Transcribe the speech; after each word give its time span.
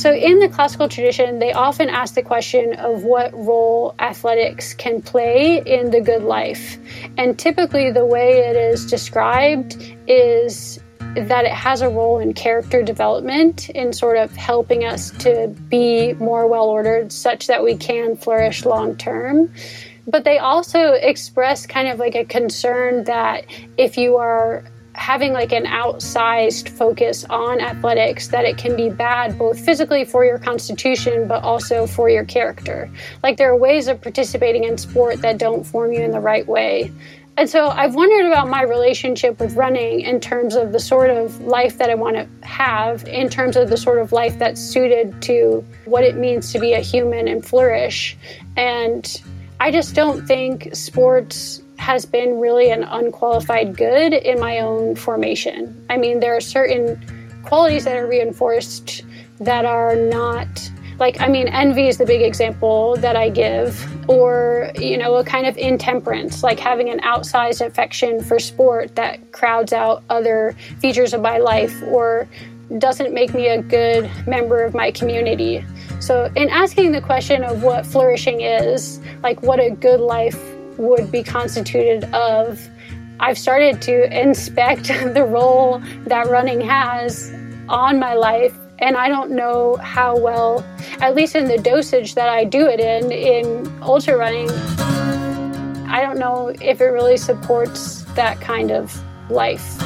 So, 0.00 0.14
in 0.14 0.38
the 0.38 0.48
classical 0.48 0.88
tradition, 0.88 1.40
they 1.40 1.52
often 1.52 1.90
ask 1.90 2.14
the 2.14 2.22
question 2.22 2.72
of 2.76 3.04
what 3.04 3.34
role 3.34 3.94
athletics 3.98 4.72
can 4.72 5.02
play 5.02 5.62
in 5.66 5.90
the 5.90 6.00
good 6.00 6.22
life. 6.22 6.78
And 7.18 7.38
typically, 7.38 7.90
the 7.90 8.06
way 8.06 8.38
it 8.38 8.56
is 8.56 8.86
described 8.86 9.76
is 10.06 10.80
that 11.16 11.44
it 11.44 11.50
has 11.50 11.82
a 11.82 11.90
role 11.90 12.18
in 12.18 12.32
character 12.32 12.82
development 12.82 13.68
in 13.68 13.92
sort 13.92 14.16
of 14.16 14.34
helping 14.34 14.86
us 14.86 15.10
to 15.18 15.48
be 15.68 16.14
more 16.14 16.46
well 16.46 16.70
ordered 16.70 17.12
such 17.12 17.46
that 17.48 17.62
we 17.62 17.76
can 17.76 18.16
flourish 18.16 18.64
long 18.64 18.96
term. 18.96 19.52
But 20.06 20.24
they 20.24 20.38
also 20.38 20.92
express 20.94 21.66
kind 21.66 21.88
of 21.88 21.98
like 21.98 22.14
a 22.14 22.24
concern 22.24 23.04
that 23.04 23.44
if 23.76 23.98
you 23.98 24.16
are 24.16 24.64
having 25.00 25.32
like 25.32 25.50
an 25.50 25.64
outsized 25.64 26.68
focus 26.68 27.24
on 27.30 27.58
athletics 27.58 28.28
that 28.28 28.44
it 28.44 28.58
can 28.58 28.76
be 28.76 28.90
bad 28.90 29.38
both 29.38 29.58
physically 29.58 30.04
for 30.04 30.26
your 30.26 30.38
constitution 30.38 31.26
but 31.26 31.42
also 31.42 31.86
for 31.86 32.10
your 32.10 32.24
character 32.24 32.88
like 33.22 33.38
there 33.38 33.50
are 33.50 33.56
ways 33.56 33.88
of 33.88 33.98
participating 34.02 34.64
in 34.64 34.76
sport 34.76 35.20
that 35.22 35.38
don't 35.38 35.64
form 35.64 35.90
you 35.90 36.00
in 36.00 36.10
the 36.10 36.20
right 36.20 36.46
way 36.46 36.92
and 37.38 37.48
so 37.48 37.68
I've 37.68 37.94
wondered 37.94 38.26
about 38.26 38.48
my 38.48 38.60
relationship 38.62 39.40
with 39.40 39.54
running 39.54 40.00
in 40.00 40.20
terms 40.20 40.54
of 40.54 40.72
the 40.72 40.80
sort 40.80 41.08
of 41.08 41.40
life 41.40 41.78
that 41.78 41.88
I 41.88 41.94
want 41.94 42.16
to 42.16 42.46
have, 42.46 43.06
in 43.08 43.30
terms 43.30 43.56
of 43.56 43.70
the 43.70 43.78
sort 43.78 43.98
of 43.98 44.12
life 44.12 44.38
that's 44.38 44.60
suited 44.60 45.22
to 45.22 45.64
what 45.86 46.04
it 46.04 46.16
means 46.16 46.52
to 46.52 46.58
be 46.58 46.74
a 46.74 46.80
human 46.80 47.28
and 47.28 47.42
flourish. 47.42 48.14
And 48.58 49.22
I 49.58 49.70
just 49.70 49.94
don't 49.94 50.26
think 50.26 50.68
sports 50.74 51.59
has 51.80 52.04
been 52.04 52.38
really 52.38 52.70
an 52.70 52.84
unqualified 52.84 53.74
good 53.74 54.12
in 54.12 54.38
my 54.38 54.60
own 54.60 54.94
formation. 54.94 55.84
I 55.88 55.96
mean, 55.96 56.20
there 56.20 56.36
are 56.36 56.40
certain 56.40 57.00
qualities 57.42 57.84
that 57.84 57.96
are 57.96 58.06
reinforced 58.06 59.02
that 59.40 59.64
are 59.64 59.96
not 59.96 60.46
like 60.98 61.18
i 61.22 61.26
mean 61.26 61.48
envy 61.48 61.88
is 61.88 61.96
the 61.96 62.04
big 62.04 62.20
example 62.20 62.94
that 62.96 63.16
i 63.16 63.30
give 63.30 63.86
or 64.08 64.70
you 64.76 64.98
know 64.98 65.14
a 65.14 65.24
kind 65.24 65.46
of 65.46 65.56
intemperance 65.56 66.42
like 66.42 66.60
having 66.60 66.90
an 66.90 67.00
outsized 67.00 67.64
affection 67.64 68.22
for 68.22 68.38
sport 68.38 68.94
that 68.94 69.32
crowds 69.32 69.72
out 69.72 70.04
other 70.10 70.54
features 70.78 71.14
of 71.14 71.22
my 71.22 71.38
life 71.38 71.82
or 71.84 72.28
doesn't 72.78 73.14
make 73.14 73.32
me 73.32 73.48
a 73.48 73.62
good 73.62 74.08
member 74.26 74.62
of 74.62 74.74
my 74.74 74.90
community 74.90 75.64
so 75.98 76.30
in 76.36 76.50
asking 76.50 76.92
the 76.92 77.00
question 77.00 77.42
of 77.42 77.62
what 77.62 77.86
flourishing 77.86 78.42
is 78.42 79.00
like 79.22 79.42
what 79.42 79.58
a 79.58 79.70
good 79.70 80.00
life 80.00 80.49
would 80.80 81.12
be 81.12 81.22
constituted 81.22 82.04
of 82.14 82.68
I've 83.20 83.38
started 83.38 83.82
to 83.82 84.18
inspect 84.18 84.84
the 85.14 85.24
role 85.24 85.82
that 86.06 86.26
running 86.28 86.60
has 86.62 87.32
on 87.68 87.98
my 87.98 88.14
life 88.14 88.56
and 88.78 88.96
I 88.96 89.08
don't 89.08 89.32
know 89.32 89.76
how 89.76 90.16
well, 90.16 90.64
at 91.00 91.14
least 91.14 91.36
in 91.36 91.48
the 91.48 91.58
dosage 91.58 92.14
that 92.14 92.30
I 92.30 92.44
do 92.44 92.66
it 92.66 92.80
in, 92.80 93.12
in 93.12 93.82
ultra 93.82 94.16
running, 94.16 94.48
I 95.86 96.00
don't 96.00 96.18
know 96.18 96.54
if 96.62 96.80
it 96.80 96.86
really 96.86 97.18
supports 97.18 98.02
that 98.14 98.40
kind 98.40 98.70
of 98.70 98.98
life. 99.30 99.76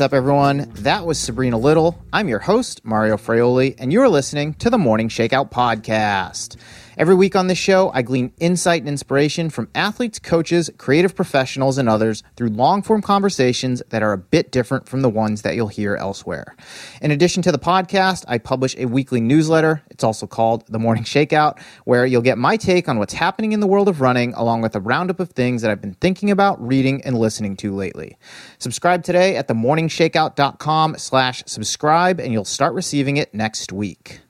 What's 0.00 0.14
up, 0.14 0.16
everyone? 0.16 0.66
That 0.76 1.04
was 1.04 1.18
Sabrina 1.18 1.58
Little. 1.58 2.02
I'm 2.10 2.26
your 2.26 2.38
host, 2.38 2.82
Mario 2.86 3.18
Fraioli, 3.18 3.74
and 3.78 3.92
you're 3.92 4.08
listening 4.08 4.54
to 4.54 4.70
the 4.70 4.78
Morning 4.78 5.10
Shakeout 5.10 5.50
Podcast. 5.50 6.56
Every 7.00 7.14
week 7.14 7.34
on 7.34 7.46
this 7.46 7.56
show, 7.56 7.90
I 7.94 8.02
glean 8.02 8.30
insight 8.40 8.82
and 8.82 8.88
inspiration 8.90 9.48
from 9.48 9.70
athletes, 9.74 10.18
coaches, 10.18 10.68
creative 10.76 11.16
professionals, 11.16 11.78
and 11.78 11.88
others 11.88 12.22
through 12.36 12.50
long 12.50 12.82
form 12.82 13.00
conversations 13.00 13.82
that 13.88 14.02
are 14.02 14.12
a 14.12 14.18
bit 14.18 14.52
different 14.52 14.86
from 14.86 15.00
the 15.00 15.08
ones 15.08 15.40
that 15.40 15.54
you'll 15.54 15.68
hear 15.68 15.96
elsewhere. 15.96 16.54
In 17.00 17.10
addition 17.10 17.42
to 17.44 17.52
the 17.52 17.58
podcast, 17.58 18.26
I 18.28 18.36
publish 18.36 18.76
a 18.76 18.84
weekly 18.84 19.22
newsletter. 19.22 19.82
It's 19.90 20.04
also 20.04 20.26
called 20.26 20.66
The 20.66 20.78
Morning 20.78 21.04
Shakeout, 21.04 21.58
where 21.86 22.04
you'll 22.04 22.20
get 22.20 22.36
my 22.36 22.58
take 22.58 22.86
on 22.86 22.98
what's 22.98 23.14
happening 23.14 23.52
in 23.52 23.60
the 23.60 23.66
world 23.66 23.88
of 23.88 24.02
running, 24.02 24.34
along 24.34 24.60
with 24.60 24.76
a 24.76 24.80
roundup 24.80 25.20
of 25.20 25.30
things 25.30 25.62
that 25.62 25.70
I've 25.70 25.80
been 25.80 25.94
thinking 26.02 26.30
about, 26.30 26.60
reading, 26.60 27.00
and 27.06 27.16
listening 27.16 27.56
to 27.56 27.74
lately. 27.74 28.18
Subscribe 28.58 29.04
today 29.04 29.36
at 29.36 29.48
themorningshakeout.com 29.48 30.98
slash 30.98 31.44
subscribe, 31.46 32.20
and 32.20 32.30
you'll 32.30 32.44
start 32.44 32.74
receiving 32.74 33.16
it 33.16 33.32
next 33.32 33.72
week. 33.72 34.20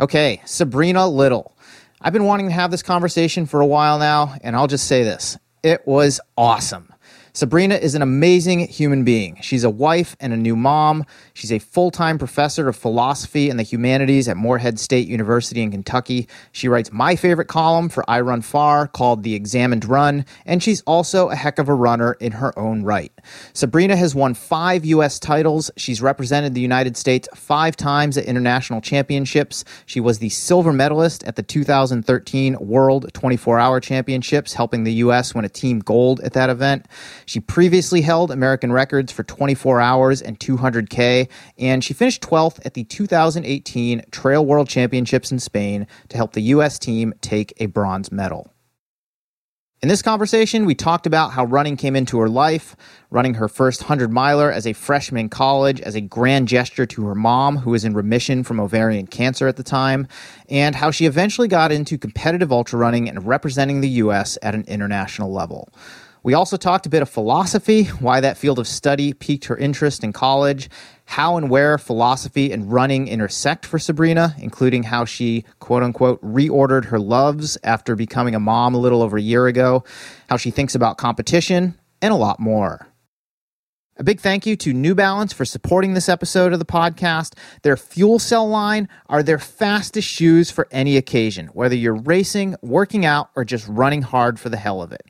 Okay, 0.00 0.42
Sabrina 0.44 1.06
Little. 1.06 1.54
I've 2.04 2.12
been 2.12 2.24
wanting 2.24 2.48
to 2.48 2.52
have 2.52 2.72
this 2.72 2.82
conversation 2.82 3.46
for 3.46 3.60
a 3.60 3.66
while 3.66 4.00
now, 4.00 4.34
and 4.42 4.56
I'll 4.56 4.66
just 4.66 4.88
say 4.88 5.04
this 5.04 5.38
it 5.62 5.86
was 5.86 6.20
awesome. 6.36 6.91
Sabrina 7.34 7.76
is 7.76 7.94
an 7.94 8.02
amazing 8.02 8.68
human 8.68 9.04
being. 9.04 9.38
She's 9.40 9.64
a 9.64 9.70
wife 9.70 10.14
and 10.20 10.34
a 10.34 10.36
new 10.36 10.54
mom. 10.54 11.06
She's 11.32 11.50
a 11.50 11.58
full 11.58 11.90
time 11.90 12.18
professor 12.18 12.68
of 12.68 12.76
philosophy 12.76 13.48
and 13.48 13.58
the 13.58 13.62
humanities 13.62 14.28
at 14.28 14.36
Morehead 14.36 14.78
State 14.78 15.08
University 15.08 15.62
in 15.62 15.70
Kentucky. 15.70 16.28
She 16.52 16.68
writes 16.68 16.92
my 16.92 17.16
favorite 17.16 17.48
column 17.48 17.88
for 17.88 18.04
iRunFar 18.06 18.92
called 18.92 19.22
The 19.22 19.34
Examined 19.34 19.86
Run, 19.86 20.26
and 20.44 20.62
she's 20.62 20.82
also 20.82 21.30
a 21.30 21.34
heck 21.34 21.58
of 21.58 21.70
a 21.70 21.74
runner 21.74 22.12
in 22.20 22.32
her 22.32 22.56
own 22.58 22.82
right. 22.82 23.12
Sabrina 23.54 23.96
has 23.96 24.14
won 24.14 24.34
five 24.34 24.84
U.S. 24.84 25.18
titles. 25.18 25.70
She's 25.78 26.02
represented 26.02 26.52
the 26.52 26.60
United 26.60 26.98
States 26.98 27.30
five 27.34 27.76
times 27.76 28.18
at 28.18 28.26
international 28.26 28.82
championships. 28.82 29.64
She 29.86 30.00
was 30.00 30.18
the 30.18 30.28
silver 30.28 30.72
medalist 30.72 31.24
at 31.24 31.36
the 31.36 31.42
2013 31.42 32.58
World 32.60 33.10
24 33.14 33.58
Hour 33.58 33.80
Championships, 33.80 34.52
helping 34.52 34.84
the 34.84 34.92
U.S. 34.94 35.34
win 35.34 35.46
a 35.46 35.48
team 35.48 35.78
gold 35.78 36.20
at 36.20 36.34
that 36.34 36.50
event. 36.50 36.84
She 37.26 37.40
previously 37.40 38.00
held 38.00 38.30
American 38.30 38.72
records 38.72 39.12
for 39.12 39.22
24 39.22 39.80
hours 39.80 40.22
and 40.22 40.38
200K, 40.38 41.28
and 41.58 41.82
she 41.82 41.94
finished 41.94 42.22
12th 42.22 42.64
at 42.64 42.74
the 42.74 42.84
2018 42.84 44.02
Trail 44.10 44.44
World 44.44 44.68
Championships 44.68 45.32
in 45.32 45.38
Spain 45.38 45.86
to 46.08 46.16
help 46.16 46.32
the 46.32 46.42
U.S. 46.42 46.78
team 46.78 47.14
take 47.20 47.52
a 47.58 47.66
bronze 47.66 48.12
medal. 48.12 48.52
In 49.82 49.88
this 49.88 50.00
conversation, 50.00 50.64
we 50.64 50.76
talked 50.76 51.08
about 51.08 51.32
how 51.32 51.44
running 51.44 51.76
came 51.76 51.96
into 51.96 52.20
her 52.20 52.28
life, 52.28 52.76
running 53.10 53.34
her 53.34 53.48
first 53.48 53.80
100 53.80 54.12
miler 54.12 54.48
as 54.48 54.64
a 54.64 54.74
freshman 54.74 55.22
in 55.22 55.28
college 55.28 55.80
as 55.80 55.96
a 55.96 56.00
grand 56.00 56.46
gesture 56.46 56.86
to 56.86 57.04
her 57.06 57.16
mom, 57.16 57.56
who 57.56 57.70
was 57.70 57.84
in 57.84 57.92
remission 57.92 58.44
from 58.44 58.60
ovarian 58.60 59.08
cancer 59.08 59.48
at 59.48 59.56
the 59.56 59.64
time, 59.64 60.06
and 60.48 60.76
how 60.76 60.92
she 60.92 61.04
eventually 61.04 61.48
got 61.48 61.72
into 61.72 61.98
competitive 61.98 62.52
ultra 62.52 62.78
running 62.78 63.08
and 63.08 63.26
representing 63.26 63.80
the 63.80 63.88
U.S. 63.88 64.38
at 64.40 64.54
an 64.54 64.62
international 64.68 65.32
level. 65.32 65.68
We 66.24 66.34
also 66.34 66.56
talked 66.56 66.86
a 66.86 66.88
bit 66.88 67.02
of 67.02 67.10
philosophy, 67.10 67.84
why 67.84 68.20
that 68.20 68.38
field 68.38 68.60
of 68.60 68.68
study 68.68 69.12
piqued 69.12 69.46
her 69.46 69.56
interest 69.56 70.04
in 70.04 70.12
college, 70.12 70.70
how 71.04 71.36
and 71.36 71.50
where 71.50 71.78
philosophy 71.78 72.52
and 72.52 72.72
running 72.72 73.08
intersect 73.08 73.66
for 73.66 73.80
Sabrina, 73.80 74.36
including 74.38 74.84
how 74.84 75.04
she, 75.04 75.44
quote 75.58 75.82
unquote, 75.82 76.22
reordered 76.22 76.84
her 76.86 77.00
loves 77.00 77.58
after 77.64 77.96
becoming 77.96 78.36
a 78.36 78.40
mom 78.40 78.72
a 78.74 78.78
little 78.78 79.02
over 79.02 79.16
a 79.16 79.22
year 79.22 79.48
ago, 79.48 79.82
how 80.30 80.36
she 80.36 80.52
thinks 80.52 80.76
about 80.76 80.96
competition, 80.96 81.76
and 82.00 82.12
a 82.12 82.16
lot 82.16 82.38
more. 82.38 82.86
A 83.98 84.04
big 84.04 84.20
thank 84.20 84.46
you 84.46 84.56
to 84.56 84.72
New 84.72 84.94
Balance 84.94 85.34
for 85.34 85.44
supporting 85.44 85.92
this 85.92 86.08
episode 86.08 86.54
of 86.54 86.58
the 86.58 86.64
podcast. 86.64 87.34
Their 87.62 87.76
FuelCell 87.76 88.50
line 88.50 88.88
are 89.06 89.22
their 89.22 89.38
fastest 89.38 90.08
shoes 90.08 90.50
for 90.50 90.66
any 90.70 90.96
occasion, 90.96 91.48
whether 91.48 91.74
you're 91.74 91.94
racing, 91.94 92.56
working 92.62 93.04
out, 93.04 93.28
or 93.36 93.44
just 93.44 93.68
running 93.68 94.00
hard 94.00 94.40
for 94.40 94.48
the 94.48 94.56
hell 94.56 94.80
of 94.80 94.92
it. 94.92 95.02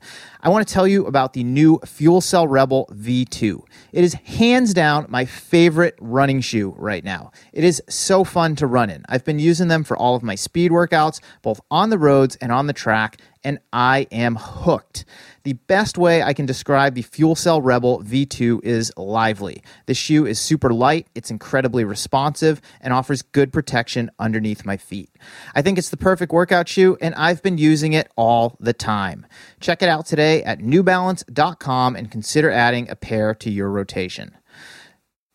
I 0.45 0.49
want 0.49 0.67
to 0.67 0.73
tell 0.73 0.85
you 0.85 1.05
about 1.05 1.31
the 1.31 1.45
new 1.45 1.77
FuelCell 1.85 2.47
Rebel 2.49 2.89
V2. 2.91 3.61
It 3.93 4.03
is 4.03 4.13
hands 4.15 4.73
down 4.73 5.05
my 5.07 5.23
favorite 5.23 5.95
running 6.01 6.41
shoe 6.41 6.75
right 6.77 7.01
now. 7.01 7.31
It 7.53 7.63
is 7.63 7.81
so 7.87 8.25
fun 8.25 8.57
to 8.57 8.67
run 8.67 8.89
in. 8.89 9.05
I've 9.07 9.23
been 9.23 9.39
using 9.39 9.69
them 9.69 9.85
for 9.85 9.95
all 9.95 10.17
of 10.17 10.21
my 10.21 10.35
speed 10.35 10.69
workouts, 10.71 11.21
both 11.43 11.61
on 11.71 11.91
the 11.91 11.97
roads 11.97 12.35
and 12.41 12.51
on 12.51 12.67
the 12.67 12.73
track, 12.73 13.21
and 13.45 13.59
I 13.71 14.07
am 14.11 14.35
hooked. 14.35 15.05
The 15.43 15.53
best 15.53 15.97
way 15.97 16.23
I 16.23 16.33
can 16.33 16.45
describe 16.45 16.95
the 16.95 17.03
FuelCell 17.03 17.59
Rebel 17.61 18.01
V2 18.03 18.63
is 18.63 18.91
lively. 18.95 19.61
The 19.85 19.93
shoe 19.93 20.25
is 20.25 20.39
super 20.39 20.73
light, 20.73 21.07
it's 21.15 21.29
incredibly 21.29 21.83
responsive, 21.83 22.61
and 22.79 22.93
offers 22.93 23.21
good 23.21 23.51
protection 23.51 24.09
underneath 24.19 24.65
my 24.65 24.77
feet. 24.77 25.09
I 25.53 25.61
think 25.61 25.77
it's 25.77 25.89
the 25.89 25.97
perfect 25.97 26.31
workout 26.31 26.69
shoe, 26.69 26.97
and 27.01 27.13
I've 27.15 27.43
been 27.43 27.57
using 27.57 27.91
it 27.91 28.09
all 28.15 28.55
the 28.61 28.71
time. 28.71 29.25
Check 29.59 29.81
it 29.81 29.89
out 29.89 30.05
today 30.05 30.32
at 30.41 30.59
newbalance.com 30.59 31.95
and 31.95 32.09
consider 32.09 32.49
adding 32.49 32.89
a 32.89 32.95
pair 32.95 33.35
to 33.35 33.51
your 33.51 33.69
rotation. 33.69 34.35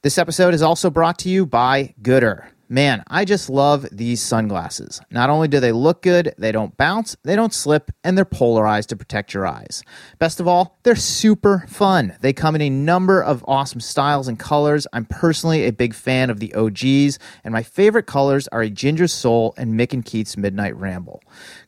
This 0.02 0.18
episode 0.18 0.54
is 0.54 0.62
also 0.62 0.90
brought 0.90 1.18
to 1.20 1.28
you 1.28 1.46
by 1.46 1.94
Goodr. 2.02 2.48
Man, 2.70 3.02
I 3.06 3.24
just 3.24 3.48
love 3.48 3.86
these 3.90 4.20
sunglasses. 4.20 5.00
Not 5.10 5.30
only 5.30 5.48
do 5.48 5.58
they 5.58 5.72
look 5.72 6.02
good, 6.02 6.34
they 6.36 6.52
don't 6.52 6.76
bounce, 6.76 7.16
they 7.24 7.34
don't 7.34 7.54
slip, 7.54 7.90
and 8.04 8.16
they're 8.16 8.26
polarized 8.26 8.90
to 8.90 8.96
protect 8.96 9.32
your 9.32 9.46
eyes. 9.46 9.82
Best 10.18 10.38
of 10.38 10.46
all, 10.46 10.78
they're 10.82 10.94
super 10.94 11.64
fun. 11.66 12.14
They 12.20 12.34
come 12.34 12.54
in 12.54 12.60
a 12.60 12.68
number 12.68 13.22
of 13.22 13.42
awesome 13.48 13.80
styles 13.80 14.28
and 14.28 14.38
colors. 14.38 14.86
I'm 14.92 15.06
personally 15.06 15.64
a 15.64 15.72
big 15.72 15.94
fan 15.94 16.28
of 16.28 16.40
the 16.40 16.52
OGs, 16.54 17.18
and 17.42 17.52
my 17.52 17.62
favorite 17.62 18.06
colors 18.06 18.46
are 18.48 18.60
a 18.60 18.68
Ginger 18.68 19.08
Soul 19.08 19.54
and 19.56 19.72
Mick 19.72 19.94
and 19.94 20.04
Keith's 20.04 20.36
Midnight 20.36 20.76
Ramble. 20.76 21.22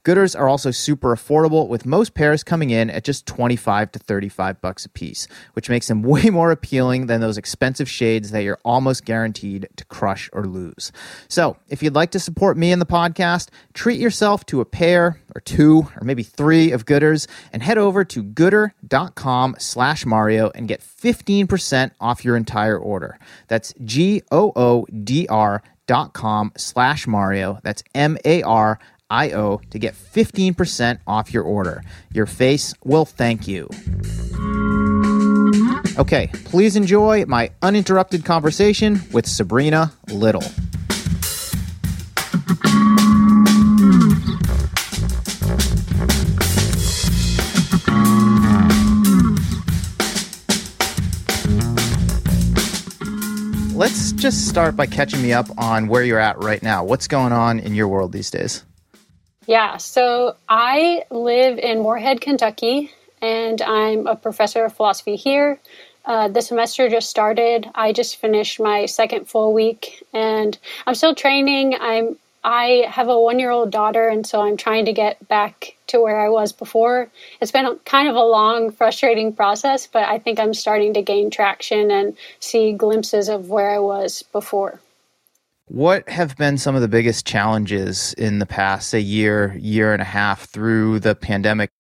Gooders 0.05 0.39
are 0.39 0.51
also 0.51 0.71
super 0.71 1.17
affordable, 1.17 1.67
with 1.67 1.87
most 1.87 2.13
pairs 2.13 2.45
coming 2.45 2.69
in 2.69 2.91
at 2.91 3.05
just 3.05 3.25
25 3.25 3.93
to 3.93 3.99
35 3.99 4.61
bucks 4.61 4.85
a 4.85 4.91
piece, 4.91 5.27
which 5.55 5.71
makes 5.71 5.89
them 5.89 6.03
way 6.11 6.29
more 6.29 6.51
appealing 6.51 7.07
than 7.07 7.23
those 7.23 7.39
expensive 7.39 7.89
shades 7.89 8.33
that 8.33 8.43
you're 8.43 8.59
almost 8.67 9.07
guaranteed 9.07 9.67
to 9.77 9.85
crush 9.87 10.29
or 10.35 10.45
lose. 10.45 10.90
So, 11.29 11.57
if 11.69 11.83
you'd 11.83 11.95
like 11.95 12.11
to 12.13 12.21
support 12.21 12.57
me 12.57 12.73
and 12.73 12.81
the 12.81 12.87
podcast, 12.87 13.49
treat 13.75 14.01
yourself 14.01 14.45
to 14.47 14.61
a 14.61 14.65
pair 14.65 15.21
or 15.35 15.41
two 15.41 15.89
or 15.97 16.05
maybe 16.05 16.23
three 16.23 16.73
of 16.73 16.87
Gooders 16.87 17.27
and 17.53 17.63
head 17.63 17.79
over 17.79 18.05
to 18.05 18.23
goodr.com 18.23 19.57
slash 19.59 20.07
Mario 20.07 20.51
and 20.55 20.69
get 20.69 20.81
15% 20.81 21.93
off 22.01 22.25
your 22.25 22.37
entire 22.37 22.79
order. 22.79 23.19
That's 23.49 23.75
G 23.85 24.23
O 24.31 24.53
O 24.57 24.87
D 24.87 25.27
R 25.29 25.63
dot 25.87 26.13
com 26.13 26.53
slash 26.57 27.07
Mario. 27.07 27.59
That's 27.63 27.83
M-A-R-I-O 27.95 29.61
to 29.71 29.79
get 29.79 29.95
15% 29.95 30.99
off 31.07 31.35
your 31.35 31.43
order. 31.43 31.83
Your 32.13 32.27
face 32.27 32.75
will 32.85 33.05
thank 33.05 33.49
you. 33.49 33.69
Okay, 35.99 36.31
please 36.45 36.77
enjoy 36.77 37.25
my 37.27 37.51
uninterrupted 37.61 38.25
conversation 38.25 39.01
with 39.13 39.27
Sabrina 39.27 39.93
Little. 40.09 40.45
Let's 53.81 54.13
just 54.13 54.47
start 54.47 54.77
by 54.77 54.85
catching 54.85 55.23
me 55.23 55.33
up 55.33 55.47
on 55.57 55.89
where 55.89 56.05
you're 56.05 56.19
at 56.19 56.43
right 56.45 56.63
now. 56.63 56.85
What's 56.85 57.09
going 57.09 57.33
on 57.33 57.59
in 57.59 57.75
your 57.75 57.89
world 57.89 58.13
these 58.13 58.31
days? 58.31 58.63
Yeah, 59.47 59.79
so 59.79 60.37
I 60.51 61.05
live 61.11 61.59
in 61.59 61.81
Morehead, 61.81 62.21
Kentucky, 62.21 62.93
and 63.23 63.63
I'm 63.63 64.07
a 64.07 64.17
professor 64.17 64.67
of 64.67 64.75
philosophy 64.75 65.17
here. 65.17 65.59
Uh, 66.05 66.29
the 66.29 66.43
semester 66.43 66.91
just 66.91 67.09
started. 67.09 67.71
I 67.75 67.93
just 67.93 68.17
finished 68.17 68.61
my 68.61 68.85
second 68.85 69.27
full 69.29 69.55
week, 69.55 70.07
and 70.13 70.59
I'm 70.87 70.95
still 70.95 71.15
training. 71.15 71.75
I'm 71.81 72.19
I 72.43 72.87
have 72.89 73.09
a 73.09 73.21
one 73.21 73.39
year 73.39 73.51
old 73.51 73.71
daughter, 73.71 74.09
and 74.09 74.27
so 74.27 74.41
I'm 74.41 74.57
trying 74.57 74.87
to 74.87 74.93
get 74.93 75.27
back 75.29 75.77
to 75.89 76.01
where 76.01 76.19
I 76.19 76.29
was 76.29 76.53
before. 76.53 77.11
It's 77.41 77.53
been 77.53 77.79
kind 77.85 78.09
of 78.09 78.17
a 78.17 78.23
long, 78.23 78.71
frustrating 78.71 79.35
process, 79.35 79.87
but 79.87 80.05
I 80.09 80.19
think 80.19 80.41
I'm 80.41 80.55
starting 80.55 80.95
to 80.95 81.03
gain 81.03 81.31
traction 81.31 81.91
and 81.91 82.17
see 82.39 82.73
glimpses 82.73 83.29
of 83.29 83.51
where 83.51 83.71
I 83.71 83.79
was 83.79 84.23
before. 84.33 84.81
What 85.67 86.09
have 86.09 86.37
been 86.37 86.59
some 86.59 86.75
of 86.75 86.81
the 86.81 86.89
biggest 86.89 87.27
challenges 87.27 88.13
in 88.15 88.39
the 88.41 88.47
past, 88.47 88.91
say, 88.91 89.01
year, 89.01 89.57
year 89.61 89.93
and 89.93 90.03
a 90.03 90.07
half 90.07 90.45
through 90.45 91.01
the 91.01 91.15
pandemic? 91.15 91.71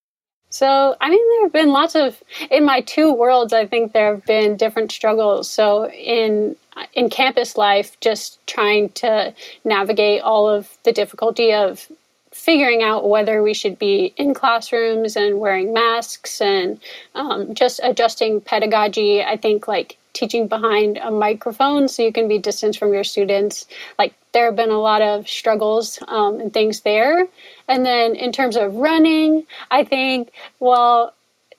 So, 0.51 0.97
I 1.01 1.09
mean, 1.09 1.29
there 1.31 1.43
have 1.45 1.53
been 1.53 1.71
lots 1.71 1.95
of, 1.95 2.21
in 2.51 2.65
my 2.65 2.81
two 2.81 3.13
worlds, 3.13 3.53
I 3.53 3.67
think 3.67 3.93
there 3.93 4.15
have 4.15 4.27
been 4.27 4.57
different 4.57 4.93
struggles. 4.93 5.49
So, 5.49 5.89
in 5.89 6.57
in 6.95 7.11
campus 7.11 7.57
life, 7.57 7.99
just 8.01 8.45
trying 8.47 8.89
to 8.91 9.35
navigate 9.65 10.23
all 10.23 10.49
of 10.49 10.77
the 10.85 10.93
difficulty 10.93 11.53
of 11.53 11.91
figuring 12.33 12.83
out 12.83 13.09
whether 13.09 13.43
we 13.43 13.53
should 13.55 13.79
be 13.79 14.15
in 14.17 14.35
classrooms 14.35 15.17
and 15.17 15.41
wearing 15.41 15.73
masks 15.73 16.41
and 16.41 16.81
um, 17.15 17.55
just 17.55 17.81
adjusting 17.83 18.41
pedagogy. 18.41 19.23
I 19.23 19.37
think 19.37 19.69
like 19.69 19.99
teaching 20.13 20.49
behind 20.49 20.99
a 20.99 21.11
microphone 21.11 21.89
so 21.89 22.03
you 22.03 22.13
can 22.13 22.29
be 22.29 22.39
distanced 22.39 22.79
from 22.79 22.93
your 22.93 23.05
students. 23.05 23.67
Like 23.99 24.15
there 24.33 24.47
have 24.47 24.57
been 24.57 24.71
a 24.71 24.81
lot 24.81 25.03
of 25.03 25.29
struggles 25.29 25.99
um, 26.09 26.41
and 26.41 26.53
things 26.53 26.81
there. 26.81 27.27
And 27.69 27.85
then 27.85 28.15
in 28.17 28.33
terms 28.33 28.57
of 28.57 28.75
running, 28.75 29.47
I 29.71 29.85
think, 29.85 30.31
well, 30.59 31.15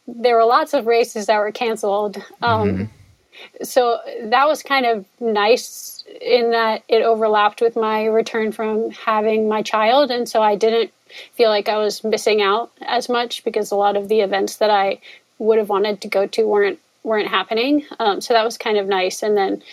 there 0.07 0.35
were 0.35 0.45
lots 0.45 0.73
of 0.73 0.85
races 0.85 1.27
that 1.27 1.37
were 1.37 1.51
canceled. 1.51 2.17
Um, 2.41 2.69
mm-hmm. 2.69 2.83
So 3.63 3.99
that 4.23 4.47
was 4.47 4.61
kind 4.61 4.85
of 4.85 5.05
nice 5.19 6.03
in 6.21 6.51
that 6.51 6.83
it 6.87 7.01
overlapped 7.01 7.61
with 7.61 7.75
my 7.75 8.05
return 8.05 8.51
from 8.51 8.91
having 8.91 9.47
my 9.47 9.61
child. 9.61 10.11
And 10.11 10.27
so 10.27 10.41
I 10.41 10.55
didn't 10.55 10.91
feel 11.33 11.49
like 11.49 11.69
I 11.69 11.77
was 11.77 12.03
missing 12.03 12.41
out 12.41 12.71
as 12.81 13.09
much 13.09 13.43
because 13.43 13.71
a 13.71 13.75
lot 13.75 13.97
of 13.97 14.09
the 14.09 14.21
events 14.21 14.57
that 14.57 14.69
I 14.69 14.99
would 15.39 15.57
have 15.57 15.69
wanted 15.69 16.01
to 16.01 16.07
go 16.07 16.27
to 16.27 16.47
weren't 16.47 16.79
weren't 17.03 17.27
happening. 17.27 17.85
Um, 17.99 18.21
so 18.21 18.33
that 18.33 18.45
was 18.45 18.57
kind 18.57 18.77
of 18.77 18.87
nice. 18.87 19.23
And 19.23 19.35
then 19.35 19.63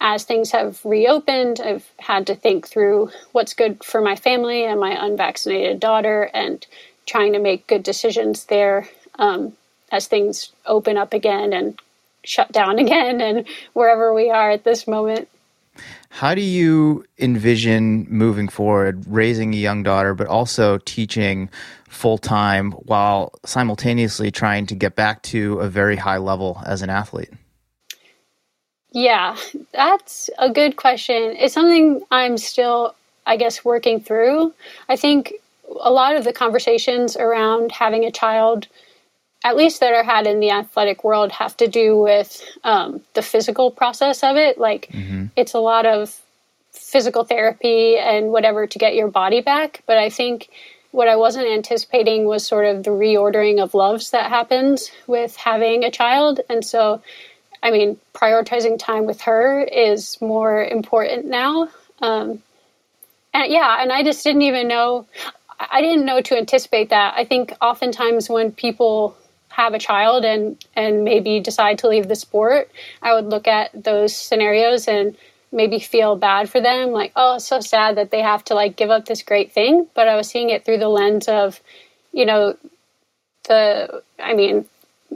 as 0.00 0.24
things 0.24 0.50
have 0.52 0.84
reopened, 0.84 1.60
I've 1.60 1.88
had 1.98 2.26
to 2.28 2.34
think 2.34 2.66
through 2.66 3.10
what's 3.32 3.52
good 3.52 3.84
for 3.84 4.00
my 4.00 4.16
family 4.16 4.64
and 4.64 4.80
my 4.80 4.96
unvaccinated 5.04 5.78
daughter 5.78 6.30
and 6.32 6.66
trying 7.06 7.32
to 7.34 7.38
make 7.38 7.66
good 7.66 7.82
decisions 7.82 8.44
there 8.44 8.88
um, 9.18 9.52
as 9.92 10.06
things 10.06 10.52
open 10.64 10.96
up 10.96 11.12
again 11.12 11.52
and 11.52 11.78
shut 12.24 12.50
down 12.52 12.78
again 12.84 13.20
and 13.20 13.46
wherever 13.72 14.14
we 14.14 14.30
are 14.30 14.50
at 14.50 14.64
this 14.64 14.86
moment. 14.86 15.28
How 16.08 16.34
do 16.34 16.42
you 16.42 17.04
envision 17.18 18.06
moving 18.10 18.48
forward, 18.48 19.04
raising 19.06 19.54
a 19.54 19.56
young 19.56 19.82
daughter, 19.82 20.14
but 20.14 20.26
also 20.26 20.78
teaching 20.78 21.48
full 21.88 22.18
time 22.18 22.72
while 22.72 23.32
simultaneously 23.44 24.30
trying 24.30 24.66
to 24.66 24.74
get 24.74 24.96
back 24.96 25.22
to 25.22 25.58
a 25.60 25.68
very 25.68 25.96
high 25.96 26.18
level 26.18 26.62
as 26.66 26.82
an 26.82 26.90
athlete? 26.90 27.30
Yeah, 28.92 29.36
that's 29.72 30.30
a 30.38 30.50
good 30.50 30.76
question. 30.76 31.36
It's 31.38 31.54
something 31.54 32.02
I'm 32.10 32.36
still, 32.38 32.94
I 33.24 33.36
guess, 33.36 33.64
working 33.64 34.00
through. 34.00 34.52
I 34.88 34.96
think 34.96 35.34
a 35.80 35.90
lot 35.90 36.16
of 36.16 36.24
the 36.24 36.32
conversations 36.32 37.16
around 37.16 37.70
having 37.70 38.04
a 38.04 38.10
child 38.10 38.66
at 39.44 39.56
least 39.56 39.80
that 39.80 39.94
are 39.94 40.02
had 40.02 40.26
in 40.26 40.40
the 40.40 40.50
athletic 40.50 41.02
world 41.02 41.32
have 41.32 41.56
to 41.56 41.66
do 41.66 41.96
with 41.96 42.42
um, 42.64 43.00
the 43.14 43.22
physical 43.22 43.70
process 43.70 44.22
of 44.22 44.36
it 44.36 44.58
like 44.58 44.88
mm-hmm. 44.92 45.26
it's 45.36 45.54
a 45.54 45.58
lot 45.58 45.86
of 45.86 46.18
physical 46.72 47.24
therapy 47.24 47.96
and 47.96 48.30
whatever 48.30 48.66
to 48.66 48.78
get 48.78 48.94
your 48.94 49.08
body 49.08 49.40
back 49.40 49.82
but 49.86 49.98
i 49.98 50.08
think 50.08 50.48
what 50.92 51.08
i 51.08 51.16
wasn't 51.16 51.46
anticipating 51.46 52.26
was 52.26 52.46
sort 52.46 52.66
of 52.66 52.84
the 52.84 52.90
reordering 52.90 53.62
of 53.62 53.74
loves 53.74 54.10
that 54.10 54.28
happens 54.28 54.90
with 55.06 55.36
having 55.36 55.84
a 55.84 55.90
child 55.90 56.40
and 56.48 56.64
so 56.64 57.02
i 57.62 57.70
mean 57.70 57.98
prioritizing 58.14 58.78
time 58.78 59.06
with 59.06 59.20
her 59.22 59.62
is 59.62 60.20
more 60.20 60.64
important 60.64 61.26
now 61.26 61.68
um, 62.00 62.42
and 63.34 63.52
yeah 63.52 63.82
and 63.82 63.92
i 63.92 64.02
just 64.02 64.22
didn't 64.22 64.42
even 64.42 64.68
know 64.68 65.06
I 65.70 65.82
didn't 65.82 66.06
know 66.06 66.22
to 66.22 66.38
anticipate 66.38 66.88
that. 66.88 67.14
I 67.16 67.24
think 67.24 67.52
oftentimes 67.60 68.30
when 68.30 68.52
people 68.52 69.14
have 69.50 69.74
a 69.74 69.78
child 69.78 70.24
and 70.24 70.62
and 70.74 71.04
maybe 71.04 71.40
decide 71.40 71.78
to 71.78 71.88
leave 71.88 72.08
the 72.08 72.16
sport, 72.16 72.70
I 73.02 73.14
would 73.14 73.26
look 73.26 73.46
at 73.46 73.70
those 73.84 74.14
scenarios 74.16 74.88
and 74.88 75.16
maybe 75.52 75.80
feel 75.80 76.14
bad 76.16 76.48
for 76.48 76.60
them 76.60 76.90
like 76.90 77.12
oh 77.16 77.34
it's 77.36 77.46
so 77.46 77.60
sad 77.60 77.96
that 77.96 78.12
they 78.12 78.22
have 78.22 78.44
to 78.44 78.54
like 78.54 78.76
give 78.76 78.90
up 78.90 79.06
this 79.06 79.22
great 79.22 79.52
thing. 79.52 79.86
But 79.94 80.08
i 80.08 80.16
was 80.16 80.28
seeing 80.28 80.50
it 80.50 80.64
through 80.64 80.78
the 80.78 80.88
lens 80.88 81.28
of 81.28 81.60
you 82.12 82.24
know 82.24 82.56
the 83.48 84.02
i 84.18 84.34
mean 84.34 84.66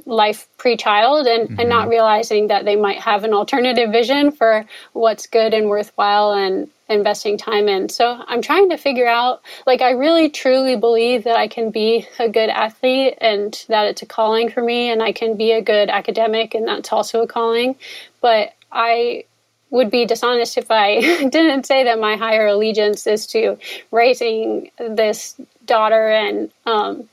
life 0.07 0.49
pre-child 0.59 1.27
and, 1.27 1.49
mm-hmm. 1.49 1.61
and 1.61 1.69
not 1.69 1.83
mm-hmm. 1.83 1.91
realizing 1.91 2.49
that 2.49 2.65
they 2.65 2.77
might 2.77 2.99
have 3.01 3.25
an 3.25 3.33
alternative 3.33 3.91
vision 3.91 4.33
for 4.33 4.65
what's 4.93 5.27
good 5.27 5.55
and 5.55 5.69
worthwhile 5.69 6.33
and 6.33 6.69
investing 6.89 7.39
time 7.39 7.69
in. 7.69 7.89
So 7.89 8.23
I'm 8.27 8.43
trying 8.43 8.69
to 8.71 8.77
figure 8.77 9.07
out 9.07 9.43
like 9.67 9.81
I 9.81 9.93
really 9.93 10.29
truly 10.29 10.77
believe 10.77 11.25
that 11.25 11.37
I 11.37 11.49
can 11.49 11.71
be 11.71 12.07
a 12.19 12.29
good 12.29 12.51
athlete 12.51 13.17
and 13.21 13.65
that 13.69 13.87
it's 13.87 14.03
a 14.03 14.07
calling 14.07 14.51
for 14.51 14.63
me 14.63 14.91
and 14.91 15.03
I 15.03 15.13
can 15.13 15.37
be 15.37 15.53
a 15.53 15.63
good 15.63 15.89
academic 15.89 16.55
and 16.55 16.69
that's 16.69 16.93
also 16.93 17.23
a 17.23 17.27
calling. 17.27 17.77
But 18.21 18.55
I 18.71 19.25
would 19.71 19.91
be 19.91 20.05
dishonest 20.05 20.59
if 20.59 20.71
I 20.71 21.01
didn't 21.29 21.67
say 21.67 21.85
that 21.85 21.99
my 21.99 22.17
higher 22.17 22.47
allegiance 22.47 23.07
is 23.07 23.27
to 23.29 23.59
raising 23.91 24.71
this 24.79 25.41
daughter 25.65 26.11
and 26.11 26.51
um, 26.67 27.09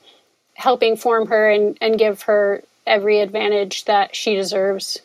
helping 0.53 0.97
form 0.97 1.27
her 1.27 1.49
and, 1.49 1.77
and 1.81 1.97
give 1.97 2.23
her 2.23 2.63
every 2.85 3.19
advantage 3.19 3.85
that 3.85 4.15
she 4.15 4.35
deserves. 4.35 5.01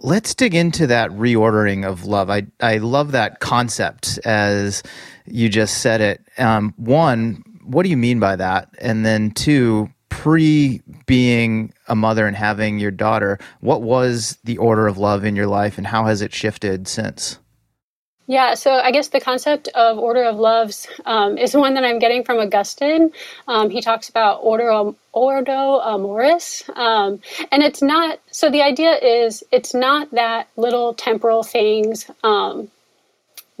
Let's 0.00 0.34
dig 0.34 0.54
into 0.54 0.86
that 0.86 1.10
reordering 1.10 1.86
of 1.86 2.06
love. 2.06 2.30
I 2.30 2.46
I 2.60 2.78
love 2.78 3.12
that 3.12 3.40
concept 3.40 4.18
as 4.24 4.82
you 5.26 5.48
just 5.48 5.78
said 5.78 6.00
it. 6.00 6.22
Um, 6.38 6.72
one, 6.76 7.44
what 7.64 7.82
do 7.82 7.90
you 7.90 7.96
mean 7.96 8.18
by 8.18 8.36
that? 8.36 8.70
And 8.78 9.04
then 9.04 9.30
two, 9.32 9.90
pre 10.08 10.80
being 11.06 11.72
a 11.86 11.94
mother 11.94 12.26
and 12.26 12.36
having 12.36 12.78
your 12.78 12.90
daughter, 12.90 13.38
what 13.60 13.82
was 13.82 14.38
the 14.44 14.58
order 14.58 14.86
of 14.86 14.98
love 14.98 15.24
in 15.24 15.36
your 15.36 15.46
life, 15.46 15.78
and 15.78 15.86
how 15.86 16.04
has 16.04 16.22
it 16.22 16.32
shifted 16.32 16.88
since? 16.88 17.38
Yeah, 18.30 18.54
so 18.54 18.74
I 18.74 18.92
guess 18.92 19.08
the 19.08 19.18
concept 19.18 19.66
of 19.74 19.98
order 19.98 20.22
of 20.22 20.36
loves 20.36 20.86
um, 21.04 21.36
is 21.36 21.52
one 21.56 21.74
that 21.74 21.82
I'm 21.82 21.98
getting 21.98 22.22
from 22.22 22.38
Augustine. 22.38 23.10
Um, 23.48 23.70
he 23.70 23.80
talks 23.80 24.08
about 24.08 24.38
ordo, 24.44 24.94
ordo 25.12 25.80
amoris, 25.80 26.62
um, 26.76 27.20
and 27.50 27.64
it's 27.64 27.82
not. 27.82 28.20
So 28.30 28.48
the 28.48 28.62
idea 28.62 28.92
is 28.92 29.42
it's 29.50 29.74
not 29.74 30.12
that 30.12 30.46
little 30.56 30.94
temporal 30.94 31.42
things 31.42 32.08
um, 32.22 32.70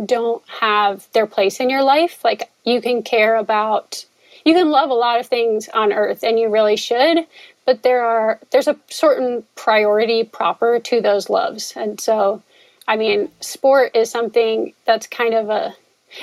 don't 0.06 0.40
have 0.60 1.08
their 1.14 1.26
place 1.26 1.58
in 1.58 1.68
your 1.68 1.82
life. 1.82 2.22
Like 2.22 2.48
you 2.62 2.80
can 2.80 3.02
care 3.02 3.34
about, 3.34 4.04
you 4.44 4.54
can 4.54 4.70
love 4.70 4.90
a 4.90 4.94
lot 4.94 5.18
of 5.18 5.26
things 5.26 5.68
on 5.70 5.92
earth, 5.92 6.22
and 6.22 6.38
you 6.38 6.48
really 6.48 6.76
should. 6.76 7.26
But 7.66 7.82
there 7.82 8.04
are 8.04 8.38
there's 8.52 8.68
a 8.68 8.76
certain 8.88 9.42
priority 9.56 10.22
proper 10.22 10.78
to 10.78 11.00
those 11.00 11.28
loves, 11.28 11.72
and 11.74 12.00
so 12.00 12.40
I 12.90 12.96
mean, 12.96 13.30
sport 13.40 13.94
is 13.94 14.10
something 14.10 14.74
that's 14.84 15.06
kind 15.06 15.32
of 15.32 15.48
a 15.48 15.76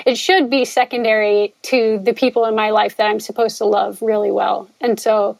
it 0.05 0.17
should 0.17 0.49
be 0.49 0.65
secondary 0.65 1.53
to 1.61 1.97
the 1.99 2.13
people 2.13 2.43
in 2.43 2.57
my 2.57 2.71
life 2.71 2.97
that 2.97 3.07
I'm 3.07 3.21
supposed 3.21 3.57
to 3.59 3.65
love 3.65 4.01
really 4.01 4.31
well. 4.31 4.69
And 4.81 4.99
so, 4.99 5.37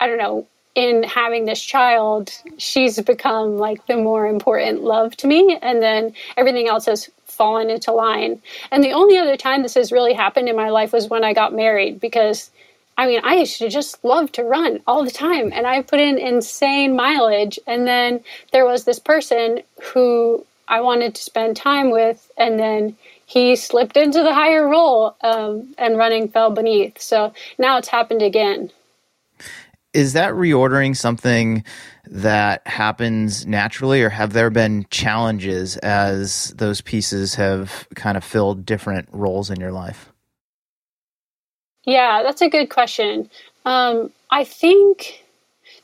I 0.00 0.06
don't 0.06 0.18
know, 0.18 0.46
in 0.74 1.02
having 1.02 1.46
this 1.46 1.62
child, 1.62 2.30
she's 2.58 3.00
become 3.00 3.56
like 3.56 3.86
the 3.86 3.96
more 3.96 4.26
important 4.26 4.82
love 4.82 5.16
to 5.16 5.26
me. 5.26 5.58
And 5.62 5.80
then 5.80 6.12
everything 6.36 6.68
else 6.68 6.84
has 6.84 7.08
fallen 7.24 7.70
into 7.70 7.92
line. 7.92 8.42
And 8.70 8.84
the 8.84 8.92
only 8.92 9.16
other 9.16 9.38
time 9.38 9.62
this 9.62 9.76
has 9.76 9.90
really 9.90 10.12
happened 10.12 10.50
in 10.50 10.56
my 10.56 10.68
life 10.68 10.92
was 10.92 11.08
when 11.08 11.24
I 11.24 11.32
got 11.32 11.54
married 11.54 12.00
because. 12.00 12.50
I 12.98 13.06
mean, 13.06 13.20
I 13.24 13.34
used 13.34 13.58
to 13.58 13.68
just 13.68 14.02
love 14.06 14.32
to 14.32 14.42
run 14.42 14.80
all 14.86 15.04
the 15.04 15.10
time, 15.10 15.52
and 15.52 15.66
I 15.66 15.82
put 15.82 16.00
in 16.00 16.16
insane 16.16 16.96
mileage. 16.96 17.58
And 17.66 17.86
then 17.86 18.24
there 18.52 18.64
was 18.64 18.84
this 18.84 18.98
person 18.98 19.60
who 19.92 20.46
I 20.68 20.80
wanted 20.80 21.14
to 21.14 21.22
spend 21.22 21.56
time 21.56 21.90
with, 21.90 22.30
and 22.36 22.58
then 22.58 22.96
he 23.26 23.56
slipped 23.56 23.96
into 23.96 24.22
the 24.22 24.34
higher 24.34 24.68
role 24.68 25.16
um, 25.22 25.74
and 25.78 25.96
running 25.96 26.28
fell 26.28 26.50
beneath. 26.50 27.00
So 27.00 27.32
now 27.58 27.78
it's 27.78 27.88
happened 27.88 28.22
again. 28.22 28.70
Is 29.92 30.12
that 30.12 30.32
reordering 30.32 30.96
something 30.96 31.64
that 32.06 32.66
happens 32.66 33.46
naturally, 33.46 34.02
or 34.02 34.10
have 34.10 34.32
there 34.32 34.50
been 34.50 34.86
challenges 34.90 35.76
as 35.78 36.52
those 36.56 36.80
pieces 36.80 37.34
have 37.36 37.88
kind 37.94 38.16
of 38.16 38.22
filled 38.22 38.66
different 38.66 39.08
roles 39.10 39.50
in 39.50 39.58
your 39.58 39.72
life? 39.72 40.12
Yeah, 41.84 42.22
that's 42.22 42.42
a 42.42 42.50
good 42.50 42.68
question. 42.68 43.30
Um, 43.64 44.12
I 44.30 44.44
think 44.44 45.24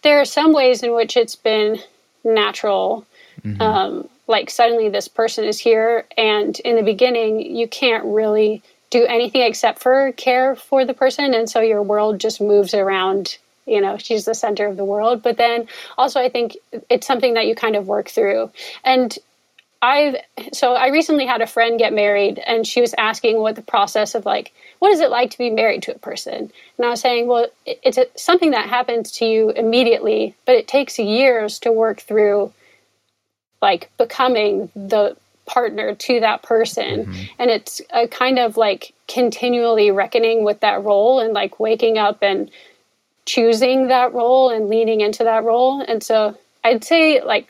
there 0.02 0.20
are 0.20 0.24
some 0.26 0.52
ways 0.52 0.82
in 0.82 0.94
which 0.94 1.16
it's 1.16 1.36
been 1.36 1.78
natural. 2.24 3.06
Mm-hmm. 3.42 3.62
Um, 3.62 4.08
like 4.32 4.50
suddenly 4.50 4.88
this 4.88 5.06
person 5.06 5.44
is 5.44 5.60
here 5.60 6.04
and 6.16 6.58
in 6.60 6.74
the 6.74 6.82
beginning 6.82 7.54
you 7.54 7.68
can't 7.68 8.04
really 8.04 8.62
do 8.90 9.06
anything 9.06 9.42
except 9.42 9.78
for 9.78 10.10
care 10.12 10.56
for 10.56 10.84
the 10.84 10.94
person 10.94 11.32
and 11.34 11.48
so 11.48 11.60
your 11.60 11.82
world 11.82 12.18
just 12.18 12.40
moves 12.40 12.74
around 12.74 13.38
you 13.66 13.80
know 13.80 13.96
she's 13.96 14.24
the 14.24 14.34
center 14.34 14.66
of 14.66 14.76
the 14.76 14.84
world. 14.84 15.22
But 15.22 15.36
then 15.36 15.68
also 15.96 16.20
i 16.20 16.28
think 16.28 16.56
it's 16.90 17.06
something 17.06 17.34
that 17.34 17.46
you 17.46 17.54
kind 17.54 17.76
of 17.76 17.86
work 17.86 18.08
through. 18.08 18.50
And 18.84 19.16
i've 19.80 20.16
so 20.52 20.74
i 20.74 20.88
recently 20.88 21.26
had 21.26 21.42
a 21.42 21.46
friend 21.46 21.78
get 21.78 21.92
married 21.92 22.38
and 22.46 22.66
she 22.66 22.80
was 22.80 22.94
asking 22.98 23.38
what 23.38 23.56
the 23.56 23.62
process 23.62 24.14
of 24.14 24.24
like 24.24 24.52
what 24.78 24.92
is 24.92 25.00
it 25.00 25.10
like 25.10 25.30
to 25.30 25.38
be 25.38 25.50
married 25.50 25.82
to 25.84 25.94
a 25.94 25.98
person? 25.98 26.50
And 26.76 26.86
i 26.86 26.90
was 26.90 27.00
saying 27.00 27.26
well 27.26 27.46
it's 27.66 27.98
something 28.16 28.52
that 28.52 28.68
happens 28.68 29.10
to 29.12 29.24
you 29.24 29.50
immediately 29.50 30.34
but 30.46 30.54
it 30.54 30.68
takes 30.68 30.98
years 30.98 31.58
to 31.60 31.72
work 31.72 32.00
through 32.00 32.52
like 33.62 33.90
becoming 33.96 34.68
the 34.74 35.16
partner 35.46 35.94
to 35.94 36.20
that 36.20 36.42
person. 36.42 37.06
Mm-hmm. 37.06 37.22
and 37.38 37.50
it's 37.50 37.80
a 37.90 38.06
kind 38.08 38.38
of 38.38 38.56
like 38.56 38.92
continually 39.08 39.90
reckoning 39.90 40.44
with 40.44 40.60
that 40.60 40.82
role 40.84 41.20
and 41.20 41.32
like 41.32 41.58
waking 41.58 41.98
up 41.98 42.18
and 42.22 42.50
choosing 43.24 43.88
that 43.88 44.12
role 44.12 44.50
and 44.50 44.68
leaning 44.68 45.00
into 45.00 45.24
that 45.24 45.44
role. 45.44 45.80
And 45.80 46.02
so 46.02 46.36
i'd 46.64 46.84
say 46.84 47.22
like 47.22 47.48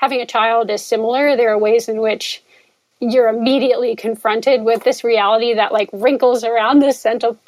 having 0.00 0.20
a 0.20 0.26
child 0.26 0.70
is 0.70 0.84
similar. 0.84 1.36
There 1.36 1.50
are 1.50 1.58
ways 1.58 1.88
in 1.88 2.00
which 2.00 2.42
you're 3.00 3.28
immediately 3.28 3.96
confronted 3.96 4.62
with 4.62 4.84
this 4.84 5.04
reality 5.04 5.54
that 5.54 5.72
like 5.72 5.90
wrinkles 5.92 6.44
around 6.44 6.78
this 6.78 6.98
central 6.98 7.38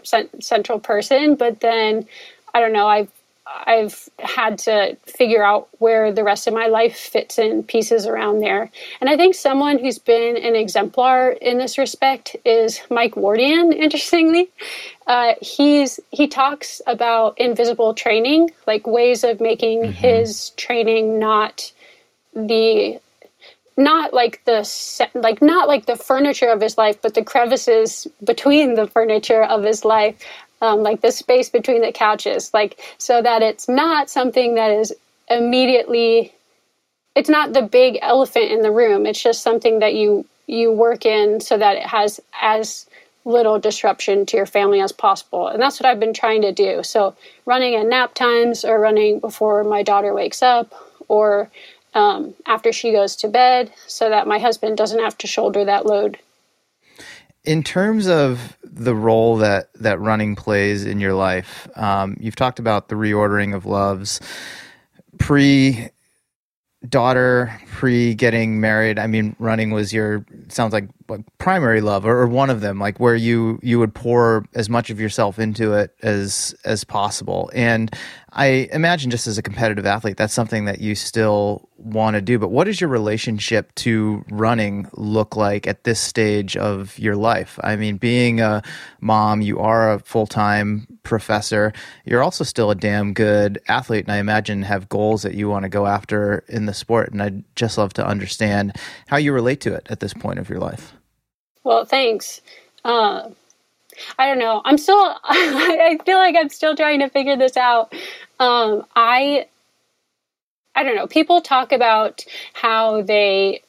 central 0.40 0.78
person. 0.80 1.34
But 1.34 1.60
then 1.60 2.06
i 2.54 2.60
don't 2.60 2.72
know 2.72 2.88
i've 2.88 3.10
I've 3.46 4.08
had 4.18 4.58
to 4.60 4.96
figure 5.06 5.44
out 5.44 5.68
where 5.78 6.12
the 6.12 6.24
rest 6.24 6.46
of 6.46 6.54
my 6.54 6.66
life 6.66 6.96
fits 6.96 7.38
in 7.38 7.62
pieces 7.62 8.06
around 8.06 8.40
there. 8.40 8.70
And 9.00 9.08
I 9.08 9.16
think 9.16 9.34
someone 9.34 9.78
who's 9.78 9.98
been 9.98 10.36
an 10.36 10.56
exemplar 10.56 11.30
in 11.30 11.58
this 11.58 11.78
respect 11.78 12.36
is 12.44 12.80
Mike 12.90 13.14
Wardian, 13.14 13.72
interestingly. 13.76 14.50
Uh, 15.06 15.34
he's 15.40 16.00
he 16.10 16.26
talks 16.26 16.82
about 16.86 17.38
invisible 17.38 17.94
training, 17.94 18.50
like 18.66 18.86
ways 18.86 19.22
of 19.22 19.40
making 19.40 19.82
mm-hmm. 19.82 19.92
his 19.92 20.50
training 20.50 21.18
not 21.18 21.72
the 22.34 23.00
not 23.76 24.14
like 24.14 24.42
the 24.44 25.08
like 25.14 25.42
not 25.42 25.68
like 25.68 25.86
the 25.86 25.96
furniture 25.96 26.48
of 26.48 26.60
his 26.60 26.78
life 26.78 27.00
but 27.02 27.14
the 27.14 27.22
crevices 27.22 28.06
between 28.24 28.74
the 28.74 28.86
furniture 28.86 29.42
of 29.42 29.62
his 29.62 29.84
life 29.84 30.16
um, 30.60 30.82
like 30.82 31.00
the 31.00 31.12
space 31.12 31.48
between 31.48 31.82
the 31.82 31.92
couches, 31.92 32.52
like 32.54 32.80
so 32.98 33.22
that 33.22 33.42
it's 33.42 33.68
not 33.68 34.10
something 34.10 34.54
that 34.54 34.70
is 34.70 34.94
immediately. 35.28 36.32
It's 37.14 37.28
not 37.30 37.52
the 37.52 37.62
big 37.62 37.98
elephant 38.02 38.50
in 38.50 38.62
the 38.62 38.70
room. 38.70 39.06
It's 39.06 39.22
just 39.22 39.42
something 39.42 39.78
that 39.80 39.94
you 39.94 40.26
you 40.46 40.70
work 40.72 41.04
in 41.04 41.40
so 41.40 41.58
that 41.58 41.76
it 41.76 41.86
has 41.86 42.20
as 42.40 42.86
little 43.25 43.58
disruption 43.58 44.25
to 44.25 44.36
your 44.36 44.46
family 44.46 44.80
as 44.80 44.92
possible. 44.92 45.48
And 45.48 45.60
that's 45.60 45.80
what 45.80 45.86
I've 45.88 45.98
been 45.98 46.14
trying 46.14 46.42
to 46.42 46.52
do. 46.52 46.82
So 46.84 47.16
running 47.44 47.75
at 47.75 47.86
nap 47.86 48.14
times 48.14 48.64
or 48.64 48.78
running 48.78 49.18
before 49.18 49.64
my 49.64 49.82
daughter 49.82 50.14
wakes 50.14 50.42
up 50.42 50.72
or 51.08 51.50
um, 51.94 52.34
after 52.46 52.72
she 52.72 52.92
goes 52.92 53.16
to 53.16 53.28
bed 53.28 53.72
so 53.88 54.08
that 54.08 54.28
my 54.28 54.38
husband 54.38 54.76
doesn't 54.76 55.00
have 55.00 55.18
to 55.18 55.26
shoulder 55.26 55.64
that 55.64 55.86
load 55.86 56.18
in 57.46 57.62
terms 57.62 58.08
of 58.08 58.58
the 58.62 58.94
role 58.94 59.36
that 59.38 59.72
that 59.74 59.98
running 60.00 60.36
plays 60.36 60.84
in 60.84 61.00
your 61.00 61.14
life, 61.14 61.68
um, 61.76 62.16
you've 62.20 62.36
talked 62.36 62.58
about 62.58 62.88
the 62.88 62.94
reordering 62.96 63.54
of 63.54 63.64
loves. 63.64 64.20
Pre 65.18 65.90
daughter 66.88 67.58
pre 67.72 68.14
getting 68.14 68.60
married 68.60 68.96
i 68.98 69.08
mean 69.08 69.34
running 69.40 69.72
was 69.72 69.92
your 69.92 70.24
sounds 70.48 70.72
like, 70.72 70.84
like 70.84 70.88
primary 71.38 71.80
love 71.80 72.04
or, 72.04 72.22
or, 72.22 72.26
one 72.26 72.50
of 72.50 72.60
them 72.60 72.78
like 72.78 72.98
where 72.98 73.14
you 73.14 73.58
you 73.62 73.78
would 73.78 73.94
pour 73.94 74.44
as 74.54 74.68
much 74.68 74.90
of 74.90 75.00
yourself 75.00 75.38
into 75.38 75.72
it 75.72 75.94
as 76.02 76.54
as 76.64 76.84
possible. 76.84 77.50
And 77.54 77.94
i 78.32 78.68
imagine 78.72 79.10
just 79.10 79.26
as 79.26 79.38
a 79.38 79.42
competitive 79.42 79.86
athlete 79.86 80.18
that's 80.18 80.34
something 80.34 80.66
that 80.66 80.80
you 80.80 80.94
still 80.94 81.68
want 81.78 82.14
to 82.14 82.20
do. 82.20 82.38
But 82.38 82.50
what 82.50 82.64
does 82.64 82.80
your 82.80 82.90
relationship 82.90 83.75
to 83.76 84.25
running 84.30 84.88
look 84.92 85.36
like 85.36 85.66
at 85.66 85.84
this 85.84 86.00
stage 86.00 86.56
of 86.56 86.98
your 86.98 87.16
life? 87.16 87.58
I 87.62 87.76
mean 87.76 87.96
being 87.96 88.40
a 88.40 88.62
mom 89.00 89.40
you 89.40 89.58
are 89.60 89.92
a 89.92 89.98
full-time 90.00 90.86
professor. 91.02 91.72
You're 92.04 92.22
also 92.22 92.44
still 92.44 92.70
a 92.70 92.75
damn 92.75 93.12
good 93.14 93.60
athlete 93.68 94.04
and 94.04 94.12
i 94.12 94.18
imagine 94.18 94.62
have 94.62 94.88
goals 94.88 95.22
that 95.22 95.34
you 95.34 95.48
want 95.48 95.62
to 95.62 95.68
go 95.68 95.86
after 95.86 96.44
in 96.48 96.66
the 96.66 96.75
sport. 96.75 97.12
And 97.12 97.22
i'd 97.22 97.44
just 97.54 97.78
love 97.78 97.92
to 97.94 98.06
understand 98.06 98.76
how 99.06 99.16
you 99.16 99.32
relate 99.32 99.60
to 99.60 99.75
it 99.75 99.86
at 99.88 100.00
this 100.00 100.12
point 100.12 100.38
of 100.38 100.48
your 100.48 100.58
life 100.58 100.95
well, 101.66 101.85
thanks. 101.85 102.40
Uh, 102.85 103.28
I 104.18 104.28
don't 104.28 104.38
know. 104.38 104.62
I'm 104.64 104.78
still. 104.78 104.96
I 105.25 105.99
feel 106.06 106.18
like 106.18 106.37
I'm 106.38 106.49
still 106.49 106.76
trying 106.76 107.00
to 107.00 107.11
figure 107.11 107.37
this 107.37 107.56
out. 107.56 107.92
Um, 108.38 108.87
I. 108.94 109.49
I 110.76 110.85
don't 110.85 110.94
know. 110.94 111.08
People 111.08 111.40
talk 111.40 111.73
about 111.73 112.25
how 112.52 113.02
they 113.02 113.62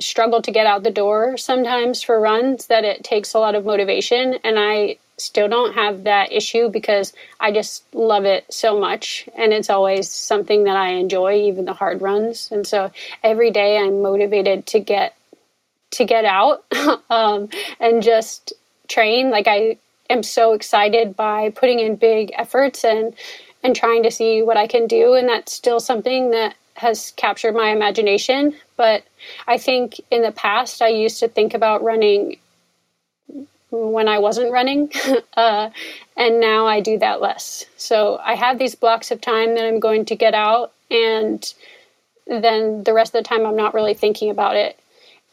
struggle 0.00 0.42
to 0.42 0.50
get 0.50 0.66
out 0.66 0.82
the 0.82 0.90
door 0.90 1.38
sometimes 1.38 2.02
for 2.02 2.20
runs. 2.20 2.66
That 2.66 2.84
it 2.84 3.02
takes 3.02 3.32
a 3.32 3.38
lot 3.38 3.54
of 3.54 3.64
motivation, 3.64 4.34
and 4.44 4.58
I 4.58 4.98
still 5.16 5.48
don't 5.48 5.74
have 5.74 6.04
that 6.04 6.32
issue 6.32 6.68
because 6.68 7.14
I 7.40 7.50
just 7.50 7.82
love 7.94 8.26
it 8.26 8.44
so 8.52 8.78
much, 8.78 9.26
and 9.38 9.54
it's 9.54 9.70
always 9.70 10.10
something 10.10 10.64
that 10.64 10.76
I 10.76 10.88
enjoy, 10.88 11.36
even 11.44 11.64
the 11.64 11.72
hard 11.72 12.02
runs. 12.02 12.50
And 12.52 12.66
so 12.66 12.90
every 13.22 13.50
day 13.50 13.78
I'm 13.78 14.02
motivated 14.02 14.66
to 14.66 14.80
get 14.80 15.14
to 15.92 16.04
get 16.04 16.24
out 16.24 16.64
um, 17.10 17.48
and 17.80 18.02
just 18.02 18.52
train. 18.88 19.30
Like 19.30 19.46
I 19.46 19.78
am 20.10 20.22
so 20.22 20.52
excited 20.52 21.16
by 21.16 21.50
putting 21.50 21.78
in 21.78 21.96
big 21.96 22.32
efforts 22.36 22.84
and 22.84 23.14
and 23.64 23.76
trying 23.76 24.02
to 24.02 24.10
see 24.10 24.42
what 24.42 24.56
I 24.56 24.66
can 24.66 24.88
do, 24.88 25.14
and 25.14 25.28
that's 25.28 25.52
still 25.52 25.78
something 25.78 26.32
that 26.32 26.56
has 26.74 27.12
captured 27.16 27.54
my 27.54 27.68
imagination. 27.68 28.56
But 28.76 29.04
I 29.46 29.56
think 29.56 30.00
in 30.10 30.22
the 30.22 30.32
past, 30.32 30.82
I 30.82 30.88
used 30.88 31.20
to 31.20 31.28
think 31.28 31.54
about 31.54 31.84
running 31.84 32.38
when 33.70 34.08
I 34.08 34.18
wasn't 34.18 34.50
running, 34.50 34.90
uh, 35.36 35.70
and 36.16 36.40
now 36.40 36.66
I 36.66 36.80
do 36.80 36.98
that 36.98 37.20
less. 37.20 37.64
So 37.76 38.20
I 38.22 38.34
have 38.34 38.58
these 38.58 38.74
blocks 38.74 39.12
of 39.12 39.20
time 39.20 39.54
that 39.54 39.64
I'm 39.64 39.78
going 39.78 40.04
to 40.06 40.16
get 40.16 40.34
out, 40.34 40.72
and 40.90 41.54
then 42.26 42.82
the 42.82 42.92
rest 42.92 43.14
of 43.14 43.22
the 43.22 43.28
time, 43.28 43.46
I'm 43.46 43.56
not 43.56 43.74
really 43.74 43.94
thinking 43.94 44.28
about 44.28 44.56
it 44.56 44.76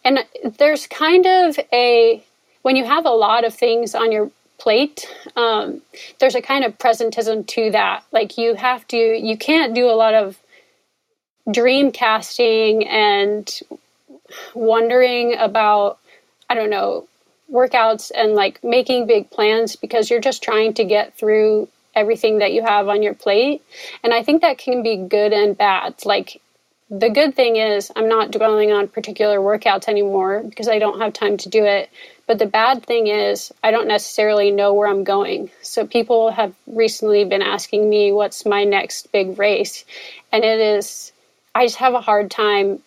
and 0.03 0.20
there's 0.58 0.88
kind 0.88 1.25
of 1.25 1.60
a 1.74 2.24
when 2.62 2.75
you 2.75 2.86
have 2.86 3.06
a 3.06 3.12
lot 3.12 3.46
of 3.46 3.53
things 3.53 3.96
on 3.96 4.12
your 4.12 4.32
plate 4.58 5.08
um, 5.36 5.82
there's 6.20 6.36
a 6.36 6.41
kind 6.41 6.65
of 6.65 6.77
presentism 6.77 7.46
to 7.48 7.72
that 7.72 8.03
like 8.12 8.38
you 8.38 8.56
have 8.56 8.88
to 8.88 8.98
you 8.98 9.38
can't 9.38 9.74
do 9.74 9.89
a 9.89 9.96
lot 9.96 10.13
of 10.13 10.38
dream 11.51 11.91
casting 11.91 12.88
and 12.88 13.62
wondering 14.53 15.36
about 15.38 15.98
i 16.50 16.53
don't 16.53 16.70
know 16.70 17.08
workouts 17.51 18.12
and 18.15 18.36
like 18.36 18.63
making 18.63 19.08
big 19.08 19.29
plans 19.32 19.75
because 19.75 20.10
you're 20.10 20.22
just 20.22 20.44
trying 20.44 20.74
to 20.74 20.84
get 20.84 21.18
through 21.18 21.68
everything 21.96 22.39
that 22.39 22.53
you 22.53 22.63
have 22.63 22.88
on 22.88 23.01
your 23.01 23.13
plate. 23.13 23.62
And 24.03 24.13
I 24.13 24.24
think 24.24 24.41
that 24.41 24.58
can 24.58 24.84
be 24.84 24.96
good 24.96 25.34
and 25.34 25.58
bad. 25.58 26.06
Like 26.06 26.41
the 26.89 27.10
good 27.10 27.36
thing 27.36 27.58
is 27.58 27.91
I'm 27.96 28.10
not 28.10 28.31
dwelling 28.31 28.72
on 28.72 28.88
particular 28.88 29.39
workouts 29.39 29.88
anymore 29.88 30.41
because 30.43 30.67
I 30.67 30.79
don't 30.79 31.00
have 31.00 31.13
time 31.13 31.38
to 31.38 31.50
do 31.50 31.63
it. 31.63 31.89
But 32.25 32.39
the 32.39 32.46
bad 32.48 32.86
thing 32.86 33.08
is 33.08 33.51
I 33.63 33.72
don't 33.72 33.88
necessarily 33.88 34.51
know 34.51 34.74
where 34.74 34.88
I'm 34.88 35.03
going. 35.03 35.51
So 35.62 35.86
people 35.86 36.31
have 36.31 36.53
recently 36.67 37.25
been 37.25 37.41
asking 37.43 37.89
me 37.89 38.12
what's 38.12 38.46
my 38.46 38.63
next 38.63 39.12
big 39.12 39.38
race. 39.38 39.86
And 40.31 40.43
it 40.43 40.60
is 40.60 41.12
I 41.53 41.65
just 41.65 41.77
have 41.77 41.93
a 41.93 42.01
hard 42.01 42.31
time 42.31 42.79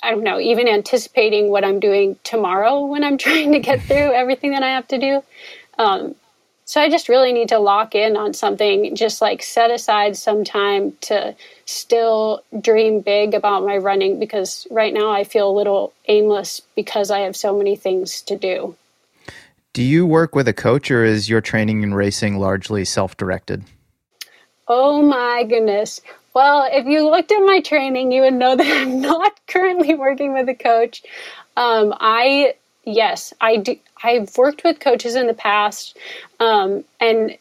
I 0.00 0.12
don't 0.12 0.22
know, 0.22 0.38
even 0.38 0.68
anticipating 0.68 1.50
what 1.50 1.64
I'm 1.64 1.80
doing 1.80 2.16
tomorrow 2.22 2.84
when 2.86 3.02
I'm 3.02 3.18
trying 3.26 3.52
to 3.52 3.58
get 3.58 3.82
through 3.82 4.12
everything 4.12 4.52
that 4.52 4.62
I 4.62 4.68
have 4.68 4.86
to 4.88 4.98
do. 4.98 5.22
Um, 5.78 6.14
so 6.68 6.82
I 6.82 6.90
just 6.90 7.08
really 7.08 7.32
need 7.32 7.48
to 7.48 7.58
lock 7.58 7.94
in 7.94 8.14
on 8.14 8.34
something, 8.34 8.94
just 8.94 9.22
like 9.22 9.42
set 9.42 9.70
aside 9.70 10.18
some 10.18 10.44
time 10.44 10.92
to 11.00 11.34
still 11.64 12.42
dream 12.60 13.00
big 13.00 13.32
about 13.32 13.64
my 13.64 13.78
running 13.78 14.20
because 14.20 14.66
right 14.70 14.92
now 14.92 15.10
I 15.10 15.24
feel 15.24 15.48
a 15.48 15.56
little 15.56 15.94
aimless 16.08 16.60
because 16.76 17.10
I 17.10 17.20
have 17.20 17.34
so 17.34 17.56
many 17.56 17.74
things 17.74 18.20
to 18.20 18.36
do. 18.36 18.76
Do 19.72 19.82
you 19.82 20.04
work 20.06 20.34
with 20.34 20.46
a 20.46 20.52
coach 20.52 20.90
or 20.90 21.06
is 21.06 21.26
your 21.26 21.40
training 21.40 21.82
and 21.84 21.96
racing 21.96 22.38
largely 22.38 22.84
self 22.84 23.16
directed? 23.16 23.64
Oh 24.68 25.00
my 25.00 25.44
goodness. 25.44 26.02
Well, 26.34 26.68
if 26.70 26.84
you 26.84 27.08
looked 27.10 27.32
at 27.32 27.40
my 27.46 27.62
training, 27.62 28.12
you 28.12 28.20
would 28.20 28.34
know 28.34 28.54
that 28.54 28.66
I'm 28.82 29.00
not 29.00 29.40
currently 29.46 29.94
working 29.94 30.34
with 30.34 30.50
a 30.50 30.54
coach. 30.54 31.02
Um, 31.56 31.94
I 31.98 32.56
yes, 32.84 33.32
I 33.40 33.56
do. 33.56 33.76
I've 34.02 34.36
worked 34.36 34.64
with 34.64 34.80
coaches 34.80 35.14
in 35.16 35.26
the 35.26 35.34
past, 35.34 35.96
um, 36.40 36.84
and 37.00 37.36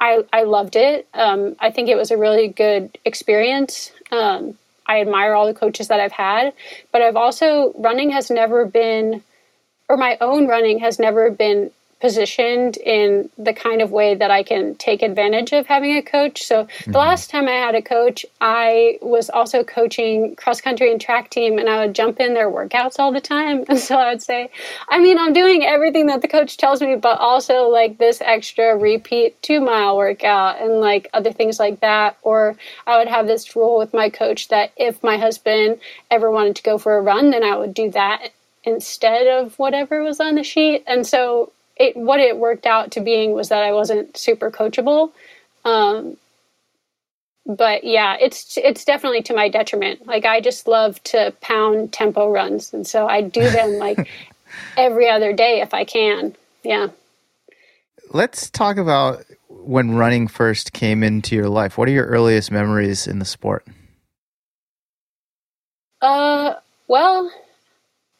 I 0.00 0.24
I 0.32 0.42
loved 0.44 0.76
it. 0.76 1.08
Um, 1.14 1.56
I 1.60 1.70
think 1.70 1.88
it 1.88 1.96
was 1.96 2.10
a 2.10 2.16
really 2.16 2.48
good 2.48 2.98
experience. 3.04 3.92
Um, 4.12 4.58
I 4.86 5.00
admire 5.00 5.34
all 5.34 5.46
the 5.46 5.54
coaches 5.54 5.88
that 5.88 6.00
I've 6.00 6.12
had, 6.12 6.52
but 6.92 7.02
I've 7.02 7.16
also 7.16 7.72
running 7.78 8.10
has 8.10 8.30
never 8.30 8.64
been, 8.64 9.22
or 9.88 9.96
my 9.96 10.16
own 10.20 10.46
running 10.46 10.78
has 10.80 10.98
never 10.98 11.30
been 11.30 11.70
positioned 12.00 12.76
in 12.76 13.30
the 13.38 13.54
kind 13.54 13.80
of 13.80 13.90
way 13.90 14.14
that 14.14 14.30
I 14.30 14.42
can 14.42 14.74
take 14.74 15.02
advantage 15.02 15.52
of 15.52 15.66
having 15.66 15.96
a 15.96 16.02
coach. 16.02 16.42
So 16.42 16.64
mm-hmm. 16.64 16.92
the 16.92 16.98
last 16.98 17.30
time 17.30 17.48
I 17.48 17.52
had 17.52 17.74
a 17.74 17.80
coach, 17.80 18.26
I 18.40 18.98
was 19.00 19.30
also 19.30 19.64
coaching 19.64 20.36
cross 20.36 20.60
country 20.60 20.92
and 20.92 21.00
track 21.00 21.30
team 21.30 21.58
and 21.58 21.70
I 21.70 21.84
would 21.84 21.94
jump 21.94 22.20
in 22.20 22.34
their 22.34 22.50
workouts 22.50 22.98
all 22.98 23.12
the 23.12 23.20
time. 23.20 23.64
And 23.76 23.80
so 23.80 23.96
I 23.96 24.10
would 24.10 24.22
say, 24.22 24.48
I 24.88 24.98
mean, 24.98 25.18
I'm 25.18 25.32
doing 25.32 25.64
everything 25.64 26.06
that 26.06 26.22
the 26.22 26.28
coach 26.28 26.56
tells 26.56 26.80
me, 26.80 26.96
but 26.96 27.18
also 27.18 27.68
like 27.68 27.98
this 27.98 28.22
extra 28.22 28.76
repeat 28.76 29.40
2 29.42 29.60
mile 29.60 29.96
workout 29.96 30.60
and 30.60 30.80
like 30.80 31.08
other 31.12 31.32
things 31.32 31.58
like 31.58 31.80
that 31.80 32.16
or 32.22 32.56
I 32.86 32.98
would 32.98 33.08
have 33.08 33.26
this 33.26 33.54
rule 33.54 33.78
with 33.78 33.92
my 33.92 34.08
coach 34.08 34.48
that 34.48 34.72
if 34.76 35.02
my 35.02 35.18
husband 35.18 35.80
ever 36.10 36.30
wanted 36.30 36.56
to 36.56 36.62
go 36.62 36.78
for 36.78 36.96
a 36.96 37.02
run, 37.02 37.30
then 37.30 37.42
I 37.42 37.56
would 37.56 37.74
do 37.74 37.90
that 37.90 38.30
instead 38.64 39.26
of 39.28 39.58
whatever 39.58 40.02
was 40.02 40.20
on 40.20 40.34
the 40.34 40.42
sheet. 40.42 40.82
And 40.86 41.06
so 41.06 41.52
it 41.76 41.96
what 41.96 42.20
it 42.20 42.38
worked 42.38 42.66
out 42.66 42.92
to 42.92 43.00
being 43.00 43.32
was 43.32 43.48
that 43.50 43.62
I 43.62 43.72
wasn't 43.72 44.16
super 44.16 44.50
coachable. 44.50 45.12
Um, 45.64 46.16
but 47.44 47.84
yeah, 47.84 48.16
it's 48.20 48.56
it's 48.56 48.84
definitely 48.84 49.22
to 49.22 49.34
my 49.34 49.48
detriment. 49.48 50.06
Like 50.06 50.24
I 50.24 50.40
just 50.40 50.66
love 50.66 51.02
to 51.04 51.32
pound 51.40 51.92
tempo 51.92 52.30
runs, 52.30 52.72
and 52.72 52.86
so 52.86 53.06
I 53.06 53.20
do 53.20 53.48
them 53.50 53.72
like 53.78 54.08
every 54.76 55.08
other 55.08 55.32
day 55.32 55.60
if 55.60 55.74
I 55.74 55.84
can. 55.84 56.34
Yeah. 56.62 56.88
Let's 58.12 58.50
talk 58.50 58.76
about 58.76 59.24
when 59.48 59.94
running 59.94 60.28
first 60.28 60.72
came 60.72 61.02
into 61.02 61.34
your 61.34 61.48
life. 61.48 61.76
What 61.76 61.88
are 61.88 61.92
your 61.92 62.06
earliest 62.06 62.50
memories 62.50 63.06
in 63.06 63.18
the 63.18 63.24
sport? 63.24 63.66
Uh, 66.00 66.54
well, 66.88 67.32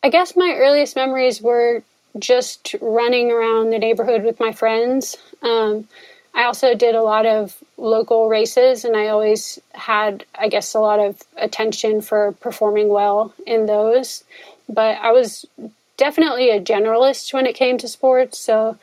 I 0.03 0.09
guess 0.09 0.37
my 0.37 0.55
earliest 0.57 0.97
memories 0.97 1.40
were 1.40 1.83
just 2.19 2.75
running 2.81 3.31
around 3.31 3.71
the 3.71 3.79
neighborhood 3.79 4.25
with 4.25 4.41
my 4.41 4.53
friends. 4.53 5.17
Um, 5.43 5.89
I 6.35 6.45
also 6.45 6.75
did 6.75 6.95
a 6.95 7.03
lot 7.03 7.25
of 7.25 7.57
local 7.79 8.29
races, 8.29 8.85
and 8.85 8.97
I 8.97 9.09
always 9.09 9.59
had, 9.73 10.25
I 10.39 10.49
guess, 10.49 10.75
a 10.75 10.81
lot 10.81 11.01
of 11.01 11.23
attention 11.37 12.01
for 12.03 12.33
performing 12.33 12.89
well 12.89 13.33
in 13.47 13.67
those. 13.67 14.23
But 14.69 14.99
I 14.99 15.13
was 15.13 15.47
definitely 15.97 16.51
a 16.51 16.61
generalist 16.61 17.33
when 17.33 17.47
it 17.47 17.55
came 17.55 17.79
to 17.79 17.89
sports. 17.89 18.39
So 18.39 18.77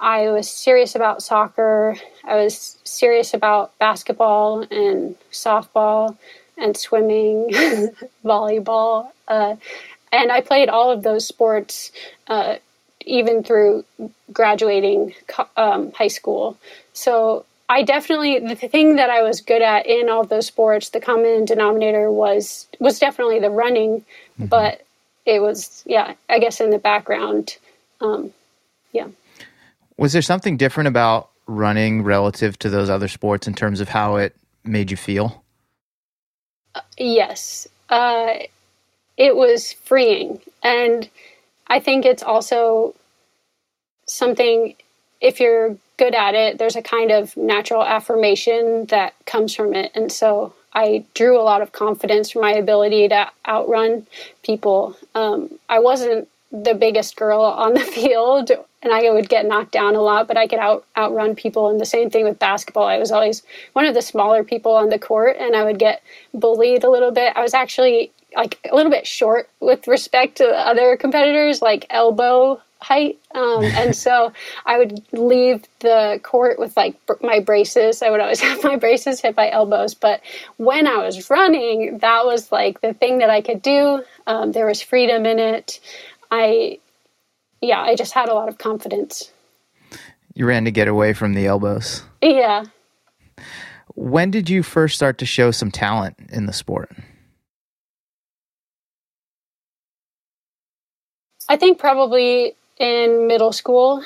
I 0.00 0.30
was 0.30 0.48
serious 0.48 0.94
about 0.94 1.22
soccer, 1.22 1.96
I 2.24 2.36
was 2.36 2.78
serious 2.84 3.34
about 3.34 3.76
basketball 3.78 4.66
and 4.70 5.16
softball 5.30 6.16
and 6.56 6.76
swimming, 6.76 7.50
volleyball. 8.24 9.10
Uh, 9.28 9.56
and 10.12 10.30
I 10.30 10.40
played 10.40 10.68
all 10.68 10.90
of 10.90 11.02
those 11.02 11.26
sports 11.26 11.90
uh, 12.28 12.56
even 13.04 13.42
through 13.42 13.84
graduating 14.32 15.14
um, 15.56 15.92
high 15.92 16.08
school. 16.08 16.56
So 16.92 17.44
I 17.68 17.82
definitely 17.82 18.40
the 18.40 18.54
thing 18.54 18.96
that 18.96 19.10
I 19.10 19.22
was 19.22 19.40
good 19.40 19.62
at 19.62 19.86
in 19.86 20.08
all 20.08 20.24
those 20.24 20.46
sports, 20.46 20.90
the 20.90 21.00
common 21.00 21.44
denominator 21.44 22.10
was 22.10 22.66
was 22.78 22.98
definitely 22.98 23.40
the 23.40 23.50
running, 23.50 24.00
mm-hmm. 24.00 24.46
but 24.46 24.84
it 25.24 25.40
was 25.40 25.82
yeah, 25.86 26.14
I 26.28 26.38
guess 26.38 26.60
in 26.60 26.70
the 26.70 26.78
background, 26.78 27.56
um, 28.00 28.32
yeah. 28.92 29.08
Was 29.96 30.12
there 30.12 30.22
something 30.22 30.56
different 30.56 30.88
about 30.88 31.30
running 31.46 32.02
relative 32.02 32.58
to 32.58 32.70
those 32.70 32.90
other 32.90 33.08
sports 33.08 33.46
in 33.46 33.54
terms 33.54 33.80
of 33.80 33.88
how 33.88 34.16
it 34.16 34.34
made 34.64 34.90
you 34.90 34.96
feel? 34.96 35.42
Uh, 36.74 36.80
yes, 36.98 37.68
uh, 37.90 38.34
it 39.16 39.36
was 39.36 39.72
freeing 39.72 40.40
and 40.62 41.08
I 41.66 41.80
think 41.80 42.04
it's 42.04 42.22
also 42.22 42.94
something, 44.06 44.74
if 45.20 45.40
you're 45.40 45.76
good 45.96 46.14
at 46.14 46.34
it, 46.34 46.58
there's 46.58 46.76
a 46.76 46.82
kind 46.82 47.10
of 47.10 47.36
natural 47.36 47.82
affirmation 47.82 48.86
that 48.86 49.14
comes 49.26 49.54
from 49.54 49.74
it. 49.74 49.92
And 49.94 50.10
so 50.10 50.54
I 50.72 51.04
drew 51.14 51.40
a 51.40 51.42
lot 51.42 51.62
of 51.62 51.72
confidence 51.72 52.30
from 52.30 52.42
my 52.42 52.52
ability 52.52 53.08
to 53.08 53.30
outrun 53.46 54.06
people. 54.42 54.96
Um, 55.14 55.58
I 55.68 55.78
wasn't 55.78 56.28
the 56.50 56.74
biggest 56.74 57.16
girl 57.16 57.42
on 57.42 57.74
the 57.74 57.80
field 57.96 58.50
and 58.84 58.92
I 58.92 59.10
would 59.10 59.28
get 59.30 59.46
knocked 59.46 59.72
down 59.72 59.96
a 59.96 60.02
lot, 60.02 60.28
but 60.28 60.36
I 60.36 60.46
could 60.46 60.58
out 60.58 60.84
outrun 60.96 61.34
people. 61.34 61.70
And 61.70 61.80
the 61.80 61.86
same 61.86 62.10
thing 62.10 62.24
with 62.24 62.38
basketball. 62.38 62.86
I 62.86 62.98
was 62.98 63.10
always 63.10 63.42
one 63.72 63.86
of 63.86 63.94
the 63.94 64.02
smaller 64.02 64.44
people 64.44 64.72
on 64.72 64.90
the 64.90 64.98
court 64.98 65.36
and 65.40 65.56
I 65.56 65.64
would 65.64 65.78
get 65.78 66.02
bullied 66.34 66.84
a 66.84 66.90
little 66.90 67.10
bit. 67.10 67.32
I 67.34 67.42
was 67.42 67.54
actually 67.54 68.12
like 68.36 68.60
a 68.70 68.76
little 68.76 68.92
bit 68.92 69.06
short 69.06 69.48
with 69.60 69.88
respect 69.88 70.36
to 70.36 70.46
other 70.46 70.96
competitors, 70.96 71.62
like 71.62 71.86
elbow 71.88 72.60
height. 72.80 73.18
Um, 73.34 73.64
and 73.64 73.96
so 73.96 74.32
I 74.66 74.76
would 74.78 75.02
leave 75.12 75.64
the 75.80 76.20
court 76.22 76.58
with 76.58 76.76
like 76.76 76.94
my 77.22 77.40
braces. 77.40 78.02
I 78.02 78.10
would 78.10 78.20
always 78.20 78.40
have 78.48 78.62
my 78.62 78.76
braces 78.76 79.20
hit 79.20 79.34
by 79.34 79.50
elbows. 79.50 79.94
But 79.94 80.20
when 80.58 80.86
I 80.86 80.98
was 80.98 81.30
running, 81.30 81.98
that 81.98 82.26
was 82.26 82.52
like 82.52 82.82
the 82.82 82.92
thing 82.92 83.18
that 83.18 83.30
I 83.30 83.40
could 83.40 83.62
do. 83.62 84.04
Um, 84.26 84.52
there 84.52 84.66
was 84.66 84.82
freedom 84.82 85.24
in 85.24 85.38
it. 85.38 85.80
I, 86.30 86.78
yeah, 87.64 87.80
I 87.80 87.94
just 87.94 88.12
had 88.12 88.28
a 88.28 88.34
lot 88.34 88.48
of 88.48 88.58
confidence. 88.58 89.30
You 90.34 90.46
ran 90.46 90.64
to 90.64 90.70
get 90.70 90.88
away 90.88 91.12
from 91.12 91.34
the 91.34 91.46
elbows. 91.46 92.02
Yeah. 92.20 92.64
When 93.94 94.30
did 94.30 94.50
you 94.50 94.62
first 94.62 94.96
start 94.96 95.18
to 95.18 95.26
show 95.26 95.50
some 95.50 95.70
talent 95.70 96.16
in 96.30 96.46
the 96.46 96.52
sport? 96.52 96.90
I 101.48 101.56
think 101.56 101.78
probably 101.78 102.56
in 102.78 103.26
middle 103.26 103.52
school. 103.52 104.04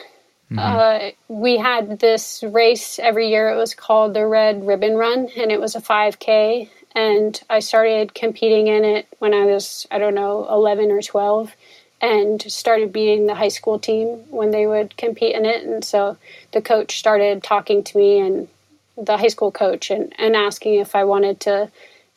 Mm-hmm. 0.51 0.59
Uh, 0.59 1.11
we 1.29 1.59
had 1.59 1.99
this 2.01 2.43
race 2.43 2.99
every 2.99 3.29
year. 3.29 3.51
It 3.51 3.57
was 3.57 3.75
called 3.75 4.15
the 4.15 4.27
Red 4.27 4.67
Ribbon 4.67 4.97
Run, 4.97 5.29
and 5.37 5.53
it 5.53 5.61
was 5.61 5.75
a 5.75 5.81
5K. 5.81 6.69
And 6.95 7.41
I 7.51 7.61
started 7.61 8.15
competing 8.15 8.67
in 8.67 8.85
it 8.85 9.07
when 9.19 9.35
I 9.35 9.45
was, 9.45 9.87
I 9.91 9.99
don't 9.99 10.15
know, 10.15 10.47
11 10.51 10.91
or 10.91 11.03
12, 11.03 11.55
and 12.01 12.41
started 12.43 12.93
beating 12.93 13.27
the 13.27 13.35
high 13.35 13.49
school 13.49 13.79
team 13.79 14.07
when 14.31 14.51
they 14.51 14.67
would 14.67 14.97
compete 14.97 15.35
in 15.35 15.45
it. 15.45 15.65
And 15.65 15.85
so 15.85 16.17
the 16.53 16.63
coach 16.63 16.99
started 16.99 17.43
talking 17.43 17.83
to 17.85 17.99
me 17.99 18.21
and 18.21 18.49
the 18.97 19.17
high 19.17 19.29
school 19.29 19.51
coach 19.51 19.91
and, 19.91 20.13
and 20.19 20.37
asking 20.37 20.75
if 20.75 20.95
I 20.95 21.05
wanted 21.05 21.41
to 21.41 21.71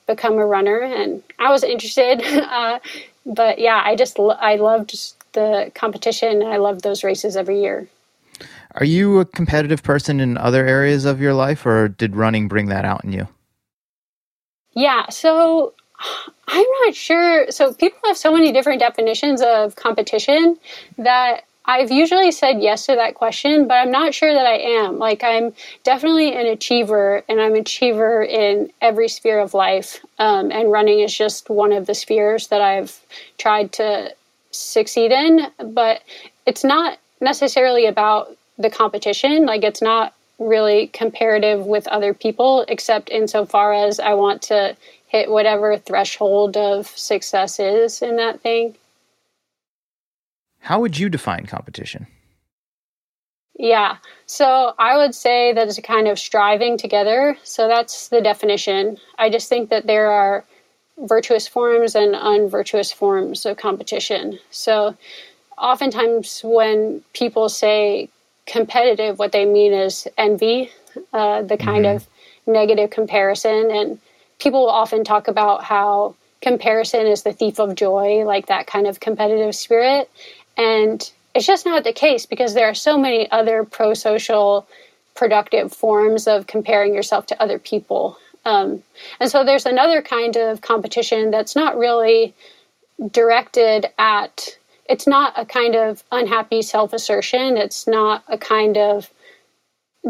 become 0.07 0.33
a 0.33 0.45
runner. 0.45 0.79
And 0.81 1.23
I 1.39 1.51
was 1.51 1.63
interested. 1.63 2.21
Uh, 2.51 2.79
but 3.25 3.59
yeah, 3.59 3.81
I 3.83 3.95
just 3.95 4.19
I 4.19 4.55
loved 4.55 5.13
the 5.33 5.71
competition. 5.75 6.43
I 6.43 6.57
loved 6.57 6.83
those 6.83 7.03
races 7.03 7.37
every 7.37 7.61
year. 7.61 7.87
Are 8.75 8.85
you 8.85 9.19
a 9.19 9.25
competitive 9.25 9.83
person 9.83 10.19
in 10.19 10.37
other 10.37 10.65
areas 10.65 11.05
of 11.05 11.21
your 11.21 11.33
life, 11.33 11.65
or 11.65 11.87
did 11.87 12.15
running 12.15 12.47
bring 12.47 12.67
that 12.67 12.85
out 12.85 13.03
in 13.03 13.11
you? 13.11 13.27
Yeah, 14.73 15.09
so 15.09 15.73
I'm 16.47 16.65
not 16.85 16.95
sure. 16.95 17.49
So 17.51 17.73
people 17.73 17.99
have 18.05 18.17
so 18.17 18.33
many 18.33 18.51
different 18.51 18.79
definitions 18.79 19.41
of 19.41 19.75
competition 19.75 20.57
that 20.97 21.43
I've 21.65 21.91
usually 21.91 22.31
said 22.31 22.61
yes 22.61 22.87
to 22.87 22.95
that 22.95 23.13
question, 23.15 23.67
but 23.67 23.75
I'm 23.75 23.91
not 23.91 24.13
sure 24.13 24.33
that 24.33 24.45
I 24.45 24.57
am. 24.57 24.97
Like, 24.97 25.23
I'm 25.23 25.53
definitely 25.83 26.33
an 26.33 26.47
achiever, 26.47 27.23
and 27.29 27.39
I'm 27.39 27.53
an 27.53 27.61
achiever 27.61 28.23
in 28.23 28.71
every 28.81 29.07
sphere 29.07 29.39
of 29.39 29.53
life. 29.53 30.03
Um, 30.17 30.51
and 30.51 30.71
running 30.71 31.01
is 31.01 31.15
just 31.15 31.49
one 31.49 31.71
of 31.71 31.85
the 31.85 31.93
spheres 31.93 32.47
that 32.47 32.61
I've 32.61 32.99
tried 33.37 33.71
to 33.73 34.13
succeed 34.49 35.11
in. 35.11 35.47
But 35.63 36.01
it's 36.47 36.63
not 36.63 36.97
necessarily 37.21 37.85
about 37.85 38.35
the 38.57 38.71
competition. 38.71 39.45
Like, 39.45 39.63
it's 39.63 39.83
not 39.83 40.15
really 40.39 40.87
comparative 40.87 41.67
with 41.67 41.87
other 41.87 42.15
people, 42.15 42.65
except 42.67 43.09
insofar 43.09 43.71
as 43.71 43.99
I 43.99 44.15
want 44.15 44.41
to 44.43 44.75
hit 45.11 45.29
whatever 45.29 45.77
threshold 45.77 46.55
of 46.55 46.87
success 46.87 47.59
is 47.59 48.01
in 48.01 48.15
that 48.15 48.39
thing. 48.39 48.73
How 50.59 50.79
would 50.79 50.97
you 50.97 51.09
define 51.09 51.47
competition? 51.47 52.07
Yeah, 53.59 53.97
so 54.25 54.73
I 54.79 54.95
would 54.95 55.13
say 55.13 55.51
that 55.51 55.67
it's 55.67 55.77
a 55.77 55.81
kind 55.81 56.07
of 56.07 56.17
striving 56.17 56.77
together. 56.77 57.37
So 57.43 57.67
that's 57.67 58.07
the 58.07 58.21
definition. 58.21 58.97
I 59.19 59.29
just 59.29 59.49
think 59.49 59.69
that 59.69 59.85
there 59.85 60.09
are 60.09 60.45
virtuous 60.97 61.45
forms 61.45 61.93
and 61.93 62.15
unvirtuous 62.15 62.93
forms 62.93 63.45
of 63.45 63.57
competition. 63.57 64.39
So 64.49 64.95
oftentimes 65.57 66.39
when 66.41 67.03
people 67.13 67.49
say 67.49 68.07
competitive, 68.45 69.19
what 69.19 69.33
they 69.33 69.43
mean 69.43 69.73
is 69.73 70.07
envy, 70.17 70.71
uh, 71.11 71.41
the 71.41 71.57
kind 71.57 71.83
mm-hmm. 71.83 71.97
of 71.97 72.07
negative 72.47 72.91
comparison. 72.91 73.69
And 73.71 73.99
people 74.41 74.67
often 74.67 75.03
talk 75.03 75.27
about 75.27 75.63
how 75.63 76.15
comparison 76.41 77.05
is 77.05 77.21
the 77.21 77.31
thief 77.31 77.59
of 77.59 77.75
joy, 77.75 78.23
like 78.25 78.47
that 78.47 78.65
kind 78.65 78.87
of 78.87 78.99
competitive 78.99 79.55
spirit. 79.55 80.09
And 80.57 81.09
it's 81.35 81.45
just 81.45 81.65
not 81.65 81.83
the 81.83 81.93
case 81.93 82.25
because 82.25 82.55
there 82.55 82.67
are 82.67 82.73
so 82.73 82.97
many 82.97 83.29
other 83.31 83.63
pro 83.63 83.93
social, 83.93 84.67
productive 85.15 85.71
forms 85.71 86.27
of 86.27 86.47
comparing 86.47 86.95
yourself 86.95 87.27
to 87.27 87.41
other 87.41 87.59
people. 87.59 88.17
Um, 88.43 88.81
and 89.19 89.29
so 89.29 89.43
there's 89.43 89.67
another 89.67 90.01
kind 90.01 90.35
of 90.35 90.61
competition 90.61 91.29
that's 91.29 91.55
not 91.55 91.77
really 91.77 92.33
directed 93.11 93.85
at, 93.99 94.57
it's 94.89 95.05
not 95.05 95.33
a 95.37 95.45
kind 95.45 95.75
of 95.75 96.03
unhappy 96.11 96.63
self 96.63 96.93
assertion. 96.93 97.57
It's 97.57 97.85
not 97.85 98.23
a 98.27 98.39
kind 98.39 98.77
of 98.77 99.11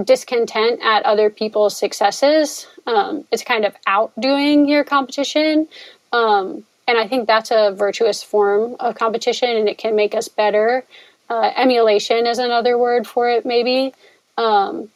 discontent 0.03 0.79
at 0.81 1.03
other 1.03 1.29
people's 1.29 1.77
successes. 1.77 2.67
Um, 2.87 3.25
it's 3.31 3.43
kind 3.43 3.65
of 3.65 3.75
outdoing 3.87 4.67
your 4.67 4.83
competition. 4.83 5.67
Um, 6.13 6.65
and 6.87 6.97
I 6.97 7.07
think 7.07 7.27
that's 7.27 7.51
a 7.51 7.71
virtuous 7.71 8.23
form 8.23 8.75
of 8.79 8.95
competition 8.95 9.49
and 9.49 9.69
it 9.69 9.77
can 9.77 9.95
make 9.95 10.15
us 10.15 10.27
better. 10.27 10.85
Uh, 11.29 11.51
emulation 11.55 12.27
is 12.27 12.39
another 12.39 12.77
word 12.77 13.07
for 13.07 13.29
it, 13.29 13.45
maybe. 13.45 13.93
Um, 14.37 14.89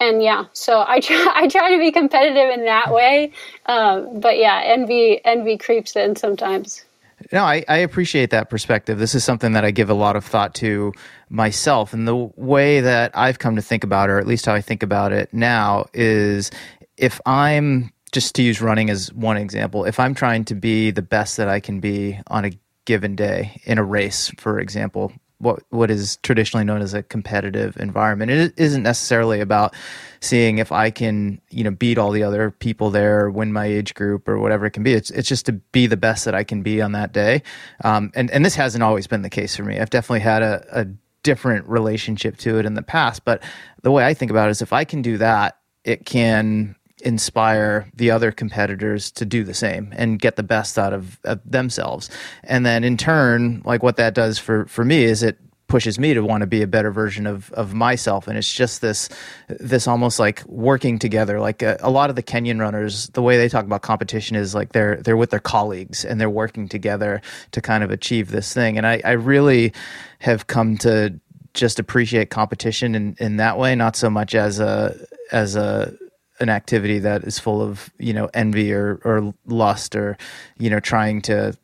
and 0.00 0.22
yeah, 0.22 0.46
so 0.52 0.84
I 0.86 1.00
try, 1.00 1.30
I 1.34 1.48
try 1.48 1.72
to 1.72 1.78
be 1.78 1.92
competitive 1.92 2.50
in 2.50 2.64
that 2.64 2.92
way. 2.92 3.32
Um, 3.66 4.20
but 4.20 4.38
yeah, 4.38 4.60
envy 4.64 5.24
envy 5.24 5.58
creeps 5.58 5.96
in 5.96 6.16
sometimes. 6.16 6.84
No, 7.32 7.44
I, 7.44 7.64
I 7.66 7.78
appreciate 7.78 8.28
that 8.30 8.50
perspective. 8.50 8.98
This 8.98 9.14
is 9.14 9.24
something 9.24 9.52
that 9.52 9.64
I 9.64 9.70
give 9.70 9.88
a 9.88 9.94
lot 9.94 10.16
of 10.16 10.24
thought 10.24 10.54
to 10.56 10.92
myself. 11.30 11.94
And 11.94 12.06
the 12.06 12.14
way 12.14 12.82
that 12.82 13.10
I've 13.16 13.38
come 13.38 13.56
to 13.56 13.62
think 13.62 13.84
about 13.84 14.10
or 14.10 14.18
at 14.18 14.26
least 14.26 14.44
how 14.44 14.52
I 14.52 14.60
think 14.60 14.82
about 14.82 15.12
it 15.12 15.32
now, 15.32 15.86
is 15.94 16.50
if 16.98 17.20
I'm 17.24 17.90
just 18.12 18.34
to 18.34 18.42
use 18.42 18.60
running 18.60 18.90
as 18.90 19.10
one 19.14 19.38
example, 19.38 19.86
if 19.86 19.98
I'm 19.98 20.14
trying 20.14 20.44
to 20.44 20.54
be 20.54 20.90
the 20.90 21.00
best 21.00 21.38
that 21.38 21.48
I 21.48 21.58
can 21.58 21.80
be 21.80 22.20
on 22.26 22.44
a 22.44 22.50
given 22.84 23.16
day 23.16 23.62
in 23.64 23.78
a 23.78 23.84
race, 23.84 24.30
for 24.36 24.58
example, 24.58 25.12
what 25.42 25.62
what 25.70 25.90
is 25.90 26.18
traditionally 26.18 26.64
known 26.64 26.80
as 26.80 26.94
a 26.94 27.02
competitive 27.02 27.76
environment. 27.78 28.30
It 28.30 28.54
isn't 28.56 28.82
necessarily 28.82 29.40
about 29.40 29.74
seeing 30.20 30.58
if 30.58 30.70
I 30.70 30.90
can, 30.90 31.40
you 31.50 31.64
know, 31.64 31.72
beat 31.72 31.98
all 31.98 32.12
the 32.12 32.22
other 32.22 32.52
people 32.52 32.90
there, 32.90 33.28
win 33.28 33.52
my 33.52 33.66
age 33.66 33.94
group, 33.94 34.28
or 34.28 34.38
whatever 34.38 34.66
it 34.66 34.70
can 34.70 34.84
be. 34.84 34.92
It's 34.92 35.10
it's 35.10 35.28
just 35.28 35.44
to 35.46 35.52
be 35.52 35.86
the 35.86 35.96
best 35.96 36.24
that 36.24 36.34
I 36.34 36.44
can 36.44 36.62
be 36.62 36.80
on 36.80 36.92
that 36.92 37.12
day. 37.12 37.42
Um, 37.84 38.12
and 38.14 38.30
and 38.30 38.44
this 38.44 38.54
hasn't 38.54 38.84
always 38.84 39.06
been 39.08 39.22
the 39.22 39.30
case 39.30 39.56
for 39.56 39.64
me. 39.64 39.80
I've 39.80 39.90
definitely 39.90 40.20
had 40.20 40.42
a, 40.42 40.64
a 40.70 40.86
different 41.24 41.66
relationship 41.68 42.36
to 42.38 42.58
it 42.58 42.66
in 42.66 42.74
the 42.74 42.82
past. 42.82 43.24
But 43.24 43.42
the 43.82 43.90
way 43.90 44.06
I 44.06 44.14
think 44.14 44.30
about 44.30 44.48
it 44.48 44.52
is, 44.52 44.62
if 44.62 44.72
I 44.72 44.84
can 44.84 45.02
do 45.02 45.18
that, 45.18 45.58
it 45.84 46.06
can 46.06 46.76
inspire 47.02 47.88
the 47.94 48.10
other 48.10 48.32
competitors 48.32 49.10
to 49.12 49.24
do 49.24 49.44
the 49.44 49.54
same 49.54 49.92
and 49.96 50.18
get 50.18 50.36
the 50.36 50.42
best 50.42 50.78
out 50.78 50.92
of, 50.92 51.18
of, 51.24 51.40
themselves. 51.44 52.08
And 52.44 52.64
then 52.64 52.84
in 52.84 52.96
turn, 52.96 53.62
like 53.64 53.82
what 53.82 53.96
that 53.96 54.14
does 54.14 54.38
for, 54.38 54.66
for 54.66 54.84
me 54.84 55.04
is 55.04 55.22
it 55.22 55.38
pushes 55.72 55.98
me 55.98 56.12
to 56.12 56.20
want 56.20 56.42
to 56.42 56.46
be 56.46 56.60
a 56.60 56.66
better 56.66 56.90
version 56.90 57.26
of, 57.26 57.50
of 57.52 57.72
myself. 57.72 58.28
And 58.28 58.36
it's 58.36 58.52
just 58.52 58.82
this, 58.82 59.08
this 59.48 59.88
almost 59.88 60.18
like 60.18 60.44
working 60.46 60.98
together. 60.98 61.40
Like 61.40 61.62
a, 61.62 61.78
a 61.80 61.90
lot 61.90 62.10
of 62.10 62.16
the 62.16 62.22
Kenyan 62.22 62.60
runners, 62.60 63.08
the 63.08 63.22
way 63.22 63.38
they 63.38 63.48
talk 63.48 63.64
about 63.64 63.80
competition 63.80 64.36
is 64.36 64.54
like 64.54 64.72
they're, 64.72 64.96
they're 64.96 65.16
with 65.16 65.30
their 65.30 65.40
colleagues 65.40 66.04
and 66.04 66.20
they're 66.20 66.28
working 66.28 66.68
together 66.68 67.22
to 67.52 67.62
kind 67.62 67.82
of 67.82 67.90
achieve 67.90 68.30
this 68.30 68.52
thing. 68.52 68.76
And 68.76 68.86
I, 68.86 69.00
I 69.02 69.12
really 69.12 69.72
have 70.18 70.46
come 70.46 70.76
to 70.78 71.18
just 71.54 71.78
appreciate 71.78 72.28
competition 72.28 72.94
in, 72.94 73.16
in 73.18 73.38
that 73.38 73.56
way, 73.56 73.74
not 73.74 73.96
so 73.96 74.10
much 74.10 74.34
as 74.34 74.60
a, 74.60 74.94
as 75.32 75.56
a 75.56 75.96
an 76.42 76.48
activity 76.48 76.98
that 76.98 77.24
is 77.24 77.38
full 77.38 77.62
of 77.62 77.90
you 77.98 78.12
know 78.12 78.28
envy 78.34 78.72
or 78.72 79.00
or 79.04 79.32
lust 79.46 79.96
or 79.96 80.18
you 80.58 80.68
know 80.68 80.80
trying 80.80 81.22
to 81.22 81.56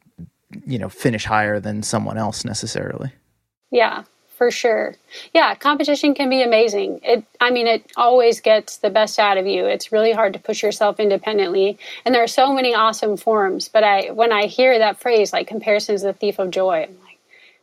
you 0.64 0.78
know 0.78 0.88
finish 0.88 1.24
higher 1.24 1.60
than 1.60 1.82
someone 1.82 2.16
else 2.16 2.44
necessarily. 2.44 3.12
Yeah 3.70 4.04
for 4.36 4.52
sure. 4.52 4.94
Yeah 5.34 5.56
competition 5.56 6.14
can 6.14 6.30
be 6.30 6.42
amazing. 6.42 7.00
It 7.02 7.24
i 7.40 7.50
mean 7.50 7.66
it 7.66 7.90
always 7.96 8.40
gets 8.40 8.78
the 8.78 8.88
best 8.88 9.18
out 9.18 9.36
of 9.36 9.46
you. 9.46 9.66
It's 9.66 9.92
really 9.92 10.12
hard 10.12 10.32
to 10.32 10.38
push 10.38 10.62
yourself 10.62 11.00
independently. 11.00 11.76
And 12.04 12.14
there 12.14 12.22
are 12.22 12.28
so 12.28 12.52
many 12.52 12.72
awesome 12.74 13.16
forms 13.16 13.68
but 13.68 13.82
i 13.82 14.10
when 14.12 14.32
i 14.32 14.46
hear 14.46 14.78
that 14.78 15.00
phrase 15.00 15.32
like 15.32 15.48
comparison 15.48 15.96
is 15.96 16.02
the 16.02 16.12
thief 16.12 16.38
of 16.38 16.50
joy 16.50 16.84
i'm 16.88 17.07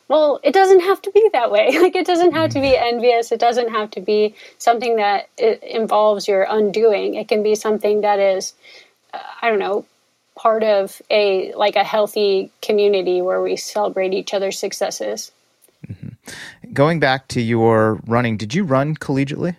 well, 0.08 0.40
it 0.44 0.54
doesn't 0.54 0.82
have 0.82 1.02
to 1.04 1.12
be 1.12 1.30
that 1.34 1.52
way. 1.52 1.78
Like, 1.86 1.96
it 1.96 2.06
doesn't 2.06 2.34
have 2.34 2.52
to 2.52 2.62
be 2.62 2.76
envious. 2.76 3.32
It 3.32 3.40
doesn't 3.40 3.70
have 3.70 3.92
to 3.92 4.02
be 4.02 4.36
something 4.58 4.98
that 4.98 5.30
involves 5.38 6.28
your 6.28 6.46
undoing. 6.50 7.16
It 7.16 7.28
can 7.28 7.44
be 7.44 7.56
something 7.56 8.02
that 8.02 8.20
is, 8.20 8.54
uh, 9.14 9.20
I 9.42 9.50
don't 9.50 9.60
know, 9.60 9.86
part 10.36 10.64
of 10.64 11.02
a 11.10 11.54
like 11.54 11.76
a 11.76 11.84
healthy 11.84 12.52
community 12.62 13.22
where 13.22 13.42
we 13.42 13.56
celebrate 13.56 14.14
each 14.14 14.34
other's 14.34 14.60
successes. 14.60 15.32
Mm-hmm. 15.88 16.74
Going 16.74 17.00
back 17.00 17.28
to 17.30 17.42
your 17.42 18.00
running, 18.06 18.38
did 18.38 18.54
you 18.54 18.64
run 18.64 18.96
collegiately? 18.96 19.56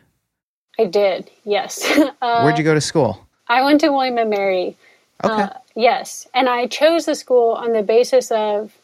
I 0.78 0.84
did. 0.84 1.30
Yes. 1.44 1.84
uh, 2.22 2.42
Where'd 2.42 2.58
you 2.58 2.64
go 2.64 2.74
to 2.74 2.80
school? 2.80 3.26
I 3.48 3.62
went 3.62 3.80
to 3.82 3.90
William 3.90 4.18
and 4.18 4.30
Mary. 4.30 4.76
Okay. 5.24 5.42
Uh, 5.42 5.48
yes, 5.74 6.26
and 6.34 6.48
I 6.48 6.66
chose 6.66 7.06
the 7.06 7.14
school 7.14 7.52
on 7.52 7.72
the 7.72 7.82
basis 7.82 8.30
of 8.30 8.76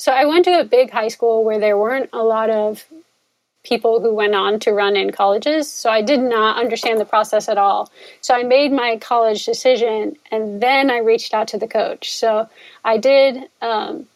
so 0.00 0.12
I 0.12 0.24
went 0.24 0.46
to 0.46 0.58
a 0.58 0.64
big 0.64 0.90
high 0.90 1.08
school 1.08 1.44
where 1.44 1.58
there 1.58 1.76
weren't 1.76 2.08
a 2.14 2.22
lot 2.22 2.48
of 2.48 2.86
people 3.62 4.00
who 4.00 4.14
went 4.14 4.34
on 4.34 4.58
to 4.60 4.72
run 4.72 4.96
in 4.96 5.12
colleges. 5.12 5.70
So 5.70 5.90
I 5.90 6.00
did 6.00 6.20
not 6.20 6.56
understand 6.56 6.98
the 6.98 7.04
process 7.04 7.50
at 7.50 7.58
all. 7.58 7.90
So 8.22 8.34
I 8.34 8.42
made 8.42 8.72
my 8.72 8.96
college 8.96 9.44
decision 9.44 10.16
and 10.30 10.62
then 10.62 10.90
I 10.90 11.00
reached 11.00 11.34
out 11.34 11.48
to 11.48 11.58
the 11.58 11.68
coach. 11.68 12.12
So 12.12 12.48
I 12.82 12.96
did, 12.96 13.44
um, 13.60 14.06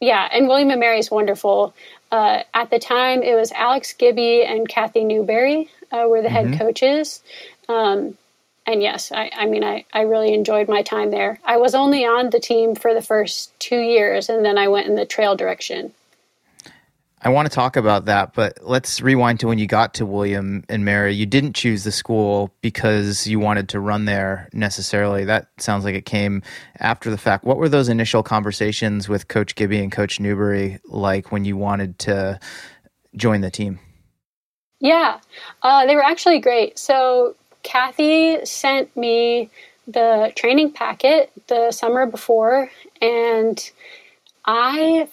yeah, 0.00 0.28
and 0.30 0.48
William 0.48 0.68
and 0.68 0.80
Mary 0.80 0.98
is 0.98 1.10
wonderful. 1.10 1.74
Uh, 2.12 2.42
at 2.52 2.68
the 2.68 2.78
time, 2.78 3.22
it 3.22 3.34
was 3.34 3.52
Alex 3.52 3.94
Gibby 3.94 4.44
and 4.44 4.68
Kathy 4.68 5.04
Newberry 5.04 5.70
uh, 5.90 6.04
were 6.06 6.20
the 6.20 6.28
mm-hmm. 6.28 6.52
head 6.52 6.58
coaches. 6.58 7.22
Um, 7.70 8.18
and 8.66 8.82
yes, 8.82 9.12
I, 9.12 9.30
I 9.34 9.46
mean, 9.46 9.62
I, 9.62 9.84
I 9.92 10.02
really 10.02 10.34
enjoyed 10.34 10.68
my 10.68 10.82
time 10.82 11.10
there. 11.10 11.38
I 11.44 11.56
was 11.56 11.74
only 11.74 12.04
on 12.04 12.30
the 12.30 12.40
team 12.40 12.74
for 12.74 12.92
the 12.92 13.02
first 13.02 13.58
two 13.60 13.78
years, 13.78 14.28
and 14.28 14.44
then 14.44 14.58
I 14.58 14.68
went 14.68 14.88
in 14.88 14.96
the 14.96 15.06
trail 15.06 15.36
direction. 15.36 15.92
I 17.22 17.30
want 17.30 17.48
to 17.48 17.54
talk 17.54 17.76
about 17.76 18.04
that, 18.04 18.34
but 18.34 18.58
let's 18.62 19.00
rewind 19.00 19.40
to 19.40 19.46
when 19.46 19.58
you 19.58 19.66
got 19.66 19.94
to 19.94 20.06
William 20.06 20.64
and 20.68 20.84
Mary. 20.84 21.14
You 21.14 21.26
didn't 21.26 21.54
choose 21.54 21.82
the 21.82 21.90
school 21.90 22.52
because 22.60 23.26
you 23.26 23.40
wanted 23.40 23.68
to 23.70 23.80
run 23.80 24.04
there 24.04 24.48
necessarily. 24.52 25.24
That 25.24 25.48
sounds 25.58 25.84
like 25.84 25.94
it 25.94 26.04
came 26.04 26.42
after 26.78 27.10
the 27.10 27.18
fact. 27.18 27.44
What 27.44 27.56
were 27.56 27.68
those 27.68 27.88
initial 27.88 28.22
conversations 28.22 29.08
with 29.08 29.28
Coach 29.28 29.54
Gibby 29.54 29.78
and 29.78 29.90
Coach 29.90 30.20
Newberry 30.20 30.78
like 30.86 31.32
when 31.32 31.44
you 31.44 31.56
wanted 31.56 31.98
to 32.00 32.38
join 33.16 33.40
the 33.40 33.50
team? 33.50 33.78
Yeah, 34.78 35.20
uh, 35.62 35.86
they 35.86 35.96
were 35.96 36.04
actually 36.04 36.38
great. 36.38 36.78
So 36.78 37.34
Kathy 37.66 38.46
sent 38.46 38.96
me 38.96 39.50
the 39.88 40.32
training 40.36 40.70
packet 40.70 41.32
the 41.48 41.72
summer 41.72 42.06
before, 42.06 42.70
and 43.02 43.70
I 44.44 45.08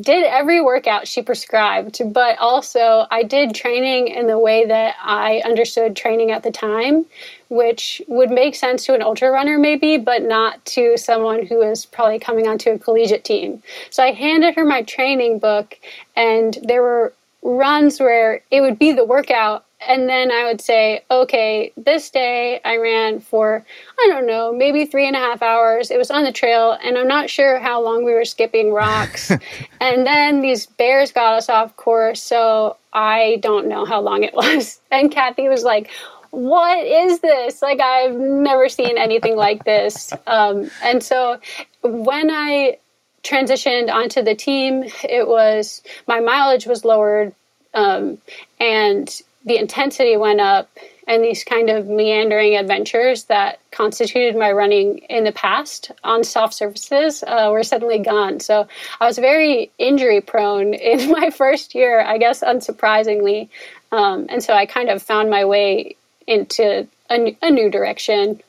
did 0.00 0.24
every 0.24 0.60
workout 0.60 1.06
she 1.08 1.22
prescribed, 1.22 2.00
but 2.12 2.38
also 2.38 3.06
I 3.10 3.24
did 3.24 3.54
training 3.54 4.08
in 4.08 4.28
the 4.28 4.38
way 4.38 4.64
that 4.64 4.94
I 5.02 5.42
understood 5.44 5.96
training 5.96 6.30
at 6.30 6.44
the 6.44 6.52
time, 6.52 7.04
which 7.48 8.00
would 8.06 8.30
make 8.30 8.54
sense 8.54 8.86
to 8.86 8.94
an 8.94 9.02
ultra 9.02 9.30
runner 9.30 9.58
maybe, 9.58 9.98
but 9.98 10.22
not 10.22 10.64
to 10.66 10.96
someone 10.96 11.44
who 11.44 11.62
is 11.62 11.84
probably 11.84 12.20
coming 12.20 12.46
onto 12.46 12.70
a 12.70 12.78
collegiate 12.78 13.24
team. 13.24 13.62
So 13.90 14.04
I 14.04 14.12
handed 14.12 14.54
her 14.54 14.64
my 14.64 14.82
training 14.82 15.40
book, 15.40 15.78
and 16.14 16.56
there 16.62 16.80
were 16.80 17.12
runs 17.42 17.98
where 17.98 18.40
it 18.52 18.60
would 18.60 18.78
be 18.78 18.92
the 18.92 19.04
workout 19.04 19.64
and 19.88 20.08
then 20.08 20.30
I 20.30 20.44
would 20.44 20.60
say, 20.60 21.04
okay, 21.10 21.72
this 21.76 22.10
day 22.10 22.60
I 22.64 22.76
ran 22.76 23.20
for, 23.20 23.64
I 23.98 24.06
don't 24.08 24.26
know, 24.26 24.52
maybe 24.52 24.86
three 24.86 25.06
and 25.06 25.16
a 25.16 25.18
half 25.18 25.42
hours. 25.42 25.90
It 25.90 25.98
was 25.98 26.10
on 26.10 26.24
the 26.24 26.32
trail, 26.32 26.76
and 26.84 26.96
I'm 26.96 27.08
not 27.08 27.30
sure 27.30 27.58
how 27.58 27.82
long 27.82 28.04
we 28.04 28.12
were 28.12 28.24
skipping 28.24 28.72
rocks. 28.72 29.30
and 29.80 30.06
then 30.06 30.40
these 30.40 30.66
bears 30.66 31.12
got 31.12 31.34
us 31.34 31.48
off 31.48 31.76
course, 31.76 32.22
so 32.22 32.76
I 32.92 33.38
don't 33.42 33.68
know 33.68 33.84
how 33.84 34.00
long 34.00 34.22
it 34.22 34.34
was. 34.34 34.80
And 34.90 35.10
Kathy 35.10 35.48
was 35.48 35.64
like, 35.64 35.90
what 36.30 36.86
is 36.86 37.20
this? 37.20 37.60
Like, 37.60 37.80
I've 37.80 38.14
never 38.14 38.68
seen 38.68 38.96
anything 38.96 39.36
like 39.36 39.64
this. 39.64 40.12
Um, 40.26 40.70
and 40.82 41.02
so 41.02 41.38
when 41.82 42.30
I 42.30 42.78
transitioned 43.22 43.92
onto 43.92 44.22
the 44.22 44.34
team, 44.34 44.84
it 45.04 45.28
was 45.28 45.82
my 46.06 46.20
mileage 46.20 46.66
was 46.66 46.84
lowered. 46.84 47.34
Um, 47.74 48.18
and 48.60 49.22
the 49.44 49.56
intensity 49.56 50.16
went 50.16 50.40
up 50.40 50.68
and 51.08 51.24
these 51.24 51.42
kind 51.44 51.68
of 51.68 51.88
meandering 51.88 52.56
adventures 52.56 53.24
that 53.24 53.58
constituted 53.72 54.36
my 54.36 54.52
running 54.52 54.98
in 55.10 55.24
the 55.24 55.32
past 55.32 55.90
on 56.04 56.22
soft 56.22 56.54
surfaces 56.54 57.24
uh, 57.26 57.48
were 57.50 57.64
suddenly 57.64 57.98
gone. 57.98 58.40
So 58.40 58.68
I 59.00 59.06
was 59.06 59.18
very 59.18 59.70
injury 59.78 60.20
prone 60.20 60.74
in 60.74 61.10
my 61.10 61.30
first 61.30 61.74
year, 61.74 62.00
I 62.00 62.18
guess, 62.18 62.40
unsurprisingly. 62.40 63.48
Um, 63.90 64.26
and 64.28 64.42
so 64.42 64.54
I 64.54 64.66
kind 64.66 64.88
of 64.88 65.02
found 65.02 65.28
my 65.28 65.44
way 65.44 65.96
into 66.26 66.86
a, 67.10 67.36
a 67.42 67.50
new 67.50 67.70
direction. 67.70 68.40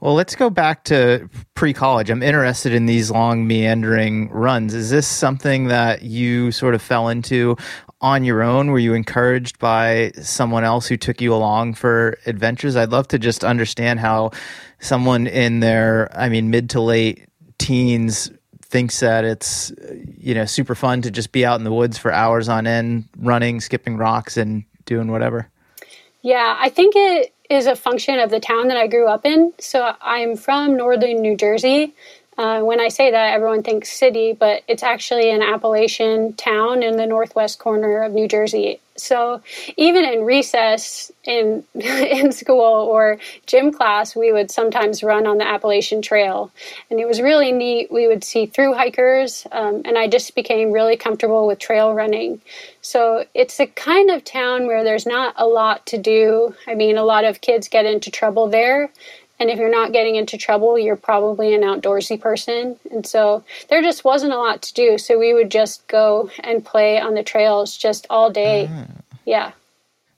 Well, 0.00 0.14
let's 0.14 0.34
go 0.34 0.50
back 0.50 0.82
to 0.84 1.28
pre 1.54 1.72
college. 1.72 2.10
I'm 2.10 2.24
interested 2.24 2.74
in 2.74 2.86
these 2.86 3.10
long, 3.10 3.46
meandering 3.46 4.30
runs. 4.30 4.74
Is 4.74 4.90
this 4.90 5.06
something 5.06 5.68
that 5.68 6.02
you 6.02 6.50
sort 6.50 6.74
of 6.74 6.82
fell 6.82 7.08
into 7.08 7.56
on 8.02 8.24
your 8.24 8.42
own? 8.42 8.70
Were 8.70 8.78
you 8.78 8.92
encouraged 8.92 9.58
by 9.58 10.10
someone 10.20 10.64
else 10.64 10.86
who 10.88 10.96
took 10.96 11.20
you 11.20 11.32
along 11.32 11.74
for 11.74 12.18
adventures? 12.26 12.76
I'd 12.76 12.90
love 12.90 13.08
to 13.08 13.18
just 13.18 13.44
understand 13.44 14.00
how 14.00 14.32
someone 14.80 15.26
in 15.26 15.60
their, 15.60 16.10
I 16.12 16.28
mean, 16.28 16.50
mid 16.50 16.68
to 16.70 16.80
late 16.80 17.28
teens 17.58 18.30
thinks 18.72 19.00
that 19.00 19.24
it's 19.24 19.70
you 20.18 20.34
know 20.34 20.46
super 20.46 20.74
fun 20.74 21.02
to 21.02 21.10
just 21.10 21.30
be 21.30 21.44
out 21.44 21.60
in 21.60 21.64
the 21.64 21.72
woods 21.72 21.98
for 21.98 22.10
hours 22.10 22.48
on 22.48 22.66
end 22.66 23.06
running 23.18 23.60
skipping 23.60 23.98
rocks 23.98 24.38
and 24.38 24.64
doing 24.86 25.12
whatever 25.12 25.46
yeah 26.22 26.56
i 26.58 26.70
think 26.70 26.94
it 26.96 27.34
is 27.50 27.66
a 27.66 27.76
function 27.76 28.18
of 28.18 28.30
the 28.30 28.40
town 28.40 28.68
that 28.68 28.78
i 28.78 28.86
grew 28.86 29.06
up 29.06 29.26
in 29.26 29.52
so 29.60 29.94
i'm 30.00 30.36
from 30.36 30.74
northern 30.74 31.20
new 31.20 31.36
jersey 31.36 31.94
uh, 32.38 32.60
when 32.62 32.80
I 32.80 32.88
say 32.88 33.10
that, 33.10 33.34
everyone 33.34 33.62
thinks 33.62 33.90
city, 33.90 34.32
but 34.32 34.62
it's 34.66 34.82
actually 34.82 35.30
an 35.30 35.42
Appalachian 35.42 36.32
town 36.34 36.82
in 36.82 36.96
the 36.96 37.06
northwest 37.06 37.58
corner 37.58 38.02
of 38.02 38.12
New 38.12 38.26
Jersey. 38.26 38.80
So 38.96 39.42
even 39.76 40.04
in 40.04 40.24
recess 40.24 41.10
in 41.24 41.64
in 41.74 42.32
school 42.32 42.60
or 42.60 43.18
gym 43.46 43.72
class, 43.72 44.14
we 44.14 44.32
would 44.32 44.50
sometimes 44.50 45.02
run 45.02 45.26
on 45.26 45.38
the 45.38 45.46
Appalachian 45.46 46.02
Trail, 46.02 46.50
and 46.90 47.00
it 47.00 47.08
was 47.08 47.20
really 47.20 47.52
neat. 47.52 47.90
We 47.90 48.06
would 48.06 48.22
see 48.22 48.46
through 48.46 48.74
hikers, 48.74 49.46
um, 49.50 49.82
and 49.84 49.96
I 49.96 50.08
just 50.08 50.34
became 50.34 50.72
really 50.72 50.96
comfortable 50.96 51.46
with 51.46 51.58
trail 51.58 51.94
running. 51.94 52.40
So 52.82 53.24
it's 53.34 53.60
a 53.60 53.66
kind 53.66 54.10
of 54.10 54.24
town 54.24 54.66
where 54.66 54.84
there's 54.84 55.06
not 55.06 55.34
a 55.36 55.46
lot 55.46 55.86
to 55.86 55.98
do. 55.98 56.54
I 56.66 56.74
mean, 56.74 56.96
a 56.96 57.04
lot 57.04 57.24
of 57.24 57.40
kids 57.40 57.68
get 57.68 57.86
into 57.86 58.10
trouble 58.10 58.48
there, 58.48 58.90
and 59.42 59.50
if 59.50 59.58
you're 59.58 59.68
not 59.68 59.90
getting 59.90 60.14
into 60.14 60.38
trouble, 60.38 60.78
you're 60.78 60.94
probably 60.94 61.52
an 61.52 61.62
outdoorsy 61.62 62.18
person. 62.20 62.78
And 62.92 63.04
so 63.04 63.42
there 63.68 63.82
just 63.82 64.04
wasn't 64.04 64.32
a 64.32 64.38
lot 64.38 64.62
to 64.62 64.72
do. 64.72 64.98
So 64.98 65.18
we 65.18 65.34
would 65.34 65.50
just 65.50 65.84
go 65.88 66.30
and 66.44 66.64
play 66.64 67.00
on 67.00 67.14
the 67.14 67.24
trails 67.24 67.76
just 67.76 68.06
all 68.08 68.30
day. 68.30 68.70
Mm. 68.70 69.00
Yeah. 69.24 69.50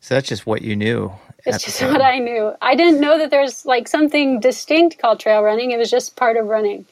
So 0.01 0.15
that's 0.15 0.29
just 0.29 0.45
what 0.45 0.61
you 0.61 0.77
knew. 0.77 1.11
It's 1.47 1.65
just 1.65 1.81
what 1.83 2.03
I 2.03 2.19
knew. 2.19 2.53
I 2.61 2.75
didn't 2.75 3.01
know 3.01 3.17
that 3.17 3.31
there's 3.31 3.65
like 3.65 3.89
something 3.89 4.41
distinct 4.41 4.99
called 4.99 5.21
trail 5.21 5.43
running. 5.43 5.71
It 5.71 5.79
was 5.79 5.91
just 5.91 6.17
part 6.17 6.37
of 6.37 6.45
running. 6.45 6.85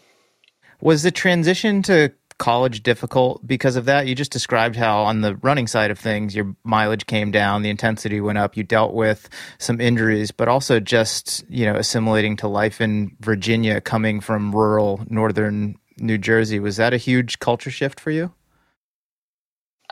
Was 0.80 1.02
the 1.02 1.10
transition 1.10 1.82
to 1.82 2.12
college 2.42 2.82
difficult 2.82 3.46
because 3.46 3.76
of 3.76 3.84
that? 3.84 4.08
You 4.08 4.16
just 4.16 4.32
described 4.32 4.74
how 4.74 5.04
on 5.04 5.20
the 5.20 5.36
running 5.36 5.68
side 5.68 5.92
of 5.92 5.98
things, 5.98 6.34
your 6.34 6.56
mileage 6.64 7.06
came 7.06 7.30
down, 7.30 7.62
the 7.62 7.70
intensity 7.70 8.20
went 8.20 8.36
up, 8.36 8.56
you 8.56 8.64
dealt 8.64 8.94
with 8.94 9.28
some 9.58 9.80
injuries, 9.80 10.32
but 10.32 10.48
also 10.48 10.80
just, 10.80 11.44
you 11.48 11.64
know, 11.64 11.76
assimilating 11.76 12.36
to 12.38 12.48
life 12.48 12.80
in 12.80 13.16
Virginia 13.20 13.80
coming 13.80 14.20
from 14.20 14.52
rural 14.52 15.06
northern 15.08 15.78
New 15.98 16.18
Jersey. 16.18 16.58
Was 16.58 16.78
that 16.78 16.92
a 16.92 16.96
huge 16.96 17.38
culture 17.38 17.70
shift 17.70 18.00
for 18.00 18.10
you? 18.10 18.32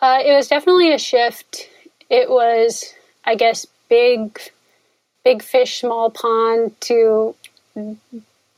Uh, 0.02 0.18
it 0.20 0.34
was 0.34 0.48
definitely 0.48 0.92
a 0.92 0.98
shift. 0.98 1.68
It 2.08 2.28
was, 2.28 2.92
I 3.24 3.36
guess, 3.36 3.64
big, 3.88 4.40
big 5.24 5.44
fish, 5.44 5.78
small 5.78 6.10
pond 6.10 6.74
to 6.80 7.36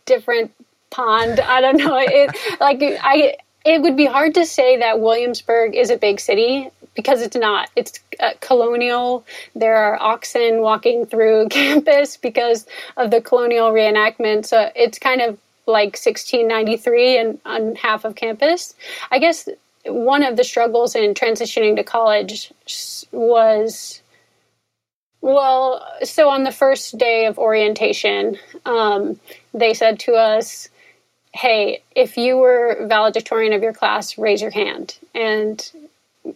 different 0.07 0.53
pond. 0.89 1.41
I 1.41 1.61
don't 1.61 1.77
know. 1.77 1.99
It 1.99 2.35
like 2.59 2.79
I 2.83 3.37
it 3.65 3.83
would 3.83 3.97
be 3.97 4.07
hard 4.07 4.35
to 4.35 4.47
say 4.47 4.79
that 4.79 5.01
Williamsburg 5.01 5.75
is 5.75 5.91
a 5.91 5.97
big 5.97 6.21
city 6.21 6.69
because 6.95 7.23
it's 7.23 7.37
not. 7.37 7.71
It's 7.77 7.99
uh, 8.21 8.31
colonial. 8.41 9.25
There 9.55 9.77
are 9.77 10.01
oxen 10.01 10.61
walking 10.61 11.07
through 11.07 11.49
campus 11.51 12.17
because 12.17 12.67
of 12.97 13.11
the 13.11 13.21
colonial 13.21 13.73
reenactment. 13.73 14.47
So 14.47 14.71
it's 14.75 14.99
kind 14.99 15.21
of 15.21 15.39
like 15.67 15.97
1693 15.97 17.19
and 17.19 17.39
on 17.45 17.77
half 17.77 18.05
of 18.05 18.15
campus. 18.15 18.75
I 19.11 19.19
guess 19.19 19.49
one 19.85 20.23
of 20.23 20.37
the 20.37 20.45
struggles 20.45 20.95
in 20.95 21.15
transitioning 21.15 21.77
to 21.77 21.85
college 21.85 22.53
was 23.13 24.03
well, 25.23 25.87
so 26.03 26.29
on 26.29 26.43
the 26.43 26.51
first 26.51 26.99
day 26.99 27.27
of 27.27 27.39
orientation, 27.39 28.39
um, 28.67 29.21
they 29.55 29.73
said 29.73 30.01
to 30.01 30.15
us, 30.15 30.69
hey, 31.35 31.83
if 31.95 32.17
you 32.17 32.37
were 32.37 32.87
valedictorian 32.87 33.53
of 33.53 33.63
your 33.63 33.73
class, 33.73 34.19
raise 34.19 34.43
your 34.43 34.51
hand. 34.51 34.99
And 35.15 35.71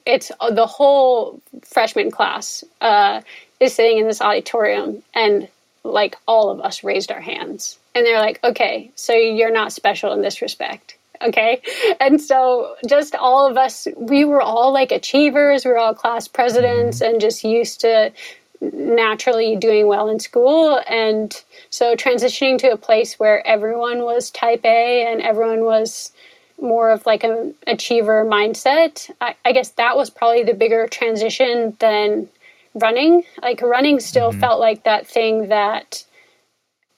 it's 0.07 0.33
uh, 0.41 0.51
the 0.53 0.67
whole 0.67 1.41
freshman 1.65 2.11
class 2.11 2.65
uh, 2.81 3.21
is 3.61 3.75
sitting 3.75 3.99
in 3.99 4.07
this 4.07 4.21
auditorium, 4.21 5.03
and 5.15 5.49
like 5.85 6.17
all 6.27 6.51
of 6.51 6.61
us 6.61 6.83
raised 6.83 7.13
our 7.13 7.21
hands. 7.21 7.79
And 7.95 8.05
they're 8.05 8.21
like, 8.21 8.41
okay, 8.45 8.91
so 8.95 9.13
you're 9.15 9.53
not 9.53 9.73
special 9.73 10.13
in 10.13 10.23
this 10.23 10.43
respect. 10.43 10.97
Okay. 11.23 11.63
And 12.01 12.21
so 12.21 12.77
just 12.87 13.15
all 13.15 13.49
of 13.49 13.57
us, 13.57 13.89
we 13.97 14.25
were 14.25 14.43
all 14.43 14.73
like 14.73 14.93
achievers. 14.93 15.65
We 15.65 15.71
were 15.71 15.79
all 15.79 15.95
class 15.95 16.29
presidents 16.29 17.01
and 17.01 17.21
just 17.21 17.43
used 17.43 17.81
to 17.81 18.13
naturally 18.61 19.57
doing 19.57 19.87
well 19.87 20.09
in 20.09 20.19
school. 20.19 20.81
And 20.89 21.35
so 21.71 21.95
transitioning 21.95 22.59
to 22.59 22.73
a 22.73 22.77
place 22.77 23.19
where 23.19 23.47
everyone 23.47 24.01
was 24.01 24.31
type 24.31 24.65
A 24.65 25.07
and 25.07 25.21
everyone 25.23 25.65
was 25.65 26.13
more 26.61 26.91
of 26.91 27.05
like 27.05 27.23
an 27.23 27.55
achiever 27.67 28.25
mindset, 28.25 29.11
I, 29.21 29.35
I 29.45 29.53
guess 29.53 29.71
that 29.71 29.97
was 29.97 30.11
probably 30.11 30.43
the 30.43 30.55
bigger 30.55 30.87
transition 30.89 31.77
than 31.81 32.29
running. 32.75 33.25
Like 33.43 33.61
running 33.63 34.01
still 34.01 34.31
mm-hmm. 34.31 34.41
felt 34.41 34.61
like 34.61 34.85
that 34.85 35.07
thing 35.07 35.49
that 35.49 36.05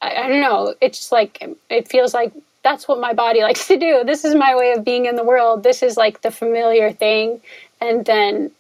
I, 0.01 0.15
I 0.15 0.29
don't 0.29 0.41
know. 0.41 0.75
It's 0.81 0.99
just 0.99 1.13
like 1.13 1.43
it 1.71 1.89
feels 1.89 2.15
like 2.15 2.33
that's 2.63 2.87
what 2.87 3.01
my 3.01 3.13
body 3.13 3.43
likes 3.49 3.67
to 3.69 3.77
do. 3.77 4.05
This 4.05 4.25
is 4.25 4.35
my 4.35 4.55
way 4.55 4.73
of 4.73 4.85
being 4.85 5.07
in 5.07 5.17
the 5.17 5.25
world. 5.25 5.63
This 5.63 5.83
is 5.83 5.97
like 5.97 6.23
the 6.23 6.31
familiar 6.31 6.93
thing. 6.93 7.41
And 7.81 8.05
then 8.05 8.51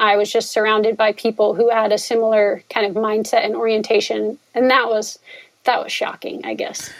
I 0.00 0.16
was 0.16 0.32
just 0.32 0.50
surrounded 0.50 0.96
by 0.96 1.12
people 1.12 1.54
who 1.54 1.70
had 1.70 1.92
a 1.92 1.98
similar 1.98 2.62
kind 2.72 2.86
of 2.86 2.94
mindset 2.94 3.44
and 3.44 3.54
orientation, 3.54 4.38
and 4.54 4.70
that 4.70 4.88
was 4.88 5.18
that 5.64 5.82
was 5.82 5.92
shocking, 5.92 6.44
I 6.44 6.54
guess. 6.54 6.90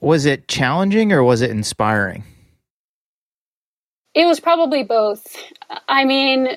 Was 0.00 0.26
it 0.26 0.46
challenging 0.46 1.12
or 1.12 1.24
was 1.24 1.40
it 1.40 1.50
inspiring? 1.50 2.22
It 4.14 4.26
was 4.26 4.40
probably 4.40 4.82
both. 4.82 5.36
I 5.88 6.04
mean, 6.04 6.48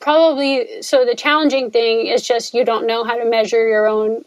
probably 0.00 0.82
so 0.82 1.04
the 1.04 1.14
challenging 1.14 1.70
thing 1.70 2.06
is 2.06 2.26
just 2.26 2.54
you 2.54 2.64
don't 2.64 2.86
know 2.86 3.04
how 3.04 3.16
to 3.16 3.28
measure 3.28 3.66
your 3.66 3.86
own 3.86 4.24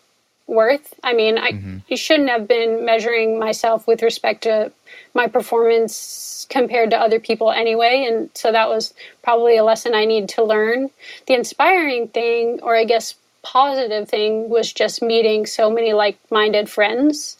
worth. 0.51 0.93
I 1.03 1.13
mean, 1.13 1.37
I 1.37 1.53
mm-hmm. 1.53 1.95
shouldn't 1.95 2.29
have 2.29 2.47
been 2.47 2.85
measuring 2.85 3.39
myself 3.39 3.87
with 3.87 4.03
respect 4.03 4.43
to 4.43 4.71
my 5.13 5.27
performance 5.27 6.45
compared 6.49 6.91
to 6.91 6.99
other 6.99 7.19
people 7.19 7.51
anyway. 7.51 8.05
And 8.07 8.29
so 8.33 8.51
that 8.51 8.69
was 8.69 8.93
probably 9.23 9.57
a 9.57 9.63
lesson 9.63 9.95
I 9.95 10.05
need 10.05 10.29
to 10.29 10.43
learn. 10.43 10.89
The 11.27 11.33
inspiring 11.33 12.09
thing, 12.09 12.59
or 12.61 12.75
I 12.75 12.83
guess 12.83 13.15
positive 13.43 14.09
thing, 14.09 14.49
was 14.49 14.71
just 14.71 15.01
meeting 15.01 15.45
so 15.45 15.71
many 15.71 15.93
like 15.93 16.19
minded 16.29 16.69
friends. 16.69 17.37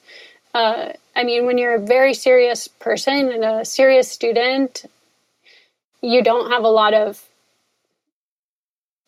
Uh, 0.54 0.94
I 1.16 1.24
mean, 1.24 1.46
when 1.46 1.58
you're 1.58 1.76
a 1.76 1.86
very 1.86 2.14
serious 2.14 2.68
person 2.68 3.30
and 3.30 3.44
a 3.44 3.66
serious 3.66 4.10
student, 4.10 4.86
you 6.02 6.24
don't 6.24 6.50
have 6.50 6.64
a 6.64 6.70
lot 6.70 6.94
of 6.94 7.28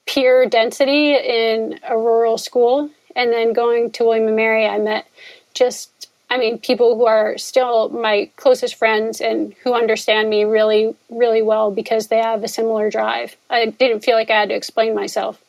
peer 0.05 0.47
density 0.47 1.15
in 1.15 1.79
a 1.87 1.97
rural 1.97 2.37
school. 2.37 2.89
And 3.15 3.31
then 3.31 3.53
going 3.53 3.91
to 3.91 4.03
William 4.03 4.27
and 4.27 4.35
Mary, 4.35 4.65
I 4.65 4.77
met 4.79 5.07
just 5.53 5.89
I 6.33 6.37
mean, 6.39 6.57
people 6.57 6.95
who 6.95 7.05
are 7.05 7.37
still 7.37 7.89
my 7.89 8.27
closest 8.37 8.73
friends 8.73 9.21
and 9.21 9.53
who 9.63 9.75
understand 9.75 10.31
me 10.31 10.45
really, 10.45 10.95
really 11.11 11.43
well 11.43 11.69
because 11.69 12.07
they 12.07 12.17
have 12.17 12.43
a 12.43 12.47
similar 12.47 12.89
drive. 12.89 13.37
I 13.51 13.67
didn't 13.67 14.03
feel 14.03 14.15
like 14.15 14.31
I 14.31 14.39
had 14.39 14.49
to 14.49 14.55
explain 14.55 14.95
myself. 14.95 15.39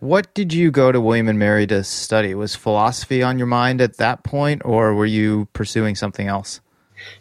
What 0.00 0.34
did 0.34 0.52
you 0.52 0.72
go 0.72 0.90
to 0.90 1.00
William 1.00 1.28
and 1.28 1.38
Mary 1.38 1.68
to 1.68 1.84
study? 1.84 2.34
Was 2.34 2.56
philosophy 2.56 3.22
on 3.22 3.38
your 3.38 3.46
mind 3.46 3.80
at 3.80 3.98
that 3.98 4.24
point, 4.24 4.62
or 4.64 4.92
were 4.92 5.06
you 5.06 5.46
pursuing 5.52 5.94
something 5.94 6.26
else? 6.26 6.60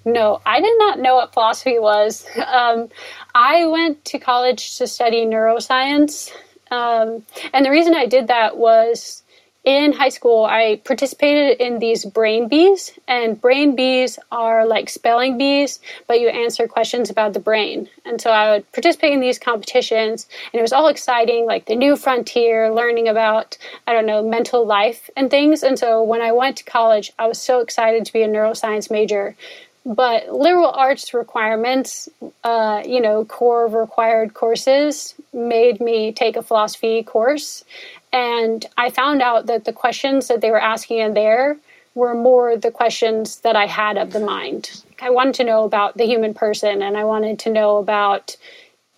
No, 0.04 0.42
I 0.44 0.60
did 0.60 0.78
not 0.80 0.98
know 0.98 1.16
what 1.16 1.34
philosophy 1.34 1.78
was. 1.78 2.26
Um, 2.48 2.90
I 3.36 3.68
went 3.68 4.04
to 4.06 4.18
college 4.18 4.78
to 4.78 4.88
study 4.88 5.24
neuroscience. 5.26 6.32
Um, 6.72 7.26
and 7.54 7.66
the 7.66 7.72
reason 7.72 7.96
I 7.96 8.06
did 8.06 8.28
that 8.28 8.58
was 8.58 9.24
in 9.66 9.92
high 9.92 10.10
school, 10.10 10.46
I 10.46 10.82
participated 10.86 11.60
in 11.60 11.80
these 11.80 12.06
brain 12.06 12.48
bees, 12.48 12.98
and 13.08 13.40
brain 13.40 13.76
bees 13.76 14.18
are 14.32 14.66
like 14.66 14.90
spelling 14.90 15.38
bees, 15.38 15.82
but 16.08 16.22
you 16.22 16.30
answer 16.30 16.66
questions 16.66 17.10
about 17.10 17.34
the 17.34 17.42
brain. 17.42 17.90
And 18.06 18.22
so 18.22 18.32
I 18.32 18.52
would 18.52 18.72
participate 18.72 19.12
in 19.12 19.20
these 19.20 19.38
competitions, 19.38 20.28
and 20.54 20.60
it 20.60 20.62
was 20.62 20.72
all 20.72 20.88
exciting, 20.88 21.46
like 21.46 21.66
the 21.66 21.76
new 21.76 21.98
frontier, 21.98 22.72
learning 22.74 23.10
about, 23.10 23.58
I 23.86 23.94
don't 23.94 24.06
know, 24.06 24.24
mental 24.24 24.66
life 24.66 25.10
and 25.18 25.30
things. 25.30 25.62
And 25.62 25.78
so 25.78 26.02
when 26.04 26.22
I 26.22 26.32
went 26.32 26.58
to 26.58 26.64
college, 26.64 27.12
I 27.20 27.28
was 27.28 27.40
so 27.40 27.60
excited 27.60 28.06
to 28.06 28.14
be 28.14 28.24
a 28.24 28.30
neuroscience 28.30 28.90
major. 28.90 29.36
But 29.86 30.32
liberal 30.34 30.72
arts 30.72 31.14
requirements, 31.14 32.10
uh, 32.44 32.84
you 32.86 33.02
know, 33.02 33.26
core 33.26 33.68
required 33.68 34.34
courses 34.34 35.16
made 35.34 35.80
me 35.80 36.12
take 36.12 36.36
a 36.36 36.44
philosophy 36.44 37.02
course. 37.04 37.64
And 38.12 38.66
I 38.78 38.90
found 38.90 39.22
out 39.22 39.46
that 39.48 39.66
the 39.66 39.74
questions 39.74 40.28
that 40.28 40.42
they 40.42 40.52
were 40.52 40.62
asking 40.62 41.00
in 41.00 41.14
there 41.14 41.58
were 41.96 42.14
more 42.14 42.58
the 42.58 42.72
questions 42.72 43.40
that 43.42 43.56
I 43.56 43.66
had 43.66 43.98
of 43.98 44.12
the 44.12 44.20
mind. 44.20 44.84
I 45.02 45.10
wanted 45.10 45.36
to 45.36 45.44
know 45.44 45.64
about 45.64 45.98
the 45.98 46.06
human 46.06 46.34
person 46.34 46.82
and 46.82 46.98
I 46.98 47.04
wanted 47.04 47.40
to 47.40 47.50
know 47.50 47.78
about, 47.78 48.36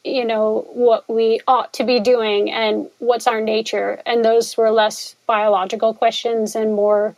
you 0.04 0.26
know, 0.26 0.68
what 0.74 1.08
we 1.10 1.42
ought 1.48 1.74
to 1.74 1.84
be 1.84 2.00
doing 2.00 2.52
and 2.52 2.90
what's 3.00 3.28
our 3.28 3.42
nature. 3.42 4.02
And 4.06 4.26
those 4.26 4.58
were 4.58 4.72
less 4.72 5.16
biological 5.28 5.94
questions 5.94 6.56
and 6.56 6.74
more 6.74 7.16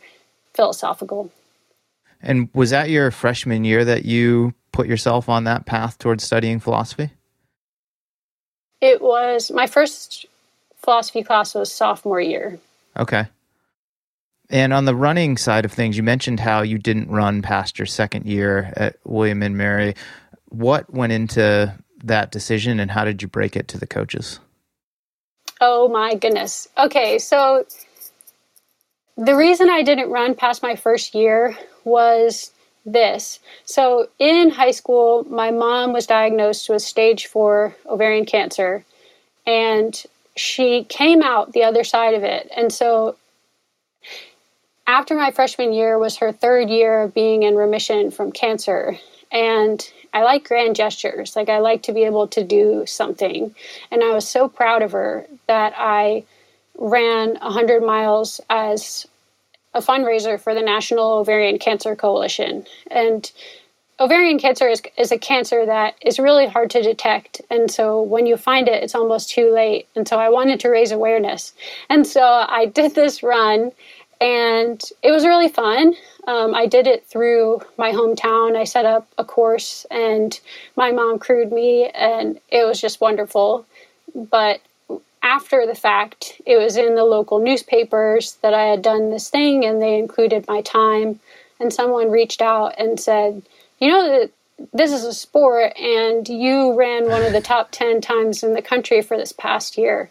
philosophical. 0.54 1.30
And 2.24 2.48
was 2.54 2.70
that 2.70 2.88
your 2.88 3.10
freshman 3.10 3.64
year 3.64 3.84
that 3.84 4.06
you 4.06 4.54
put 4.72 4.86
yourself 4.88 5.28
on 5.28 5.44
that 5.44 5.66
path 5.66 5.98
towards 5.98 6.24
studying 6.24 6.58
philosophy? 6.58 7.10
It 8.80 9.02
was 9.02 9.50
my 9.50 9.66
first 9.66 10.26
philosophy 10.82 11.22
class 11.22 11.54
was 11.54 11.70
sophomore 11.70 12.20
year. 12.20 12.58
Okay. 12.98 13.26
And 14.50 14.72
on 14.72 14.86
the 14.86 14.94
running 14.94 15.36
side 15.36 15.64
of 15.64 15.72
things, 15.72 15.96
you 15.96 16.02
mentioned 16.02 16.40
how 16.40 16.62
you 16.62 16.78
didn't 16.78 17.10
run 17.10 17.42
past 17.42 17.78
your 17.78 17.86
second 17.86 18.26
year 18.26 18.72
at 18.76 18.96
William 19.04 19.42
and 19.42 19.56
Mary. 19.56 19.94
What 20.48 20.92
went 20.92 21.12
into 21.12 21.74
that 22.04 22.30
decision 22.30 22.80
and 22.80 22.90
how 22.90 23.04
did 23.04 23.20
you 23.20 23.28
break 23.28 23.54
it 23.56 23.68
to 23.68 23.78
the 23.78 23.86
coaches? 23.86 24.40
Oh 25.60 25.88
my 25.88 26.14
goodness. 26.14 26.68
Okay, 26.78 27.18
so 27.18 27.66
the 29.16 29.36
reason 29.36 29.70
I 29.70 29.82
didn't 29.82 30.10
run 30.10 30.34
past 30.34 30.62
my 30.62 30.76
first 30.76 31.14
year 31.14 31.56
was 31.84 32.50
this. 32.84 33.40
So 33.64 34.08
in 34.18 34.50
high 34.50 34.72
school, 34.72 35.24
my 35.24 35.50
mom 35.50 35.92
was 35.92 36.06
diagnosed 36.06 36.68
with 36.68 36.82
stage 36.82 37.26
four 37.26 37.74
ovarian 37.86 38.26
cancer. 38.26 38.84
And 39.46 40.02
she 40.36 40.84
came 40.84 41.22
out 41.22 41.52
the 41.52 41.64
other 41.64 41.84
side 41.84 42.14
of 42.14 42.24
it. 42.24 42.50
And 42.56 42.72
so 42.72 43.16
after 44.86 45.14
my 45.14 45.30
freshman 45.30 45.72
year 45.72 45.98
was 45.98 46.16
her 46.16 46.32
third 46.32 46.68
year 46.68 47.02
of 47.02 47.14
being 47.14 47.42
in 47.42 47.54
remission 47.54 48.10
from 48.10 48.32
cancer. 48.32 48.98
And 49.30 49.88
I 50.12 50.22
like 50.22 50.46
grand 50.46 50.76
gestures. 50.76 51.36
Like 51.36 51.48
I 51.48 51.58
like 51.58 51.82
to 51.84 51.92
be 51.92 52.04
able 52.04 52.28
to 52.28 52.44
do 52.44 52.84
something. 52.86 53.54
And 53.90 54.02
I 54.02 54.12
was 54.12 54.28
so 54.28 54.48
proud 54.48 54.82
of 54.82 54.92
her 54.92 55.26
that 55.46 55.72
I 55.76 56.24
ran 56.78 57.36
100 57.36 57.82
miles 57.82 58.40
as 58.50 59.06
a 59.74 59.80
fundraiser 59.80 60.40
for 60.40 60.54
the 60.54 60.62
National 60.62 61.18
Ovarian 61.18 61.58
Cancer 61.58 61.96
Coalition. 61.96 62.64
And 62.90 63.30
ovarian 64.00 64.38
cancer 64.38 64.68
is, 64.68 64.82
is 64.96 65.12
a 65.12 65.18
cancer 65.18 65.66
that 65.66 65.94
is 66.00 66.18
really 66.18 66.46
hard 66.46 66.70
to 66.70 66.82
detect. 66.82 67.40
And 67.50 67.70
so 67.70 68.02
when 68.02 68.26
you 68.26 68.36
find 68.36 68.68
it, 68.68 68.82
it's 68.82 68.94
almost 68.94 69.30
too 69.30 69.52
late. 69.52 69.88
And 69.94 70.06
so 70.06 70.18
I 70.18 70.28
wanted 70.28 70.60
to 70.60 70.68
raise 70.68 70.92
awareness. 70.92 71.52
And 71.88 72.06
so 72.06 72.22
I 72.22 72.66
did 72.66 72.94
this 72.94 73.22
run, 73.22 73.72
and 74.20 74.82
it 75.02 75.10
was 75.10 75.24
really 75.24 75.48
fun. 75.48 75.94
Um, 76.26 76.54
I 76.54 76.66
did 76.66 76.86
it 76.86 77.06
through 77.06 77.60
my 77.76 77.92
hometown. 77.92 78.56
I 78.56 78.64
set 78.64 78.84
up 78.84 79.08
a 79.18 79.24
course, 79.24 79.86
and 79.90 80.38
my 80.76 80.92
mom 80.92 81.18
crewed 81.18 81.52
me, 81.52 81.88
and 81.88 82.40
it 82.48 82.64
was 82.66 82.80
just 82.80 83.00
wonderful. 83.00 83.66
But 84.14 84.60
after 85.24 85.66
the 85.66 85.74
fact, 85.74 86.40
it 86.44 86.58
was 86.58 86.76
in 86.76 86.94
the 86.94 87.04
local 87.04 87.40
newspapers 87.40 88.34
that 88.42 88.52
I 88.52 88.64
had 88.64 88.82
done 88.82 89.10
this 89.10 89.30
thing, 89.30 89.64
and 89.64 89.80
they 89.80 89.98
included 89.98 90.46
my 90.46 90.60
time. 90.60 91.18
And 91.58 91.72
someone 91.72 92.10
reached 92.10 92.42
out 92.42 92.74
and 92.76 93.00
said, 93.00 93.42
you 93.80 93.88
know 93.88 94.06
that 94.06 94.30
this 94.72 94.92
is 94.92 95.02
a 95.02 95.14
sport 95.14 95.76
and 95.78 96.28
you 96.28 96.74
ran 96.74 97.08
one 97.08 97.22
of 97.22 97.32
the 97.32 97.40
top 97.52 97.70
10 97.72 98.02
times 98.02 98.42
in 98.42 98.52
the 98.52 98.62
country 98.62 99.00
for 99.00 99.16
this 99.16 99.32
past 99.32 99.78
year. 99.78 100.10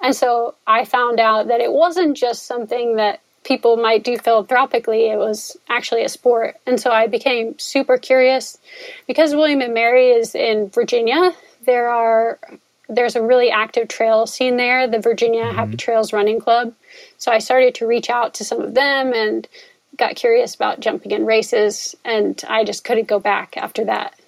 And 0.00 0.16
so 0.16 0.54
I 0.66 0.84
found 0.86 1.20
out 1.20 1.48
that 1.48 1.60
it 1.60 1.72
wasn't 1.72 2.16
just 2.16 2.46
something 2.46 2.96
that 2.96 3.20
people 3.44 3.76
might 3.76 4.04
do 4.04 4.18
philanthropically, 4.18 5.08
it 5.08 5.18
was 5.18 5.56
actually 5.68 6.02
a 6.02 6.08
sport. 6.08 6.56
And 6.66 6.80
so 6.80 6.90
I 6.90 7.06
became 7.06 7.58
super 7.58 7.98
curious. 7.98 8.58
Because 9.06 9.34
William 9.34 9.60
and 9.60 9.74
Mary 9.74 10.10
is 10.10 10.34
in 10.34 10.70
Virginia, 10.70 11.32
there 11.64 11.88
are 11.88 12.38
there's 12.88 13.16
a 13.16 13.22
really 13.22 13.50
active 13.50 13.88
trail 13.88 14.26
scene 14.26 14.56
there, 14.56 14.86
the 14.86 15.00
Virginia 15.00 15.44
mm-hmm. 15.44 15.56
Happy 15.56 15.76
Trails 15.76 16.12
Running 16.12 16.40
Club. 16.40 16.74
So 17.18 17.32
I 17.32 17.38
started 17.38 17.74
to 17.76 17.86
reach 17.86 18.10
out 18.10 18.34
to 18.34 18.44
some 18.44 18.60
of 18.60 18.74
them 18.74 19.12
and 19.12 19.48
got 19.96 20.16
curious 20.16 20.54
about 20.54 20.80
jumping 20.80 21.12
in 21.12 21.26
races, 21.26 21.96
and 22.04 22.42
I 22.48 22.64
just 22.64 22.84
couldn't 22.84 23.08
go 23.08 23.18
back 23.18 23.56
after 23.56 23.84
that. 23.86 24.18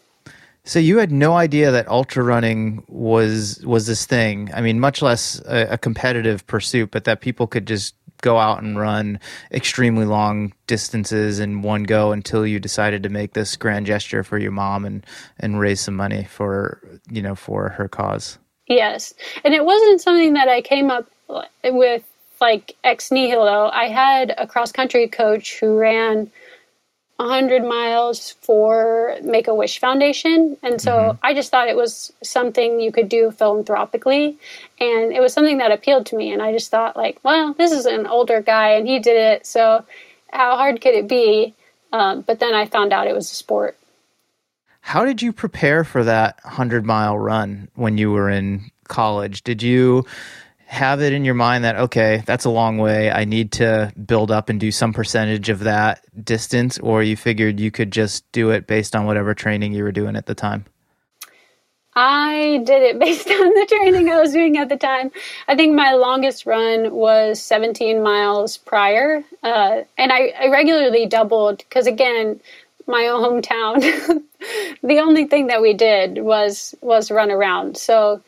So 0.64 0.78
you 0.78 0.98
had 0.98 1.10
no 1.10 1.34
idea 1.34 1.70
that 1.70 1.88
ultra 1.88 2.22
running 2.22 2.84
was 2.88 3.64
was 3.64 3.86
this 3.86 4.04
thing. 4.04 4.50
I 4.52 4.60
mean, 4.60 4.80
much 4.80 5.00
less 5.00 5.40
a, 5.46 5.68
a, 5.72 5.78
competitive 5.78 6.46
pursuit, 6.46 6.90
but 6.90 7.04
that 7.04 7.22
people 7.22 7.46
could 7.46 7.66
just 7.66 7.94
go 8.20 8.36
out 8.36 8.62
and 8.62 8.78
run 8.78 9.18
extremely 9.50 10.04
long 10.04 10.52
distances 10.66 11.38
in 11.40 11.62
one 11.62 11.84
go 11.84 12.12
until 12.12 12.46
you 12.46 12.60
decided 12.60 13.02
to 13.04 13.08
make 13.08 13.32
this 13.32 13.56
grand 13.56 13.86
gesture 13.86 14.22
for 14.22 14.36
your 14.36 14.50
mom 14.50 14.84
and 14.84 15.06
and 15.38 15.58
raise 15.58 15.80
some 15.80 15.96
money 15.96 16.24
for 16.24 17.00
you 17.10 17.22
know 17.22 17.34
for 17.34 17.70
her 17.70 17.88
cause. 17.88 18.38
Yes, 18.68 19.14
and 19.44 19.54
it 19.54 19.64
wasn't 19.64 20.00
something 20.00 20.34
that 20.34 20.48
I 20.48 20.60
came 20.60 20.90
up 20.90 21.10
with 21.64 22.04
like 22.40 22.76
ex 22.84 23.10
nihilo. 23.10 23.70
I 23.72 23.88
had 23.88 24.34
a 24.36 24.46
cross 24.46 24.72
country 24.72 25.08
coach 25.08 25.58
who 25.58 25.78
ran 25.78 26.30
100 27.18 27.64
miles 27.64 28.36
for 28.42 29.16
Make 29.24 29.48
a 29.48 29.54
Wish 29.54 29.80
Foundation. 29.80 30.56
And 30.62 30.80
so 30.80 30.92
mm-hmm. 30.92 31.18
I 31.20 31.34
just 31.34 31.50
thought 31.50 31.68
it 31.68 31.76
was 31.76 32.12
something 32.22 32.78
you 32.78 32.92
could 32.92 33.08
do 33.08 33.32
philanthropically. 33.32 34.38
And 34.78 35.12
it 35.12 35.20
was 35.20 35.32
something 35.32 35.58
that 35.58 35.72
appealed 35.72 36.06
to 36.06 36.16
me. 36.16 36.32
And 36.32 36.40
I 36.40 36.52
just 36.52 36.70
thought, 36.70 36.96
like, 36.96 37.18
well, 37.24 37.54
this 37.54 37.72
is 37.72 37.86
an 37.86 38.06
older 38.06 38.40
guy 38.40 38.70
and 38.70 38.86
he 38.86 39.00
did 39.00 39.16
it. 39.16 39.46
So 39.46 39.84
how 40.32 40.56
hard 40.56 40.80
could 40.80 40.94
it 40.94 41.08
be? 41.08 41.54
Um, 41.92 42.20
but 42.20 42.38
then 42.38 42.54
I 42.54 42.66
found 42.66 42.92
out 42.92 43.08
it 43.08 43.16
was 43.16 43.32
a 43.32 43.34
sport. 43.34 43.76
How 44.88 45.04
did 45.04 45.20
you 45.20 45.34
prepare 45.34 45.84
for 45.84 46.02
that 46.04 46.40
100 46.44 46.86
mile 46.86 47.18
run 47.18 47.68
when 47.74 47.98
you 47.98 48.10
were 48.10 48.30
in 48.30 48.70
college? 48.88 49.42
Did 49.42 49.62
you 49.62 50.06
have 50.64 51.02
it 51.02 51.12
in 51.12 51.26
your 51.26 51.34
mind 51.34 51.64
that 51.64 51.76
okay 51.76 52.22
that's 52.26 52.44
a 52.44 52.50
long 52.50 52.76
way 52.76 53.10
i 53.10 53.24
need 53.24 53.52
to 53.52 53.90
build 54.04 54.30
up 54.30 54.50
and 54.50 54.60
do 54.60 54.70
some 54.70 54.92
percentage 54.92 55.48
of 55.48 55.60
that 55.60 56.02
distance 56.22 56.78
or 56.80 57.02
you 57.02 57.16
figured 57.16 57.58
you 57.58 57.70
could 57.70 57.90
just 57.90 58.30
do 58.32 58.50
it 58.50 58.66
based 58.66 58.94
on 58.94 59.06
whatever 59.06 59.32
training 59.32 59.72
you 59.72 59.82
were 59.82 59.92
doing 59.92 60.14
at 60.14 60.26
the 60.26 60.34
time 60.34 60.66
i 61.94 62.60
did 62.66 62.82
it 62.82 62.98
based 63.06 63.30
on 63.30 63.48
the 63.54 63.66
training 63.66 64.10
i 64.10 64.20
was 64.20 64.34
doing 64.34 64.58
at 64.58 64.68
the 64.68 64.76
time 64.76 65.10
i 65.48 65.56
think 65.56 65.74
my 65.74 65.94
longest 65.94 66.44
run 66.44 66.92
was 66.92 67.40
17 67.40 68.02
miles 68.02 68.58
prior 68.58 69.24
uh, 69.42 69.80
and 69.96 70.12
I, 70.12 70.34
I 70.38 70.48
regularly 70.48 71.06
doubled 71.06 71.58
because 71.60 71.86
again 71.86 72.40
my 72.88 73.06
own 73.06 73.42
hometown 73.42 73.80
the 74.82 74.98
only 74.98 75.26
thing 75.26 75.48
that 75.48 75.62
we 75.62 75.74
did 75.74 76.18
was 76.18 76.74
was 76.80 77.10
run 77.10 77.30
around 77.30 77.76
so 77.76 78.22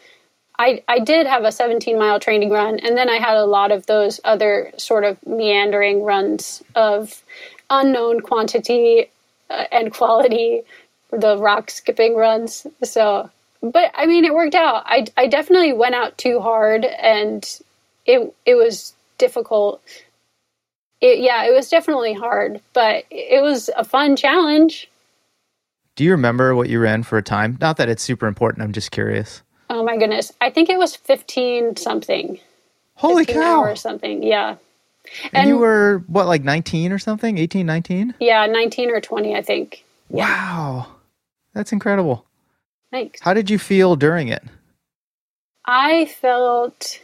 I, 0.60 0.82
I 0.86 0.98
did 0.98 1.26
have 1.26 1.44
a 1.44 1.52
17 1.52 1.98
mile 1.98 2.20
training 2.20 2.50
run, 2.50 2.80
and 2.80 2.94
then 2.94 3.08
I 3.08 3.16
had 3.16 3.38
a 3.38 3.46
lot 3.46 3.72
of 3.72 3.86
those 3.86 4.20
other 4.24 4.72
sort 4.76 5.04
of 5.04 5.16
meandering 5.26 6.02
runs 6.02 6.62
of 6.74 7.22
unknown 7.70 8.20
quantity 8.20 9.06
uh, 9.48 9.64
and 9.72 9.90
quality 9.90 10.60
the 11.10 11.38
rock 11.38 11.70
skipping 11.70 12.14
runs. 12.14 12.66
So, 12.84 13.30
but 13.62 13.90
I 13.94 14.04
mean, 14.04 14.26
it 14.26 14.34
worked 14.34 14.54
out. 14.54 14.82
I, 14.84 15.06
I 15.16 15.28
definitely 15.28 15.72
went 15.72 15.94
out 15.94 16.18
too 16.18 16.40
hard 16.40 16.84
and 16.84 17.42
it, 18.04 18.34
it 18.44 18.54
was 18.54 18.92
difficult. 19.16 19.82
It, 21.00 21.20
yeah, 21.20 21.44
it 21.44 21.52
was 21.52 21.68
definitely 21.68 22.12
hard, 22.12 22.60
but 22.72 23.04
it 23.10 23.42
was 23.42 23.70
a 23.76 23.84
fun 23.84 24.16
challenge. 24.16 24.90
Do 25.96 26.04
you 26.04 26.10
remember 26.12 26.54
what 26.54 26.68
you 26.68 26.80
ran 26.80 27.02
for 27.02 27.18
a 27.18 27.22
time? 27.22 27.58
Not 27.60 27.76
that 27.78 27.88
it's 27.88 28.02
super 28.02 28.26
important. 28.26 28.62
I'm 28.62 28.72
just 28.72 28.90
curious. 28.90 29.42
Oh 29.70 29.84
my 29.84 29.96
goodness. 29.96 30.32
I 30.40 30.50
think 30.50 30.68
it 30.68 30.78
was 30.78 30.96
15 30.96 31.76
something. 31.76 32.38
Holy 32.94 33.24
15 33.24 33.42
cow. 33.42 33.60
Or 33.62 33.76
something. 33.76 34.22
Yeah. 34.22 34.56
And, 35.24 35.34
and, 35.34 35.48
you 35.48 35.58
were, 35.58 36.04
what, 36.06 36.26
like 36.26 36.44
19 36.44 36.92
or 36.92 36.98
something? 36.98 37.38
18, 37.38 37.64
19? 37.64 38.14
Yeah, 38.20 38.46
19 38.46 38.90
or 38.90 39.00
20, 39.00 39.34
I 39.34 39.42
think. 39.42 39.84
Yeah. 40.10 40.26
Wow. 40.26 40.86
That's 41.54 41.72
incredible. 41.72 42.24
Thanks. 42.90 43.20
How 43.20 43.32
did 43.32 43.48
you 43.48 43.58
feel 43.58 43.96
during 43.96 44.28
it? 44.28 44.42
I 45.66 46.06
felt 46.06 47.00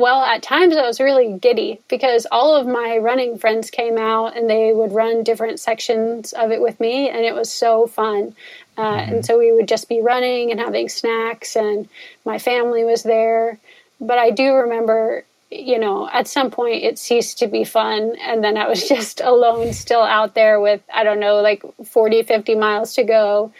well, 0.00 0.22
at 0.22 0.42
times 0.42 0.76
I 0.76 0.86
was 0.86 1.00
really 1.00 1.38
giddy 1.38 1.80
because 1.88 2.26
all 2.32 2.56
of 2.56 2.66
my 2.66 2.98
running 2.98 3.38
friends 3.38 3.70
came 3.70 3.98
out 3.98 4.36
and 4.36 4.48
they 4.48 4.72
would 4.72 4.92
run 4.92 5.22
different 5.22 5.60
sections 5.60 6.32
of 6.32 6.50
it 6.50 6.60
with 6.60 6.80
me, 6.80 7.08
and 7.08 7.20
it 7.20 7.34
was 7.34 7.52
so 7.52 7.86
fun. 7.86 8.34
Uh, 8.76 8.82
mm-hmm. 8.82 9.14
And 9.14 9.26
so 9.26 9.38
we 9.38 9.52
would 9.52 9.68
just 9.68 9.88
be 9.88 10.00
running 10.00 10.50
and 10.50 10.58
having 10.58 10.88
snacks, 10.88 11.56
and 11.56 11.88
my 12.24 12.38
family 12.38 12.84
was 12.84 13.02
there. 13.02 13.58
But 14.00 14.18
I 14.18 14.30
do 14.30 14.54
remember, 14.54 15.24
you 15.50 15.78
know, 15.78 16.08
at 16.10 16.26
some 16.26 16.50
point 16.50 16.82
it 16.82 16.98
ceased 16.98 17.38
to 17.38 17.46
be 17.46 17.64
fun, 17.64 18.16
and 18.20 18.42
then 18.42 18.56
I 18.56 18.68
was 18.68 18.88
just 18.88 19.20
alone, 19.20 19.72
still 19.72 20.02
out 20.02 20.34
there 20.34 20.60
with, 20.60 20.82
I 20.92 21.04
don't 21.04 21.20
know, 21.20 21.42
like 21.42 21.62
40, 21.84 22.22
50 22.22 22.54
miles 22.54 22.94
to 22.94 23.04
go. 23.04 23.52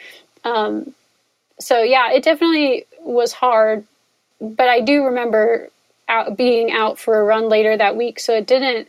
Um, 0.43 0.93
so, 1.59 1.83
yeah, 1.83 2.11
it 2.11 2.23
definitely 2.23 2.85
was 2.99 3.31
hard. 3.31 3.85
But 4.39 4.69
I 4.69 4.81
do 4.81 5.05
remember 5.05 5.69
out 6.11 6.37
being 6.37 6.71
out 6.71 6.99
for 6.99 7.19
a 7.19 7.23
run 7.23 7.49
later 7.49 7.75
that 7.75 7.95
week. 7.95 8.19
So 8.19 8.35
it 8.35 8.45
didn't 8.45 8.87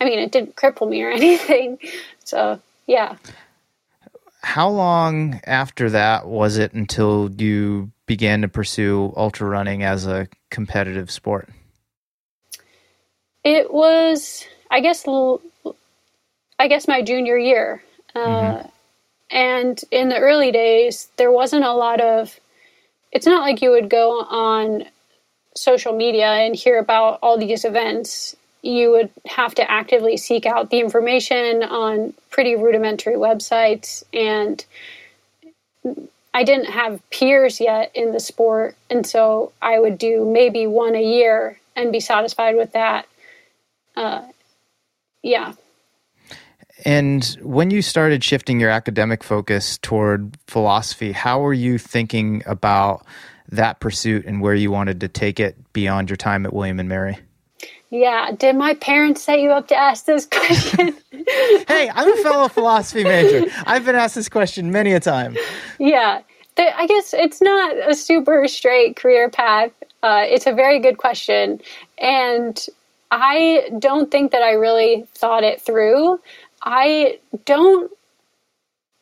i 0.00 0.04
mean 0.04 0.20
it 0.20 0.30
didn't 0.30 0.54
cripple 0.54 0.88
me 0.88 1.02
or 1.02 1.10
anything. 1.22 1.78
So 2.24 2.60
yeah. 2.86 3.16
How 4.42 4.68
long 4.68 5.40
after 5.44 5.90
that 5.90 6.28
was 6.28 6.58
it 6.58 6.72
until 6.72 7.30
you 7.32 7.90
began 8.06 8.42
to 8.42 8.48
pursue 8.48 9.12
ultra 9.16 9.48
running 9.48 9.82
as 9.82 10.06
a 10.06 10.28
competitive 10.50 11.10
sport? 11.10 11.48
It 13.42 13.72
was 13.72 14.46
i 14.70 14.80
guess 14.80 15.04
i 16.58 16.68
guess 16.68 16.86
my 16.86 17.02
junior 17.02 17.38
year. 17.38 17.82
Uh, 18.14 18.20
mm-hmm. 18.20 18.68
and 19.30 19.80
in 19.90 20.08
the 20.08 20.18
early 20.18 20.50
days 20.50 21.08
there 21.16 21.30
wasn't 21.30 21.64
a 21.64 21.72
lot 21.72 22.00
of 22.00 22.38
it's 23.12 23.26
not 23.26 23.42
like 23.42 23.62
you 23.62 23.70
would 23.70 23.88
go 23.88 24.20
on 24.22 24.84
social 25.58 25.94
media 25.94 26.26
and 26.26 26.54
hear 26.54 26.78
about 26.78 27.18
all 27.22 27.38
these 27.38 27.64
events, 27.64 28.36
you 28.62 28.90
would 28.90 29.10
have 29.26 29.54
to 29.56 29.70
actively 29.70 30.16
seek 30.16 30.46
out 30.46 30.70
the 30.70 30.80
information 30.80 31.62
on 31.62 32.14
pretty 32.30 32.56
rudimentary 32.56 33.14
websites. 33.14 34.02
And 34.12 34.64
I 36.34 36.44
didn't 36.44 36.70
have 36.70 37.00
peers 37.10 37.60
yet 37.60 37.90
in 37.94 38.12
the 38.12 38.20
sport. 38.20 38.76
And 38.90 39.06
so 39.06 39.52
I 39.62 39.78
would 39.78 39.98
do 39.98 40.24
maybe 40.24 40.66
one 40.66 40.94
a 40.94 41.02
year 41.02 41.58
and 41.76 41.92
be 41.92 42.00
satisfied 42.00 42.56
with 42.56 42.72
that. 42.72 43.06
Uh, 43.96 44.22
yeah. 45.22 45.54
And 46.84 47.24
when 47.42 47.70
you 47.70 47.82
started 47.82 48.22
shifting 48.22 48.60
your 48.60 48.70
academic 48.70 49.24
focus 49.24 49.78
toward 49.78 50.36
philosophy, 50.46 51.12
how 51.12 51.40
were 51.40 51.52
you 51.52 51.76
thinking 51.76 52.42
about 52.46 53.04
that 53.48 53.80
pursuit 53.80 54.26
and 54.26 54.40
where 54.40 54.54
you 54.54 54.70
wanted 54.70 55.00
to 55.00 55.08
take 55.08 55.40
it 55.40 55.56
beyond 55.72 56.10
your 56.10 56.16
time 56.16 56.44
at 56.44 56.52
William 56.52 56.78
and 56.78 56.88
Mary? 56.88 57.18
Yeah. 57.90 58.32
Did 58.32 58.56
my 58.56 58.74
parents 58.74 59.22
set 59.22 59.40
you 59.40 59.50
up 59.50 59.68
to 59.68 59.76
ask 59.76 60.04
this 60.04 60.26
question? 60.30 60.94
hey, 61.66 61.90
I'm 61.94 62.12
a 62.12 62.22
fellow 62.22 62.48
philosophy 62.48 63.04
major. 63.04 63.50
I've 63.66 63.84
been 63.84 63.96
asked 63.96 64.14
this 64.14 64.28
question 64.28 64.70
many 64.70 64.92
a 64.92 65.00
time. 65.00 65.36
Yeah. 65.78 66.22
I 66.58 66.86
guess 66.86 67.14
it's 67.14 67.40
not 67.40 67.76
a 67.88 67.94
super 67.94 68.46
straight 68.48 68.96
career 68.96 69.30
path. 69.30 69.70
Uh, 70.02 70.24
it's 70.26 70.46
a 70.46 70.52
very 70.52 70.80
good 70.80 70.98
question. 70.98 71.60
And 71.98 72.66
I 73.10 73.70
don't 73.78 74.10
think 74.10 74.32
that 74.32 74.42
I 74.42 74.52
really 74.52 75.06
thought 75.14 75.44
it 75.44 75.60
through. 75.60 76.20
I 76.62 77.18
don't 77.44 77.90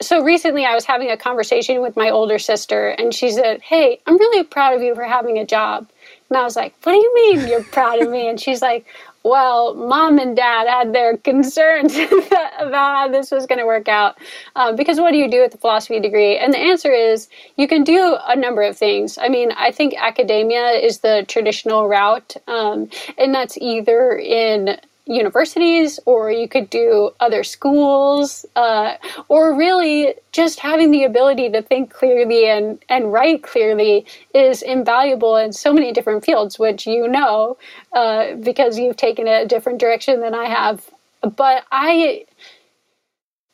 so 0.01 0.23
recently 0.23 0.65
I 0.65 0.75
was 0.75 0.85
having 0.85 1.11
a 1.11 1.17
conversation 1.17 1.81
with 1.81 1.97
my 1.97 2.11
older 2.11 2.39
sister 2.39 2.89
and 2.91 3.15
she 3.15 3.31
said, 3.31 3.63
Hey, 3.63 4.01
I'm 4.07 4.19
really 4.19 4.45
proud 4.45 4.75
of 4.75 4.83
you 4.83 4.95
for 4.95 5.05
having 5.05 5.39
a 5.39 5.47
job. 5.47 5.89
And 6.29 6.37
I 6.37 6.43
was 6.43 6.57
like, 6.57 6.75
What 6.83 6.93
do 6.93 6.99
you 6.99 7.15
mean 7.15 7.49
you're 7.49 7.65
proud 7.65 8.03
of 8.03 8.11
me? 8.11 8.29
And 8.29 8.39
she's 8.39 8.61
like, 8.61 8.85
Well, 9.23 9.75
mom 9.75 10.19
and 10.19 10.37
dad 10.37 10.69
had 10.69 10.93
their 10.93 11.17
concerns 11.17 11.97
about 12.59 12.73
how 12.73 13.09
this 13.09 13.31
was 13.31 13.47
going 13.47 13.59
to 13.59 13.65
work 13.67 13.89
out. 13.89 14.19
Uh, 14.55 14.73
because 14.73 15.01
what 15.01 15.13
do 15.13 15.17
you 15.17 15.31
do 15.31 15.41
with 15.41 15.55
a 15.55 15.59
philosophy 15.59 15.99
degree? 15.99 16.37
And 16.37 16.53
the 16.53 16.59
answer 16.59 16.93
is 16.93 17.29
you 17.57 17.67
can 17.67 17.83
do 17.83 18.19
a 18.27 18.37
number 18.37 18.63
of 18.63 18.77
things. 18.77 19.17
I 19.17 19.29
mean, 19.29 19.51
I 19.53 19.73
think 19.73 19.95
academia 19.97 20.73
is 20.73 20.99
the 20.99 21.25
traditional 21.27 21.89
route, 21.89 22.37
um, 22.49 22.91
and 23.17 23.35
that's 23.35 23.57
either 23.57 24.13
in 24.13 24.79
universities 25.07 26.01
or 26.05 26.31
you 26.31 26.49
could 26.49 26.69
do 26.69 27.11
other 27.21 27.45
schools 27.45 28.45
uh, 28.57 28.95
or 29.29 29.57
really 29.57 30.15
just 30.33 30.59
having 30.59 30.91
the 30.91 31.05
ability 31.05 31.49
to 31.49 31.63
think 31.63 31.91
clearly 31.93 32.49
and, 32.49 32.83
and 32.89 33.13
write 33.13 33.43
clearly 33.45 34.05
is 34.35 34.63
invaluable 34.63 35.37
in 35.37 35.53
so 35.53 35.73
many 35.73 35.93
different 35.93 36.25
fields 36.25 36.59
which 36.59 36.87
you 36.87 37.07
know 37.07 37.57
uh, 37.93 38.35
because 38.37 38.79
you've 38.79 38.97
taken 38.97 39.29
it 39.29 39.45
a 39.45 39.47
different 39.47 39.79
direction 39.79 40.21
than 40.21 40.35
i 40.35 40.47
have 40.47 40.91
but 41.37 41.65
i 41.71 42.25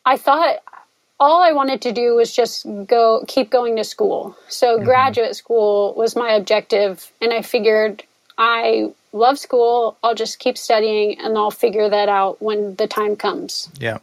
i 0.06 0.16
thought 0.16 0.56
all 1.20 1.42
i 1.42 1.52
wanted 1.52 1.82
to 1.82 1.92
do 1.92 2.14
was 2.14 2.34
just 2.34 2.66
go 2.86 3.22
keep 3.28 3.50
going 3.50 3.76
to 3.76 3.84
school 3.84 4.34
so 4.48 4.76
mm-hmm. 4.76 4.86
graduate 4.86 5.36
school 5.36 5.92
was 5.98 6.16
my 6.16 6.32
objective 6.32 7.12
and 7.20 7.30
i 7.30 7.42
figured 7.42 8.02
i 8.38 8.90
love 9.12 9.38
school. 9.38 9.98
I'll 10.02 10.14
just 10.14 10.38
keep 10.38 10.58
studying 10.58 11.18
and 11.18 11.36
I'll 11.36 11.50
figure 11.50 11.88
that 11.88 12.08
out 12.08 12.40
when 12.42 12.74
the 12.76 12.86
time 12.86 13.16
comes. 13.16 13.70
Yeah. 13.78 13.98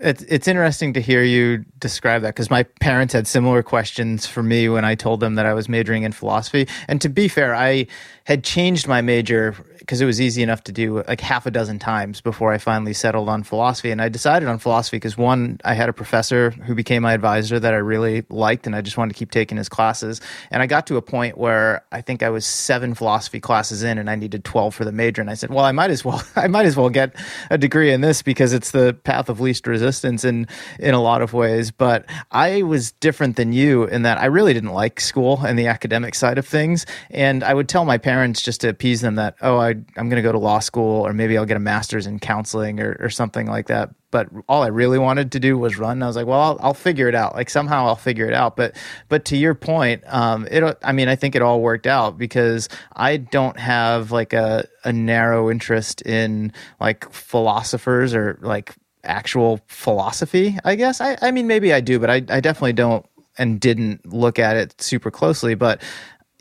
It's 0.00 0.22
it's 0.24 0.48
interesting 0.48 0.94
to 0.94 1.00
hear 1.00 1.22
you 1.22 1.64
describe 1.78 2.22
that 2.22 2.30
because 2.30 2.50
my 2.50 2.64
parents 2.64 3.12
had 3.12 3.26
similar 3.28 3.62
questions 3.62 4.26
for 4.26 4.42
me 4.42 4.68
when 4.68 4.84
I 4.84 4.96
told 4.96 5.20
them 5.20 5.36
that 5.36 5.46
I 5.46 5.54
was 5.54 5.68
majoring 5.68 6.02
in 6.02 6.10
philosophy. 6.10 6.66
And 6.88 7.00
to 7.02 7.08
be 7.08 7.28
fair, 7.28 7.54
I 7.54 7.86
had 8.24 8.42
changed 8.42 8.88
my 8.88 9.00
major 9.00 9.54
because 9.82 10.00
it 10.00 10.06
was 10.06 10.20
easy 10.20 10.44
enough 10.44 10.62
to 10.64 10.72
do 10.72 11.02
like 11.08 11.20
half 11.20 11.44
a 11.44 11.50
dozen 11.50 11.80
times 11.80 12.20
before 12.20 12.52
I 12.52 12.58
finally 12.58 12.92
settled 12.92 13.28
on 13.28 13.42
philosophy. 13.42 13.90
And 13.90 14.00
I 14.00 14.08
decided 14.08 14.48
on 14.48 14.58
philosophy 14.58 14.96
because 14.96 15.18
one, 15.18 15.60
I 15.64 15.74
had 15.74 15.88
a 15.88 15.92
professor 15.92 16.50
who 16.50 16.76
became 16.76 17.02
my 17.02 17.12
advisor 17.12 17.58
that 17.58 17.74
I 17.74 17.78
really 17.78 18.24
liked, 18.28 18.66
and 18.66 18.76
I 18.76 18.80
just 18.80 18.96
wanted 18.96 19.14
to 19.14 19.18
keep 19.18 19.32
taking 19.32 19.58
his 19.58 19.68
classes. 19.68 20.20
And 20.52 20.62
I 20.62 20.66
got 20.66 20.86
to 20.86 20.96
a 20.96 21.02
point 21.02 21.36
where 21.36 21.84
I 21.90 22.00
think 22.00 22.22
I 22.22 22.30
was 22.30 22.46
seven 22.46 22.94
philosophy 22.94 23.40
classes 23.40 23.82
in, 23.82 23.98
and 23.98 24.08
I 24.08 24.14
needed 24.14 24.44
twelve 24.44 24.74
for 24.74 24.84
the 24.84 24.92
major. 24.92 25.20
And 25.20 25.28
I 25.28 25.34
said, 25.34 25.50
well, 25.50 25.64
I 25.64 25.72
might 25.72 25.90
as 25.90 26.04
well, 26.04 26.22
I 26.36 26.46
might 26.46 26.66
as 26.66 26.76
well 26.76 26.88
get 26.88 27.16
a 27.50 27.58
degree 27.58 27.92
in 27.92 28.02
this 28.02 28.22
because 28.22 28.52
it's 28.52 28.70
the 28.70 28.96
path 29.02 29.28
of 29.28 29.40
least 29.40 29.66
resistance 29.66 30.24
in 30.24 30.46
in 30.78 30.94
a 30.94 31.02
lot 31.02 31.22
of 31.22 31.32
ways. 31.32 31.72
But 31.72 32.06
I 32.30 32.62
was 32.62 32.92
different 32.92 33.34
than 33.34 33.52
you 33.52 33.84
in 33.84 34.02
that 34.02 34.18
I 34.18 34.26
really 34.26 34.54
didn't 34.54 34.72
like 34.72 35.00
school 35.00 35.40
and 35.44 35.58
the 35.58 35.66
academic 35.66 36.14
side 36.14 36.38
of 36.38 36.46
things, 36.46 36.86
and 37.10 37.42
I 37.42 37.52
would 37.52 37.68
tell 37.68 37.84
my 37.84 37.98
parents 37.98 38.42
just 38.42 38.60
to 38.60 38.68
appease 38.68 39.00
them 39.00 39.16
that, 39.16 39.34
oh, 39.42 39.58
I 39.58 39.71
I, 39.72 40.00
am 40.00 40.08
going 40.08 40.16
to 40.16 40.22
go 40.22 40.32
to 40.32 40.38
law 40.38 40.58
school 40.58 41.06
or 41.06 41.12
maybe 41.12 41.36
I'll 41.36 41.46
get 41.46 41.56
a 41.56 41.60
master's 41.60 42.06
in 42.06 42.18
counseling 42.18 42.80
or, 42.80 42.96
or 43.00 43.10
something 43.10 43.46
like 43.46 43.66
that. 43.68 43.90
But 44.10 44.28
all 44.48 44.62
I 44.62 44.68
really 44.68 44.98
wanted 44.98 45.32
to 45.32 45.40
do 45.40 45.56
was 45.56 45.78
run. 45.78 46.02
I 46.02 46.06
was 46.06 46.16
like, 46.16 46.26
well, 46.26 46.40
I'll, 46.40 46.58
I'll 46.60 46.74
figure 46.74 47.08
it 47.08 47.14
out. 47.14 47.34
Like 47.34 47.50
somehow 47.50 47.86
I'll 47.86 47.96
figure 47.96 48.26
it 48.26 48.34
out. 48.34 48.56
But, 48.56 48.76
but 49.08 49.24
to 49.26 49.36
your 49.36 49.54
point, 49.54 50.02
um, 50.06 50.46
it, 50.50 50.78
I 50.82 50.92
mean, 50.92 51.08
I 51.08 51.16
think 51.16 51.34
it 51.34 51.42
all 51.42 51.60
worked 51.60 51.86
out 51.86 52.18
because 52.18 52.68
I 52.94 53.16
don't 53.16 53.58
have 53.58 54.12
like 54.12 54.32
a, 54.32 54.66
a 54.84 54.92
narrow 54.92 55.50
interest 55.50 56.02
in 56.02 56.52
like 56.80 57.10
philosophers 57.12 58.14
or 58.14 58.38
like 58.42 58.74
actual 59.04 59.60
philosophy, 59.66 60.58
I 60.64 60.74
guess. 60.74 61.00
I, 61.00 61.16
I 61.22 61.30
mean, 61.30 61.46
maybe 61.46 61.72
I 61.72 61.80
do, 61.80 61.98
but 61.98 62.10
I, 62.10 62.16
I 62.28 62.40
definitely 62.40 62.74
don't 62.74 63.06
and 63.38 63.60
didn't 63.60 64.12
look 64.12 64.38
at 64.38 64.56
it 64.56 64.80
super 64.80 65.10
closely. 65.10 65.54
But 65.54 65.82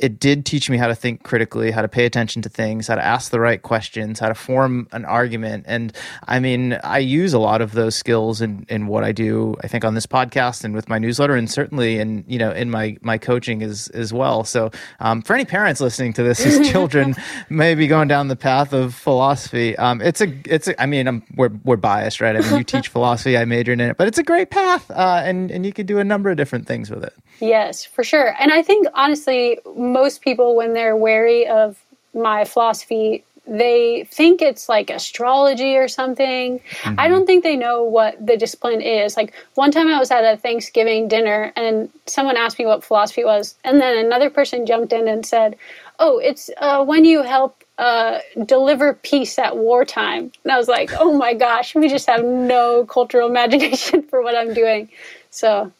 it 0.01 0.19
did 0.19 0.45
teach 0.45 0.69
me 0.69 0.77
how 0.77 0.87
to 0.87 0.95
think 0.95 1.23
critically, 1.23 1.69
how 1.69 1.81
to 1.81 1.87
pay 1.87 2.05
attention 2.05 2.41
to 2.41 2.49
things, 2.49 2.87
how 2.87 2.95
to 2.95 3.05
ask 3.05 3.29
the 3.29 3.39
right 3.39 3.61
questions, 3.61 4.19
how 4.19 4.27
to 4.27 4.35
form 4.35 4.87
an 4.91 5.05
argument. 5.05 5.65
And 5.67 5.93
I 6.27 6.39
mean, 6.39 6.73
I 6.83 6.97
use 6.97 7.33
a 7.33 7.39
lot 7.39 7.61
of 7.61 7.73
those 7.73 7.95
skills 7.95 8.41
in, 8.41 8.65
in 8.67 8.87
what 8.87 9.03
I 9.03 9.11
do, 9.11 9.55
I 9.63 9.67
think 9.67 9.85
on 9.85 9.93
this 9.93 10.07
podcast 10.07 10.63
and 10.63 10.73
with 10.73 10.89
my 10.89 10.97
newsletter 10.97 11.35
and 11.35 11.49
certainly 11.49 11.99
in, 11.99 12.25
you 12.27 12.39
know, 12.39 12.51
in 12.51 12.71
my, 12.71 12.97
my 13.01 13.19
coaching 13.19 13.61
as, 13.61 13.89
as 13.89 14.11
well. 14.11 14.43
So 14.43 14.71
um, 14.99 15.21
for 15.21 15.35
any 15.35 15.45
parents 15.45 15.79
listening 15.79 16.13
to 16.13 16.23
this 16.23 16.43
whose 16.43 16.67
children 16.71 17.15
may 17.49 17.75
be 17.75 17.85
going 17.85 18.07
down 18.07 18.27
the 18.27 18.35
path 18.35 18.73
of 18.73 18.95
philosophy, 18.95 19.77
um, 19.77 20.01
it's 20.01 20.19
a, 20.19 20.33
it's 20.45 20.67
a, 20.67 20.81
I 20.81 20.87
mean, 20.87 21.07
I'm, 21.07 21.23
we're, 21.35 21.51
we're 21.63 21.77
biased, 21.77 22.21
right? 22.21 22.35
I 22.35 22.41
mean, 22.41 22.57
you 22.57 22.63
teach 22.63 22.87
philosophy, 22.89 23.37
I 23.37 23.45
majored 23.45 23.79
in 23.79 23.91
it, 23.91 23.97
but 23.97 24.07
it's 24.07 24.17
a 24.17 24.23
great 24.23 24.49
path. 24.49 24.89
Uh, 24.89 25.21
and, 25.23 25.51
and 25.51 25.63
you 25.63 25.71
could 25.71 25.85
do 25.85 25.99
a 25.99 26.03
number 26.03 26.31
of 26.31 26.37
different 26.37 26.65
things 26.65 26.89
with 26.89 27.03
it. 27.03 27.13
Yes, 27.39 27.85
for 27.85 28.03
sure. 28.03 28.35
And 28.39 28.51
I 28.51 28.61
think 28.61 28.87
honestly, 28.93 29.59
most 29.91 30.21
people, 30.21 30.55
when 30.55 30.73
they're 30.73 30.95
wary 30.95 31.47
of 31.47 31.77
my 32.13 32.45
philosophy, 32.45 33.23
they 33.47 34.07
think 34.11 34.41
it's 34.41 34.69
like 34.69 34.89
astrology 34.89 35.75
or 35.75 35.87
something. 35.87 36.59
Mm-hmm. 36.59 36.99
I 36.99 37.07
don't 37.07 37.25
think 37.25 37.43
they 37.43 37.55
know 37.55 37.83
what 37.83 38.23
the 38.25 38.37
discipline 38.37 38.81
is. 38.81 39.17
Like 39.17 39.33
one 39.55 39.71
time 39.71 39.87
I 39.87 39.99
was 39.99 40.11
at 40.11 40.23
a 40.23 40.37
Thanksgiving 40.37 41.07
dinner 41.07 41.51
and 41.55 41.89
someone 42.05 42.37
asked 42.37 42.59
me 42.59 42.65
what 42.65 42.83
philosophy 42.83 43.25
was, 43.25 43.55
and 43.63 43.81
then 43.81 44.05
another 44.05 44.29
person 44.29 44.65
jumped 44.65 44.93
in 44.93 45.07
and 45.07 45.25
said, 45.25 45.57
"Oh, 45.99 46.19
it's 46.19 46.49
uh, 46.57 46.83
when 46.85 47.03
you 47.03 47.23
help 47.23 47.63
uh, 47.77 48.19
deliver 48.45 48.93
peace 48.93 49.39
at 49.39 49.57
wartime." 49.57 50.31
And 50.43 50.51
I 50.51 50.57
was 50.57 50.67
like, 50.67 50.91
"Oh 50.93 51.17
my 51.17 51.33
gosh, 51.33 51.73
we 51.73 51.89
just 51.89 52.07
have 52.07 52.23
no 52.23 52.85
cultural 52.85 53.27
imagination 53.35 54.03
for 54.03 54.21
what 54.21 54.35
I'm 54.35 54.53
doing." 54.53 54.89
So 55.31 55.71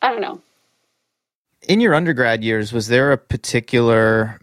I 0.00 0.12
don't 0.12 0.22
know 0.22 0.40
in 1.70 1.78
your 1.78 1.94
undergrad 1.94 2.42
years, 2.42 2.72
was 2.72 2.88
there 2.88 3.12
a 3.12 3.16
particular 3.16 4.40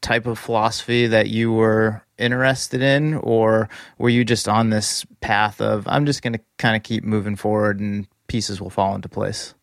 type 0.00 0.26
of 0.26 0.38
philosophy 0.38 1.08
that 1.08 1.28
you 1.28 1.52
were 1.52 2.02
interested 2.18 2.80
in, 2.80 3.14
or 3.14 3.68
were 3.98 4.08
you 4.08 4.24
just 4.24 4.48
on 4.48 4.70
this 4.70 5.04
path 5.20 5.60
of 5.60 5.88
I'm 5.88 6.06
just 6.06 6.22
going 6.22 6.34
to 6.34 6.40
kind 6.56 6.76
of 6.76 6.84
keep 6.84 7.02
moving 7.02 7.34
forward 7.34 7.80
and 7.80 8.06
pieces 8.28 8.60
will 8.60 8.70
fall 8.70 8.94
into 8.94 9.08
place? 9.08 9.54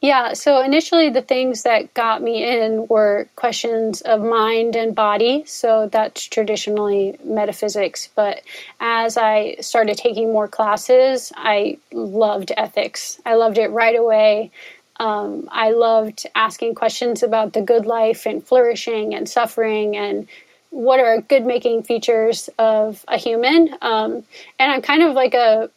Yeah, 0.00 0.34
so 0.34 0.62
initially 0.62 1.10
the 1.10 1.22
things 1.22 1.64
that 1.64 1.92
got 1.94 2.22
me 2.22 2.46
in 2.46 2.86
were 2.88 3.26
questions 3.34 4.02
of 4.02 4.20
mind 4.20 4.76
and 4.76 4.94
body. 4.94 5.42
So 5.46 5.88
that's 5.90 6.22
traditionally 6.26 7.18
metaphysics. 7.24 8.08
But 8.14 8.42
as 8.78 9.16
I 9.16 9.56
started 9.60 9.98
taking 9.98 10.30
more 10.32 10.46
classes, 10.46 11.32
I 11.34 11.78
loved 11.90 12.52
ethics. 12.56 13.20
I 13.26 13.34
loved 13.34 13.58
it 13.58 13.68
right 13.68 13.98
away. 13.98 14.52
Um, 15.00 15.48
I 15.50 15.70
loved 15.70 16.26
asking 16.34 16.74
questions 16.74 17.22
about 17.22 17.52
the 17.52 17.60
good 17.60 17.86
life 17.86 18.26
and 18.26 18.44
flourishing 18.44 19.14
and 19.14 19.28
suffering 19.28 19.96
and 19.96 20.28
what 20.70 21.00
are 21.00 21.20
good 21.20 21.44
making 21.44 21.82
features 21.82 22.48
of 22.58 23.04
a 23.08 23.16
human. 23.16 23.74
Um, 23.82 24.24
and 24.58 24.72
I'm 24.72 24.82
kind 24.82 25.02
of 25.02 25.14
like 25.14 25.34
a, 25.34 25.70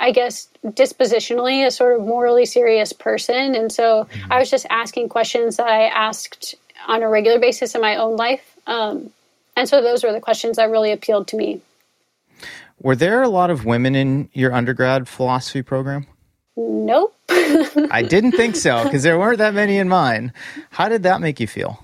I 0.00 0.12
guess, 0.12 0.48
dispositionally 0.64 1.66
a 1.66 1.70
sort 1.70 1.98
of 1.98 2.06
morally 2.06 2.46
serious 2.46 2.92
person. 2.92 3.54
And 3.54 3.70
so. 3.70 4.06
I 4.30 4.38
was 4.38 4.50
just 4.50 4.66
asking 4.70 5.08
questions 5.08 5.56
that 5.56 5.68
I 5.68 5.86
asked 5.86 6.54
on 6.88 7.02
a 7.02 7.08
regular 7.08 7.38
basis 7.38 7.74
in 7.74 7.80
my 7.80 7.96
own 7.96 8.16
life. 8.16 8.56
Um, 8.66 9.10
and 9.56 9.68
so 9.68 9.82
those 9.82 10.02
were 10.02 10.12
the 10.12 10.20
questions 10.20 10.56
that 10.56 10.70
really 10.70 10.92
appealed 10.92 11.28
to 11.28 11.36
me. 11.36 11.60
Were 12.80 12.96
there 12.96 13.22
a 13.22 13.28
lot 13.28 13.50
of 13.50 13.64
women 13.64 13.94
in 13.94 14.28
your 14.32 14.52
undergrad 14.52 15.08
philosophy 15.08 15.62
program? 15.62 16.06
Nope. 16.56 17.14
I 17.28 18.02
didn't 18.02 18.32
think 18.32 18.56
so 18.56 18.84
because 18.84 19.02
there 19.02 19.18
weren't 19.18 19.38
that 19.38 19.54
many 19.54 19.78
in 19.78 19.88
mine. 19.88 20.32
How 20.70 20.88
did 20.88 21.02
that 21.04 21.20
make 21.20 21.40
you 21.40 21.46
feel? 21.46 21.82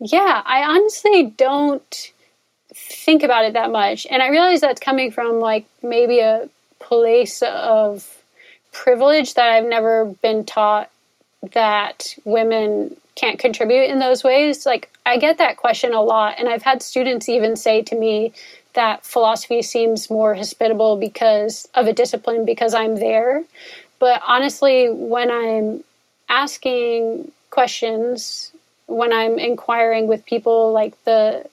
Yeah, 0.00 0.42
I 0.44 0.62
honestly 0.64 1.34
don't 1.36 2.12
think 2.74 3.22
about 3.22 3.44
it 3.44 3.52
that 3.52 3.70
much. 3.70 4.06
And 4.10 4.22
I 4.22 4.28
realize 4.28 4.60
that's 4.60 4.80
coming 4.80 5.10
from 5.10 5.38
like 5.38 5.66
maybe 5.82 6.20
a 6.20 6.48
place 6.80 7.42
of 7.42 8.22
privilege 8.72 9.34
that 9.34 9.48
I've 9.48 9.66
never 9.66 10.06
been 10.06 10.44
taught 10.44 10.90
that 11.52 12.16
women 12.24 12.96
can't 13.14 13.38
contribute 13.38 13.84
in 13.84 14.00
those 14.00 14.24
ways. 14.24 14.66
Like, 14.66 14.90
I 15.06 15.18
get 15.18 15.38
that 15.38 15.56
question 15.56 15.94
a 15.94 16.02
lot. 16.02 16.36
And 16.38 16.48
I've 16.48 16.62
had 16.62 16.82
students 16.82 17.28
even 17.28 17.56
say 17.56 17.82
to 17.82 17.94
me 17.94 18.32
that 18.74 19.04
philosophy 19.04 19.62
seems 19.62 20.10
more 20.10 20.34
hospitable 20.34 20.96
because 20.96 21.68
of 21.74 21.86
a 21.86 21.92
discipline 21.92 22.44
because 22.44 22.74
I'm 22.74 22.96
there. 22.96 23.42
But 23.98 24.22
honestly, 24.26 24.90
when 24.90 25.30
I'm 25.30 25.82
asking 26.28 27.30
questions, 27.50 28.52
when 28.86 29.12
I'm 29.12 29.38
inquiring 29.38 30.06
with 30.08 30.26
people, 30.26 30.72
like 30.72 31.02
the 31.04 31.46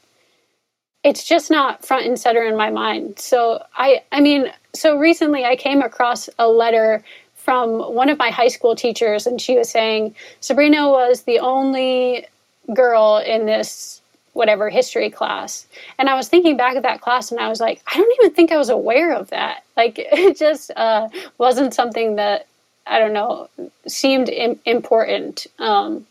it's 1.03 1.27
just 1.27 1.49
not 1.49 1.83
front 1.83 2.05
and 2.05 2.19
center 2.19 2.43
in 2.43 2.55
my 2.55 2.69
mind. 2.69 3.17
So 3.19 3.63
I 3.75 4.03
I 4.11 4.21
mean, 4.21 4.51
so 4.73 4.97
recently 4.97 5.45
I 5.45 5.55
came 5.55 5.81
across 5.81 6.29
a 6.37 6.47
letter 6.47 7.03
from 7.35 7.79
one 7.95 8.09
of 8.09 8.19
my 8.19 8.29
high 8.29 8.49
school 8.49 8.75
teachers 8.75 9.25
and 9.25 9.41
she 9.41 9.57
was 9.57 9.69
saying 9.69 10.15
Sabrina 10.41 10.89
was 10.89 11.23
the 11.23 11.39
only 11.39 12.27
girl 12.73 13.17
in 13.17 13.45
this 13.45 14.00
whatever 14.33 14.69
history 14.69 15.09
class. 15.09 15.67
And 15.97 16.09
I 16.09 16.15
was 16.15 16.29
thinking 16.29 16.57
back 16.57 16.75
at 16.75 16.83
that 16.83 17.01
class 17.01 17.31
and 17.31 17.39
I 17.39 17.49
was 17.49 17.59
like, 17.59 17.81
I 17.87 17.97
don't 17.97 18.13
even 18.21 18.33
think 18.33 18.51
I 18.51 18.57
was 18.57 18.69
aware 18.69 19.13
of 19.13 19.29
that. 19.29 19.63
Like 19.77 19.95
it 19.97 20.37
just 20.37 20.69
uh, 20.75 21.09
wasn't 21.39 21.73
something 21.73 22.17
that, 22.17 22.45
I 22.85 22.99
don't 22.99 23.13
know, 23.13 23.49
seemed 23.87 24.29
Im- 24.29 24.59
important. 24.65 25.47
Um, 25.57 26.05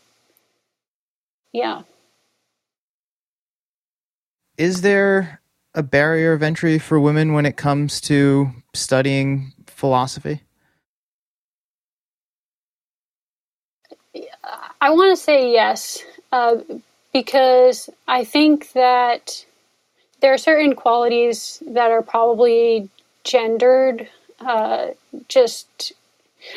yeah. 1.53 1.83
Is 4.57 4.81
there 4.81 5.41
a 5.73 5.83
barrier 5.83 6.33
of 6.33 6.43
entry 6.43 6.79
for 6.79 6.99
women 6.99 7.33
when 7.33 7.45
it 7.45 7.57
comes 7.57 8.01
to 8.01 8.51
studying 8.73 9.53
philosophy? 9.67 10.41
I 14.81 14.89
want 14.91 15.17
to 15.17 15.23
say 15.23 15.51
yes. 15.51 16.03
Uh, 16.31 16.57
because 17.13 17.89
I 18.07 18.23
think 18.23 18.71
that 18.73 19.45
there 20.21 20.33
are 20.33 20.37
certain 20.37 20.75
qualities 20.75 21.61
that 21.67 21.91
are 21.91 22.01
probably 22.01 22.89
gendered. 23.23 24.07
Uh, 24.39 24.89
just, 25.27 25.93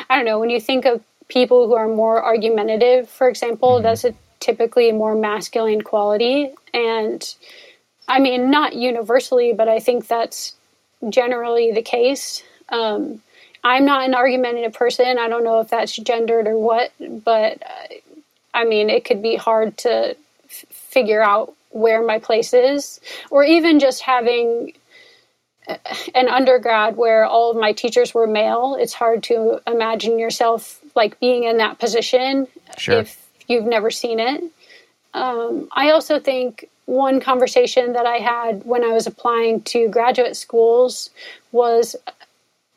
I 0.08 0.16
don't 0.16 0.24
know, 0.24 0.38
when 0.38 0.50
you 0.50 0.60
think 0.60 0.84
of 0.84 1.02
people 1.28 1.66
who 1.66 1.74
are 1.74 1.88
more 1.88 2.22
argumentative, 2.22 3.08
for 3.08 3.28
example, 3.28 3.74
mm-hmm. 3.74 3.84
that's 3.84 4.04
a 4.04 4.14
typically 4.40 4.90
a 4.90 4.92
more 4.92 5.14
masculine 5.14 5.80
quality. 5.80 6.50
And 6.72 7.34
I 8.08 8.18
mean, 8.20 8.50
not 8.50 8.74
universally, 8.74 9.52
but 9.54 9.68
I 9.68 9.80
think 9.80 10.06
that's 10.06 10.54
generally 11.08 11.72
the 11.72 11.82
case. 11.82 12.42
Um, 12.68 13.22
I'm 13.62 13.86
not 13.86 14.04
an 14.04 14.14
argumentative 14.14 14.74
person. 14.74 15.18
I 15.18 15.28
don't 15.28 15.44
know 15.44 15.60
if 15.60 15.70
that's 15.70 15.96
gendered 15.96 16.46
or 16.46 16.58
what, 16.58 16.92
but 17.00 17.62
uh, 17.62 17.94
I 18.52 18.64
mean, 18.64 18.90
it 18.90 19.06
could 19.06 19.22
be 19.22 19.36
hard 19.36 19.78
to 19.78 20.14
figure 20.94 21.22
out 21.22 21.52
where 21.70 22.02
my 22.06 22.18
place 22.18 22.54
is, 22.54 23.00
or 23.30 23.44
even 23.44 23.80
just 23.80 24.00
having 24.02 24.72
an 26.14 26.28
undergrad 26.28 26.96
where 26.96 27.24
all 27.24 27.50
of 27.50 27.56
my 27.56 27.72
teachers 27.72 28.14
were 28.14 28.26
male. 28.26 28.76
It's 28.78 28.92
hard 28.92 29.22
to 29.24 29.60
imagine 29.66 30.18
yourself 30.18 30.80
like 30.94 31.18
being 31.20 31.44
in 31.44 31.56
that 31.58 31.78
position 31.78 32.46
sure. 32.78 33.00
if 33.00 33.26
you've 33.48 33.64
never 33.64 33.90
seen 33.90 34.20
it. 34.20 34.44
Um, 35.14 35.68
I 35.72 35.90
also 35.90 36.18
think 36.20 36.68
one 36.86 37.20
conversation 37.20 37.94
that 37.94 38.06
I 38.06 38.16
had 38.16 38.64
when 38.64 38.84
I 38.84 38.92
was 38.92 39.06
applying 39.06 39.62
to 39.62 39.88
graduate 39.88 40.36
schools 40.36 41.10
was 41.52 41.96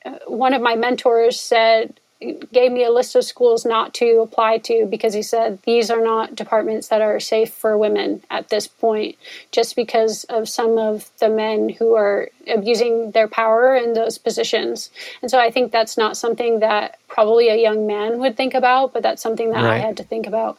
uh, 0.05 0.11
one 0.27 0.53
of 0.53 0.61
my 0.61 0.75
mentors 0.75 1.39
said, 1.39 1.99
gave 2.19 2.71
me 2.71 2.83
a 2.83 2.91
list 2.91 3.15
of 3.15 3.23
schools 3.23 3.65
not 3.65 3.93
to 3.93 4.21
apply 4.21 4.57
to 4.57 4.87
because 4.89 5.13
he 5.13 5.21
said 5.21 5.59
these 5.63 5.91
are 5.91 6.03
not 6.03 6.35
departments 6.35 6.87
that 6.87 7.01
are 7.01 7.19
safe 7.19 7.53
for 7.53 7.77
women 7.77 8.23
at 8.31 8.49
this 8.49 8.67
point, 8.67 9.15
just 9.51 9.75
because 9.75 10.23
of 10.25 10.49
some 10.49 10.77
of 10.77 11.11
the 11.19 11.29
men 11.29 11.69
who 11.69 11.95
are 11.95 12.29
abusing 12.47 13.11
their 13.11 13.27
power 13.27 13.75
in 13.75 13.93
those 13.93 14.17
positions. 14.17 14.89
And 15.21 15.29
so 15.29 15.39
I 15.39 15.51
think 15.51 15.71
that's 15.71 15.97
not 15.97 16.17
something 16.17 16.59
that 16.59 16.97
probably 17.07 17.49
a 17.49 17.55
young 17.55 17.85
man 17.85 18.17
would 18.19 18.35
think 18.35 18.55
about, 18.55 18.93
but 18.93 19.03
that's 19.03 19.21
something 19.21 19.51
that 19.51 19.63
right. 19.63 19.75
I 19.75 19.77
had 19.77 19.97
to 19.97 20.03
think 20.03 20.25
about. 20.25 20.57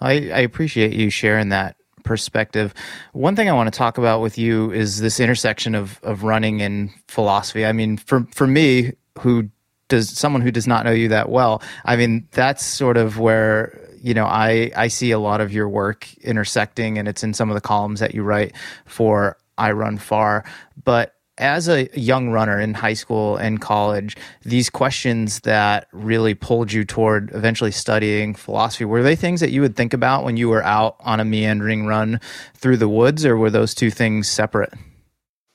I, 0.00 0.12
I 0.12 0.40
appreciate 0.40 0.92
you 0.92 1.08
sharing 1.08 1.48
that 1.48 1.76
perspective. 2.04 2.74
One 3.12 3.36
thing 3.36 3.48
I 3.48 3.52
want 3.52 3.72
to 3.72 3.76
talk 3.76 3.98
about 3.98 4.20
with 4.20 4.38
you 4.38 4.70
is 4.70 5.00
this 5.00 5.18
intersection 5.18 5.74
of 5.74 5.98
of 6.02 6.24
running 6.24 6.62
and 6.62 6.90
philosophy. 7.06 7.66
I 7.66 7.72
mean, 7.72 7.96
for 7.96 8.26
for 8.34 8.46
me, 8.46 8.92
who 9.18 9.50
does 9.88 10.10
someone 10.10 10.42
who 10.42 10.50
does 10.50 10.66
not 10.66 10.84
know 10.84 10.92
you 10.92 11.08
that 11.08 11.28
well, 11.28 11.62
I 11.84 11.96
mean, 11.96 12.28
that's 12.32 12.64
sort 12.64 12.96
of 12.96 13.18
where 13.18 13.78
you 14.00 14.14
know 14.14 14.26
I 14.26 14.70
I 14.76 14.88
see 14.88 15.10
a 15.10 15.18
lot 15.18 15.40
of 15.40 15.52
your 15.52 15.68
work 15.68 16.12
intersecting, 16.18 16.98
and 16.98 17.08
it's 17.08 17.24
in 17.24 17.34
some 17.34 17.50
of 17.50 17.54
the 17.54 17.60
columns 17.60 18.00
that 18.00 18.14
you 18.14 18.22
write 18.22 18.54
for 18.86 19.36
iRunFar. 19.58 20.46
But 20.84 21.14
as 21.38 21.68
a 21.68 21.88
young 21.98 22.30
runner 22.30 22.60
in 22.60 22.74
high 22.74 22.94
school 22.94 23.36
and 23.36 23.60
college, 23.60 24.16
these 24.42 24.68
questions 24.68 25.40
that 25.40 25.86
really 25.92 26.34
pulled 26.34 26.72
you 26.72 26.84
toward 26.84 27.30
eventually 27.32 27.70
studying 27.70 28.34
philosophy, 28.34 28.84
were 28.84 29.02
they 29.02 29.16
things 29.16 29.40
that 29.40 29.50
you 29.50 29.60
would 29.60 29.76
think 29.76 29.94
about 29.94 30.24
when 30.24 30.36
you 30.36 30.48
were 30.48 30.64
out 30.64 30.96
on 31.00 31.20
a 31.20 31.24
meandering 31.24 31.86
run 31.86 32.20
through 32.54 32.76
the 32.76 32.88
woods, 32.88 33.24
or 33.24 33.36
were 33.36 33.50
those 33.50 33.74
two 33.74 33.90
things 33.90 34.28
separate? 34.28 34.72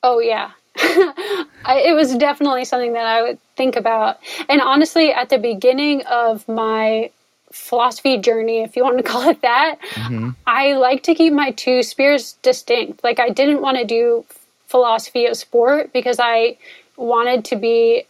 Oh, 0.01 0.19
yeah. 0.19 0.51
it 0.75 1.95
was 1.95 2.15
definitely 2.15 2.65
something 2.65 2.93
that 2.93 3.05
I 3.05 3.21
would 3.21 3.37
think 3.55 3.75
about. 3.75 4.19
And 4.49 4.61
honestly, 4.61 5.11
at 5.11 5.29
the 5.29 5.37
beginning 5.37 6.01
of 6.05 6.47
my 6.47 7.11
philosophy 7.51 8.17
journey, 8.17 8.61
if 8.61 8.75
you 8.75 8.83
want 8.83 8.97
to 8.97 9.03
call 9.11 9.29
it 9.29 9.41
that, 9.41 9.77
mm-hmm. 9.91 10.31
I 10.45 10.73
like 10.73 11.03
to 11.03 11.15
keep 11.15 11.33
my 11.33 11.51
two 11.51 11.83
spheres 11.83 12.33
distinct. 12.41 13.03
Like, 13.03 13.19
I 13.19 13.29
didn't 13.29 13.61
want 13.61 13.77
to 13.77 13.85
do 13.85 14.25
philosophy 14.67 15.25
of 15.27 15.37
sport 15.37 15.93
because 15.93 16.19
I 16.19 16.57
wanted 16.97 17.45
to 17.45 17.55
be 17.55 18.05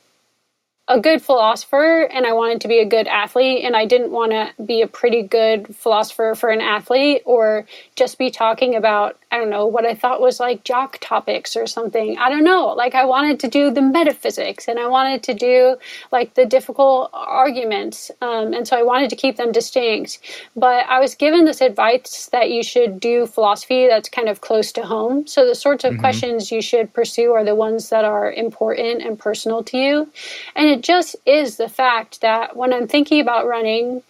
a 0.88 1.00
good 1.00 1.22
philosopher 1.22 2.04
and 2.04 2.26
I 2.26 2.34
wanted 2.34 2.62
to 2.62 2.68
be 2.68 2.80
a 2.80 2.86
good 2.86 3.08
athlete 3.08 3.64
and 3.64 3.76
I 3.76 3.86
didn't 3.86 4.12
want 4.12 4.32
to 4.32 4.52
be 4.64 4.82
a 4.82 4.88
pretty 4.88 5.22
good 5.22 5.74
philosopher 5.76 6.36
for 6.36 6.50
an 6.50 6.60
athlete 6.60 7.22
or 7.26 7.66
just 7.96 8.18
be 8.18 8.30
talking 8.30 8.76
about 8.76 9.18
I 9.34 9.40
don't 9.40 9.50
know 9.50 9.66
what 9.66 9.84
I 9.84 9.96
thought 9.96 10.22
was 10.22 10.40
like 10.40 10.64
jock 10.64 11.00
topics 11.02 11.56
or 11.56 11.66
something. 11.66 12.20
I 12.20 12.30
don't 12.30 12.44
know. 12.44 12.68
Like 12.68 12.94
I 12.94 13.04
wanted 13.04 13.40
to 13.40 13.48
do 13.48 13.72
the 13.72 13.82
metaphysics 13.82 14.68
and 14.68 14.78
I 14.78 14.86
wanted 14.86 15.24
to 15.24 15.34
do 15.34 15.76
like 16.12 16.36
the 16.36 16.46
difficult 16.46 17.10
arguments 17.14 18.12
um, 18.22 18.54
and 18.54 18.68
so 18.68 18.78
I 18.78 18.84
wanted 18.84 19.10
to 19.10 19.16
keep 19.16 19.38
them 19.38 19.52
distinct. 19.52 20.20
But 20.56 20.86
I 20.86 21.00
was 21.00 21.16
given 21.16 21.46
this 21.46 21.62
advice 21.62 22.30
that 22.32 22.52
you 22.52 22.62
should 22.62 23.00
do 23.00 23.26
philosophy 23.26 23.88
that's 23.88 24.08
kind 24.08 24.30
of 24.30 24.42
close 24.42 24.72
to 24.74 24.86
home. 24.86 25.26
So 25.26 25.48
the 25.48 25.56
sorts 25.56 25.84
of 25.84 25.94
mm-hmm. 25.94 26.02
questions 26.02 26.52
you 26.52 26.62
should 26.62 26.94
pursue 26.94 27.34
are 27.34 27.44
the 27.44 27.56
ones 27.56 27.90
that 27.90 28.06
are 28.06 28.32
important 28.32 29.02
and 29.02 29.18
personal 29.18 29.64
to 29.64 29.78
you. 29.80 30.12
And 30.56 30.70
it 30.70 30.84
just 30.84 31.16
is 31.26 31.58
the 31.58 31.70
fact 31.70 32.22
that 32.22 32.56
when 32.56 32.72
I'm 32.72 32.88
thinking 32.88 33.20
about 33.20 33.48
running, 33.48 34.04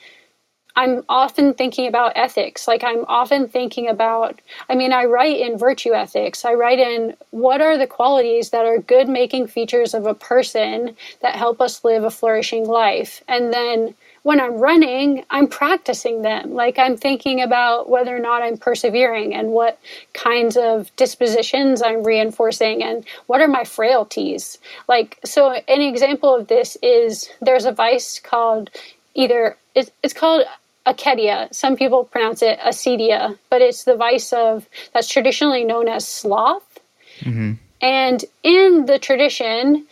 I'm 0.76 1.04
often 1.08 1.54
thinking 1.54 1.88
about 1.88 2.14
ethics. 2.16 2.68
Like, 2.68 2.84
I'm 2.84 3.06
often 3.08 3.48
thinking 3.48 3.88
about, 3.88 4.42
I 4.70 4.76
mean, 4.76 4.92
I 4.92 5.06
write 5.06 5.40
in 5.40 5.58
virtue 5.58 5.94
ethics. 5.94 6.46
I 6.46 6.54
write 6.54 6.80
in 6.80 7.16
what 7.30 7.62
are 7.62 7.78
the 7.78 7.88
qualities 7.88 8.50
that 8.50 8.66
are 8.66 8.80
good 8.80 9.08
making 9.08 9.48
features 9.48 9.94
of 9.94 10.06
a 10.06 10.16
person 10.16 10.96
that 11.22 11.36
help 11.36 11.62
us 11.62 11.84
live 11.84 12.04
a 12.04 12.12
flourishing 12.12 12.66
life. 12.66 13.24
And 13.28 13.54
then 13.54 13.94
when 14.24 14.40
I'm 14.40 14.58
running, 14.58 15.26
I'm 15.30 15.48
practicing 15.48 16.22
them. 16.22 16.54
Like 16.54 16.80
I'm 16.80 16.98
thinking 16.98 17.42
about 17.42 17.90
whether 17.90 18.16
or 18.16 18.20
not 18.20 18.42
I'm 18.42 18.58
persevering 18.58 19.36
and 19.36 19.50
what 19.50 19.80
kinds 20.14 20.58
of 20.58 20.94
dispositions 20.96 21.82
I'm 21.82 22.04
reinforcing 22.04 22.82
and 22.82 23.06
what 23.28 23.42
are 23.42 23.48
my 23.48 23.66
frailties. 23.66 24.58
Like, 24.88 25.20
so 25.24 25.52
an 25.52 25.82
example 25.82 26.34
of 26.34 26.48
this 26.48 26.78
is 26.82 27.30
there's 27.42 27.66
a 27.66 27.72
vice 27.72 28.18
called 28.20 28.70
either, 29.14 29.58
it's, 29.76 30.14
called 30.14 30.46
acedia. 30.86 31.54
Some 31.54 31.76
people 31.76 32.04
pronounce 32.06 32.42
it 32.42 32.60
acedia, 32.60 33.38
but 33.50 33.62
it's 33.62 33.84
the 33.84 33.96
vice 33.96 34.34
of 34.34 34.68
that's 34.94 35.08
traditionally 35.08 35.64
known 35.64 35.88
as 35.88 36.08
sloth. 36.08 36.80
Mm-hmm. 37.20 37.54
And 37.82 38.26
in 38.44 38.86
the 38.86 39.00
tradition, 39.00 39.86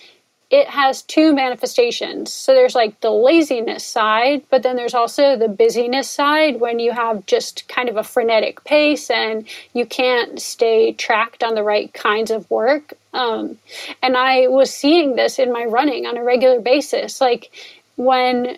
it 0.52 0.68
has 0.68 1.02
two 1.02 1.34
manifestations. 1.34 2.32
So 2.32 2.54
there's 2.54 2.76
like 2.76 3.00
the 3.00 3.10
laziness 3.10 3.86
side, 3.86 4.44
but 4.50 4.64
then 4.64 4.76
there's 4.76 4.94
also 4.94 5.38
the 5.38 5.48
busyness 5.48 6.10
side 6.10 6.60
when 6.60 6.78
you 6.80 6.92
have 6.92 7.26
just 7.26 7.70
kind 7.70 7.88
of 7.88 7.96
a 7.96 8.04
frenetic 8.04 8.62
pace 8.66 9.10
and 9.10 9.48
you 9.74 9.86
can't 9.86 10.42
stay 10.42 10.92
tracked 10.92 11.42
on 11.42 11.56
the 11.56 11.64
right 11.64 11.94
kinds 11.94 12.32
of 12.32 12.50
work. 12.52 12.94
Um, 13.14 13.58
and 14.04 14.18
I 14.18 14.48
was 14.48 14.74
seeing 14.74 15.16
this 15.16 15.39
in 15.39 15.54
my 15.54 15.64
running 15.64 16.06
on 16.06 16.18
a 16.18 16.24
regular 16.24 16.60
basis. 16.60 17.22
Like 17.22 17.50
when 17.96 18.58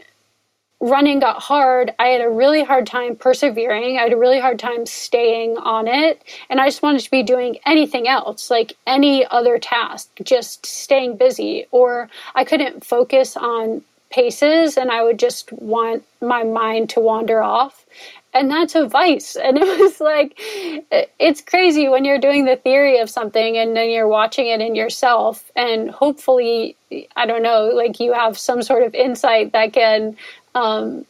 running 0.83 1.19
got 1.19 1.41
hard, 1.41 1.93
I 1.97 2.07
had 2.07 2.19
a 2.19 2.29
really 2.29 2.61
hard 2.61 2.85
time 2.85 3.15
persevering. 3.15 3.97
I 3.97 4.03
had 4.03 4.11
a 4.11 4.17
really 4.17 4.39
hard 4.39 4.59
time 4.59 4.85
staying 4.85 5.57
on 5.57 5.87
it. 5.87 6.21
And 6.49 6.59
I 6.59 6.67
just 6.67 6.83
wanted 6.83 7.01
to 7.01 7.09
be 7.09 7.23
doing 7.23 7.57
anything 7.65 8.05
else, 8.07 8.51
like 8.51 8.73
any 8.85 9.25
other 9.25 9.57
task, 9.57 10.09
just 10.23 10.65
staying 10.65 11.15
busy. 11.15 11.65
Or 11.71 12.09
I 12.35 12.43
couldn't 12.43 12.85
focus 12.85 13.37
on 13.37 13.81
paces 14.09 14.77
and 14.77 14.91
I 14.91 15.03
would 15.03 15.17
just 15.17 15.51
want 15.53 16.03
my 16.21 16.43
mind 16.43 16.89
to 16.91 16.99
wander 16.99 17.41
off. 17.41 17.85
And 18.33 18.51
that's 18.51 18.75
a 18.75 18.85
vice. 18.85 19.37
And 19.43 19.57
it 19.57 19.79
was 19.79 20.01
like, 20.01 20.33
it's 20.37 21.39
crazy 21.39 21.87
when 21.87 22.03
you're 22.03 22.19
doing 22.19 22.43
the 22.43 22.57
theory 22.57 22.99
of 22.99 23.09
something 23.09 23.57
and 23.57 23.75
then 23.75 23.89
you're 23.89 24.07
watching 24.07 24.47
it 24.47 24.59
in 24.59 24.75
yourself. 24.75 25.49
And 25.55 25.89
hopefully, 25.89 26.75
I 27.15 27.25
don't 27.25 27.43
know, 27.43 27.71
like 27.73 28.01
you 28.01 28.11
have 28.11 28.37
some 28.37 28.61
sort 28.61 28.83
of 28.83 28.93
insight 28.93 29.53
that 29.53 29.71
can 29.71 30.17
um, 30.55 31.05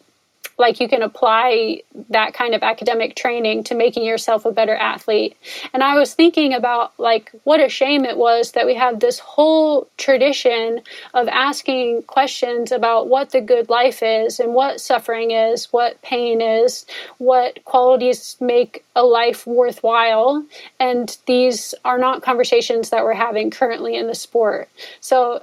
like 0.57 0.79
you 0.79 0.87
can 0.87 1.01
apply 1.01 1.81
that 2.09 2.33
kind 2.33 2.53
of 2.53 2.61
academic 2.61 3.15
training 3.15 3.63
to 3.63 3.75
making 3.75 4.05
yourself 4.05 4.45
a 4.45 4.51
better 4.51 4.75
athlete. 4.75 5.35
And 5.73 5.83
i 5.83 5.97
was 5.97 6.13
thinking 6.13 6.53
about 6.53 6.93
like 6.97 7.31
what 7.43 7.59
a 7.59 7.69
shame 7.69 8.05
it 8.05 8.17
was 8.17 8.51
that 8.51 8.65
we 8.65 8.75
have 8.75 8.99
this 8.99 9.19
whole 9.19 9.87
tradition 9.97 10.81
of 11.13 11.27
asking 11.27 12.03
questions 12.03 12.71
about 12.71 13.07
what 13.07 13.31
the 13.31 13.41
good 13.41 13.69
life 13.69 14.01
is 14.03 14.39
and 14.39 14.53
what 14.53 14.79
suffering 14.79 15.31
is 15.31 15.65
what 15.73 16.01
pain 16.01 16.41
is 16.41 16.85
what 17.17 17.63
qualities 17.65 18.37
make 18.39 18.83
a 18.95 19.03
life 19.03 19.47
worthwhile. 19.47 20.45
And 20.79 21.17
these 21.25 21.73
are 21.83 21.97
not 21.97 22.21
conversations 22.21 22.89
that 22.91 23.03
we're 23.03 23.13
having 23.13 23.49
currently 23.49 23.95
in 23.95 24.07
the 24.07 24.15
sport. 24.15 24.69
So 25.01 25.41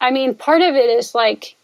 i 0.00 0.10
mean 0.12 0.34
part 0.34 0.62
of 0.62 0.76
it 0.76 0.90
is 0.90 1.14
like 1.14 1.56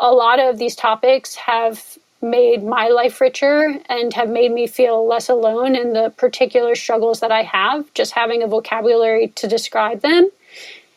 a 0.00 0.10
lot 0.12 0.40
of 0.40 0.58
these 0.58 0.74
topics 0.74 1.34
have 1.36 1.98
made 2.22 2.62
my 2.62 2.88
life 2.88 3.20
richer 3.20 3.78
and 3.88 4.12
have 4.14 4.28
made 4.28 4.50
me 4.50 4.66
feel 4.66 5.06
less 5.06 5.28
alone 5.28 5.76
in 5.76 5.92
the 5.92 6.10
particular 6.16 6.74
struggles 6.74 7.20
that 7.20 7.30
I 7.30 7.42
have, 7.42 7.92
just 7.94 8.12
having 8.12 8.42
a 8.42 8.46
vocabulary 8.46 9.28
to 9.36 9.46
describe 9.46 10.00
them. 10.00 10.28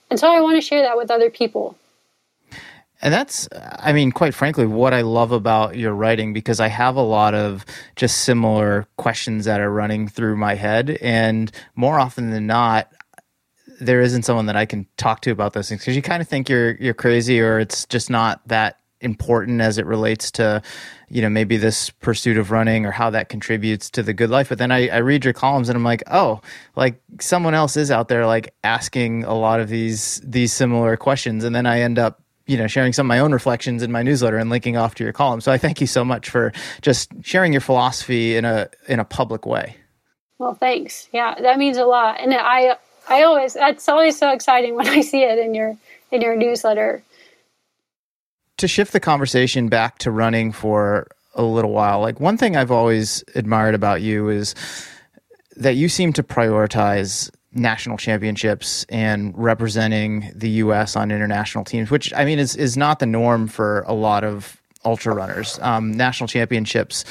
And 0.10 0.20
so 0.20 0.34
I 0.34 0.41
want 0.41 0.58
to 0.58 0.62
share 0.62 0.82
that 0.82 0.97
with 0.97 1.12
other 1.12 1.30
people. 1.30 1.78
And 3.01 3.14
that's, 3.14 3.49
I 3.80 3.91
mean, 3.91 4.14
quite 4.14 4.34
frankly, 4.34 4.66
what 4.66 4.93
I 4.93 5.01
love 5.01 5.34
about 5.34 5.76
your 5.76 5.93
writing 5.93 6.32
because 6.32 6.62
I 6.62 6.70
have 6.70 6.95
a 6.95 7.01
lot 7.01 7.34
of 7.34 7.66
just 7.97 8.20
similar 8.20 8.88
questions 8.95 9.43
that 9.43 9.60
are 9.60 9.72
running 9.72 10.08
through 10.08 10.38
my 10.38 10.56
head. 10.56 10.97
And 11.01 11.51
more 11.76 11.99
often 11.99 12.30
than 12.30 12.47
not, 12.47 12.89
there 13.82 13.99
isn't 13.99 14.24
someone 14.24 14.45
that 14.45 14.56
I 14.56 14.66
can 14.66 14.88
talk 14.95 15.20
to 15.22 15.32
about 15.32 15.51
those 15.51 15.68
things 15.68 15.82
because 15.82 15.97
you 15.97 16.01
kind 16.01 16.22
of 16.22 16.30
think 16.30 16.47
you're 16.47 16.76
you're 16.76 16.93
crazy 16.93 17.41
or 17.41 17.60
it's 17.60 17.86
just 17.88 18.10
not 18.10 18.39
that 18.47 18.80
important 19.04 19.62
as 19.62 19.78
it 19.78 19.86
relates 19.86 20.32
to 20.32 20.62
you 21.10 21.22
know 21.22 21.30
maybe 21.30 21.58
this 21.58 21.89
pursuit 21.89 22.38
of 22.38 22.49
running 22.49 22.86
or 22.86 22.91
how 22.91 23.10
that 23.12 23.30
contributes 23.30 23.89
to 23.91 24.04
the 24.04 24.14
good 24.14 24.30
life. 24.30 24.49
But 24.49 24.58
then 24.58 24.72
I, 24.72 24.88
I, 24.88 24.97
read 24.97 25.24
your 25.24 25.34
columns 25.34 25.70
and 25.70 25.76
i'm 25.76 25.84
like 25.84 26.04
oh 26.10 26.41
like 26.76 26.99
someone 27.20 27.54
else 27.54 27.78
is 27.78 27.91
out 27.91 28.08
there 28.08 28.26
like 28.26 28.54
asking 28.64 29.24
a 29.24 29.36
lot 29.36 29.60
of 29.60 29.70
these 29.70 30.22
these 30.24 30.51
similar 30.51 30.97
questions. 30.97 31.43
And 31.43 31.56
then 31.56 31.66
i 31.66 31.82
end 31.82 31.99
up 31.99 32.22
you 32.47 32.58
know 32.58 32.68
sharing 32.68 32.93
some 32.93 33.06
of 33.06 33.10
my 33.10 33.20
own 33.20 33.32
reflections 33.32 33.84
in 33.84 33.91
my 33.91 34.01
newsletter 34.01 34.38
and 34.38 34.49
linking 34.49 34.76
off 34.76 34.95
to 34.95 35.04
your 35.04 35.14
column. 35.14 35.41
So 35.41 35.51
i 35.51 35.58
thank 35.58 35.80
you 35.80 35.88
so 35.88 36.04
much 36.04 36.30
for 36.30 36.51
just 36.82 37.12
sharing 37.22 37.54
your 37.54 37.62
philosophy 37.62 38.36
in 38.36 38.45
a 38.45 38.70
in 38.88 38.99
a 38.99 39.06
public 39.06 39.45
way. 39.45 39.78
Well 40.39 40.56
thanks. 40.56 41.10
Yeah 41.12 41.36
that 41.39 41.60
means 41.60 41.78
a 41.78 41.86
lot. 41.86 42.20
And 42.20 42.34
i 42.34 42.76
i 43.08 43.22
always 43.24 43.54
that's 43.54 43.88
always 43.88 44.18
so 44.18 44.32
exciting 44.32 44.76
when 44.80 44.88
i 44.88 45.01
see 45.01 45.22
it 45.24 45.38
in 45.38 45.54
your 45.54 45.78
in 46.12 46.22
your 46.22 46.36
newsletter 46.36 47.04
to 48.58 48.68
shift 48.68 48.93
the 48.93 48.99
conversation 48.99 49.70
back 49.70 49.97
to 49.99 50.12
running 50.12 50.51
for 50.51 51.08
a 51.36 51.43
little 51.43 51.72
while, 51.72 51.99
like 51.99 52.20
one 52.20 52.38
thing 52.38 52.56
I've 52.56 52.72
always 52.72 53.24
admired 53.36 53.76
about 53.76 54.01
you 54.01 54.30
is 54.30 54.54
that 55.56 55.76
you 55.76 55.89
seem 55.89 56.14
to 56.14 56.24
prioritize 56.24 57.32
national 57.54 57.97
championships 57.97 58.86
and 58.89 59.34
representing 59.38 60.32
the 60.36 60.49
U.S. 60.49 60.95
on 60.95 61.12
international 61.12 61.64
teams, 61.64 61.91
which 61.91 62.14
I 62.14 62.26
mean 62.26 62.39
is 62.39 62.56
is 62.56 62.78
not 62.78 62.99
the 62.99 63.06
norm 63.06 63.47
for 63.47 63.82
a 63.88 63.93
lot 63.93 64.24
of 64.24 64.62
ultra 64.86 65.14
runners. 65.14 65.60
Um, 65.62 65.91
national 65.91 66.28
championships, 66.28 67.06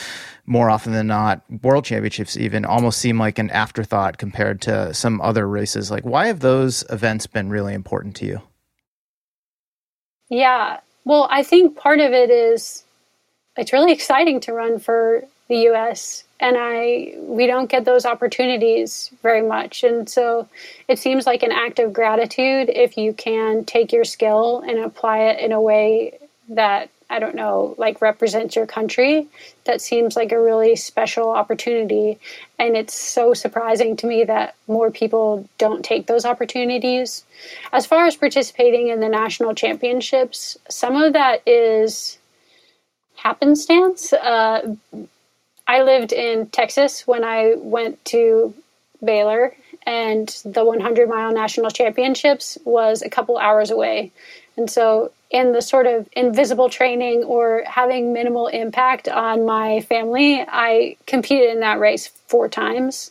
more 0.47 0.69
often 0.69 0.93
than 0.93 1.07
not, 1.07 1.43
world 1.63 1.85
championships 1.85 2.37
even 2.37 2.65
almost 2.65 2.99
seem 2.99 3.19
like 3.19 3.39
an 3.39 3.51
afterthought 3.51 4.19
compared 4.19 4.61
to 4.63 4.93
some 4.93 5.21
other 5.21 5.49
races. 5.49 5.91
Like, 5.91 6.05
why 6.05 6.27
have 6.27 6.41
those 6.41 6.85
events 6.91 7.27
been 7.27 7.49
really 7.49 7.75
important 7.75 8.17
to 8.17 8.27
you? 8.27 8.43
Yeah, 10.29 10.81
well, 11.05 11.29
I 11.31 11.43
think 11.43 11.77
part 11.77 12.01
of 12.01 12.13
it 12.13 12.31
is 12.31 12.85
it's 13.57 13.73
really 13.73 13.93
exciting 13.93 14.41
to 14.41 14.53
run 14.53 14.79
for 14.79 15.25
the 15.49 15.69
US 15.69 16.25
and 16.41 16.57
I 16.59 17.15
we 17.19 17.47
don't 17.47 17.71
get 17.71 17.85
those 17.85 18.05
opportunities 18.05 19.11
very 19.23 19.43
much. 19.43 19.85
And 19.85 20.09
so 20.09 20.49
it 20.89 20.99
seems 20.99 21.27
like 21.27 21.43
an 21.43 21.53
act 21.53 21.79
of 21.79 21.93
gratitude 21.93 22.69
if 22.69 22.97
you 22.97 23.13
can 23.13 23.65
take 23.65 23.93
your 23.93 24.05
skill 24.05 24.63
and 24.67 24.79
apply 24.79 25.19
it 25.19 25.41
in 25.41 25.53
a 25.53 25.61
way 25.61 26.19
that 26.49 26.91
I 27.13 27.19
don't 27.19 27.35
know, 27.35 27.75
like 27.77 28.01
represent 28.01 28.57
your 28.57 28.67
country. 28.67 29.29
That 29.65 29.83
seems 29.83 30.17
like 30.17 30.33
a 30.33 30.41
really 30.41 30.77
special 30.77 31.29
opportunity. 31.31 32.19
And 32.59 32.75
it's 32.75 32.95
so 32.95 33.35
surprising 33.35 33.97
to 33.99 34.07
me 34.07 34.25
that 34.25 34.55
more 34.67 34.91
people 34.91 35.47
don't 35.59 35.85
take 35.85 36.07
those 36.07 36.25
opportunities. 36.25 37.25
As 37.71 37.85
far 37.85 38.07
as 38.07 38.17
participating 38.17 38.89
in 38.89 39.01
the 39.01 39.11
national 39.11 39.55
championships, 39.55 40.57
some 40.71 40.97
of 40.97 41.13
that 41.13 41.43
is 41.47 42.17
happenstance. 43.15 44.15
Uh, 44.15 44.75
I 45.69 45.83
lived 45.83 46.15
in 46.15 46.47
Texas 46.47 47.07
when 47.07 47.25
I 47.25 47.57
went 47.59 48.03
to 48.07 48.55
Baylor, 49.05 49.55
and 49.85 50.29
the 50.45 50.65
100 50.65 51.09
mile 51.09 51.33
national 51.33 51.71
championships 51.71 52.57
was 52.65 53.03
a 53.03 53.11
couple 53.11 53.37
hours 53.37 53.71
away. 53.71 54.13
And 54.57 54.71
so, 54.71 55.13
in 55.31 55.53
the 55.53 55.63
sort 55.63 55.87
of 55.87 56.09
invisible 56.13 56.69
training 56.69 57.25
or 57.25 57.63
having 57.67 58.13
minimal 58.13 58.49
impact 58.49 59.09
on 59.09 59.47
my 59.47 59.81
family, 59.81 60.45
I 60.47 60.97
competed 61.07 61.51
in 61.51 61.61
that 61.61 61.81
race 61.81 62.09
four 62.27 62.49
times. 62.49 63.11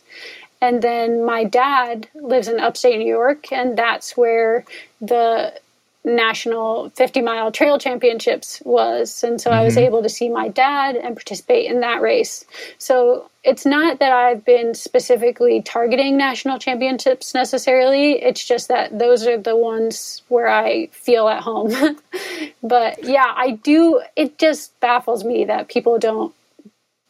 And 0.60 0.80
then 0.80 1.24
my 1.24 1.42
dad 1.42 2.08
lives 2.14 2.46
in 2.46 2.60
upstate 2.60 2.98
New 3.00 3.06
York, 3.06 3.52
and 3.52 3.76
that's 3.76 4.16
where 4.16 4.64
the 5.00 5.60
national 6.04 6.90
50 6.90 7.20
mile 7.20 7.52
trail 7.52 7.78
championships 7.78 8.60
was 8.64 9.22
and 9.22 9.40
so 9.40 9.50
mm-hmm. 9.50 9.60
i 9.60 9.64
was 9.64 9.76
mm-hmm. 9.76 9.84
able 9.84 10.02
to 10.02 10.08
see 10.08 10.28
my 10.28 10.48
dad 10.48 10.96
and 10.96 11.14
participate 11.14 11.70
in 11.70 11.80
that 11.80 12.02
race 12.02 12.44
so 12.76 13.30
it's 13.44 13.64
not 13.64 14.00
that 14.00 14.12
i've 14.12 14.44
been 14.44 14.74
specifically 14.74 15.62
targeting 15.62 16.16
national 16.16 16.58
championships 16.58 17.34
necessarily 17.34 18.20
it's 18.20 18.44
just 18.44 18.66
that 18.66 18.98
those 18.98 19.26
are 19.28 19.38
the 19.38 19.56
ones 19.56 20.22
where 20.26 20.48
i 20.48 20.86
feel 20.88 21.28
at 21.28 21.40
home 21.40 21.70
but 22.64 23.02
yeah 23.04 23.32
i 23.36 23.52
do 23.62 24.02
it 24.16 24.36
just 24.38 24.78
baffles 24.80 25.22
me 25.22 25.44
that 25.44 25.68
people 25.68 26.00
don't 26.00 26.34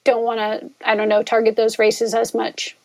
don't 0.04 0.22
want 0.22 0.38
to 0.38 0.70
i 0.86 0.94
don't 0.94 1.08
know 1.08 1.22
target 1.22 1.56
those 1.56 1.78
races 1.78 2.12
as 2.12 2.34
much 2.34 2.76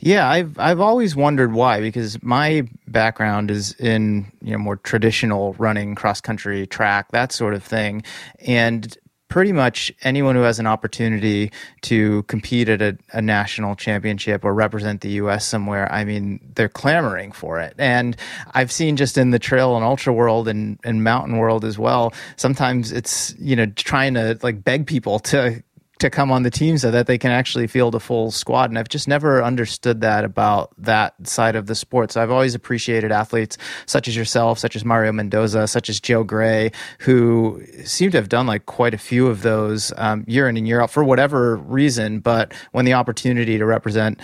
yeah, 0.00 0.28
I've 0.28 0.58
I've 0.58 0.80
always 0.80 1.14
wondered 1.14 1.52
why 1.52 1.80
because 1.80 2.22
my 2.22 2.68
background 2.86 3.50
is 3.50 3.74
in 3.74 4.30
you 4.42 4.52
know 4.52 4.58
more 4.58 4.76
traditional 4.76 5.54
running, 5.54 5.94
cross 5.94 6.20
country, 6.20 6.66
track, 6.66 7.10
that 7.12 7.32
sort 7.32 7.54
of 7.54 7.62
thing, 7.62 8.02
and 8.40 8.96
pretty 9.30 9.52
much 9.52 9.92
anyone 10.02 10.34
who 10.34 10.42
has 10.42 10.58
an 10.58 10.66
opportunity 10.66 11.50
to 11.82 12.24
compete 12.24 12.68
at 12.68 12.82
a, 12.82 12.98
a, 13.12 13.22
national 13.22 13.76
championship 13.76 14.44
or 14.44 14.52
represent 14.52 15.00
the 15.02 15.10
U.S. 15.12 15.46
somewhere, 15.46 15.90
I 15.90 16.04
mean, 16.04 16.40
they're 16.56 16.68
clamoring 16.68 17.30
for 17.30 17.60
it. 17.60 17.74
And 17.78 18.16
I've 18.54 18.72
seen 18.72 18.96
just 18.96 19.16
in 19.16 19.30
the 19.30 19.38
trail 19.38 19.76
and 19.76 19.84
ultra 19.84 20.12
world 20.12 20.48
and, 20.48 20.80
and 20.82 21.04
mountain 21.04 21.38
world 21.38 21.64
as 21.64 21.78
well, 21.78 22.12
sometimes 22.36 22.90
it's, 22.90 23.32
you 23.38 23.54
know, 23.54 23.66
trying 23.66 24.14
to 24.14 24.36
like 24.42 24.64
beg 24.64 24.88
people 24.88 25.20
to 25.20 25.62
to 26.00 26.10
come 26.10 26.32
on 26.32 26.42
the 26.42 26.50
team 26.50 26.78
so 26.78 26.90
that 26.90 27.06
they 27.06 27.18
can 27.18 27.30
actually 27.30 27.66
field 27.66 27.94
a 27.94 28.00
full 28.00 28.30
squad. 28.30 28.70
And 28.70 28.78
I've 28.78 28.88
just 28.88 29.06
never 29.06 29.42
understood 29.42 30.00
that 30.00 30.24
about 30.24 30.72
that 30.78 31.14
side 31.26 31.56
of 31.56 31.66
the 31.66 31.74
sport. 31.74 32.12
So 32.12 32.22
I've 32.22 32.30
always 32.30 32.54
appreciated 32.54 33.12
athletes 33.12 33.56
such 33.86 34.08
as 34.08 34.16
yourself, 34.16 34.58
such 34.58 34.76
as 34.76 34.84
Mario 34.84 35.12
Mendoza, 35.12 35.66
such 35.66 35.88
as 35.88 36.00
Joe 36.00 36.24
Gray, 36.24 36.72
who 37.00 37.62
seem 37.84 38.10
to 38.10 38.18
have 38.18 38.28
done 38.28 38.46
like 38.46 38.66
quite 38.66 38.94
a 38.94 38.98
few 38.98 39.26
of 39.26 39.42
those 39.42 39.92
um, 39.96 40.24
year 40.26 40.48
in 40.48 40.56
and 40.56 40.66
year 40.66 40.80
out 40.80 40.90
for 40.90 41.04
whatever 41.04 41.56
reason. 41.56 42.20
But 42.20 42.52
when 42.72 42.84
the 42.84 42.94
opportunity 42.94 43.58
to 43.58 43.66
represent 43.66 44.20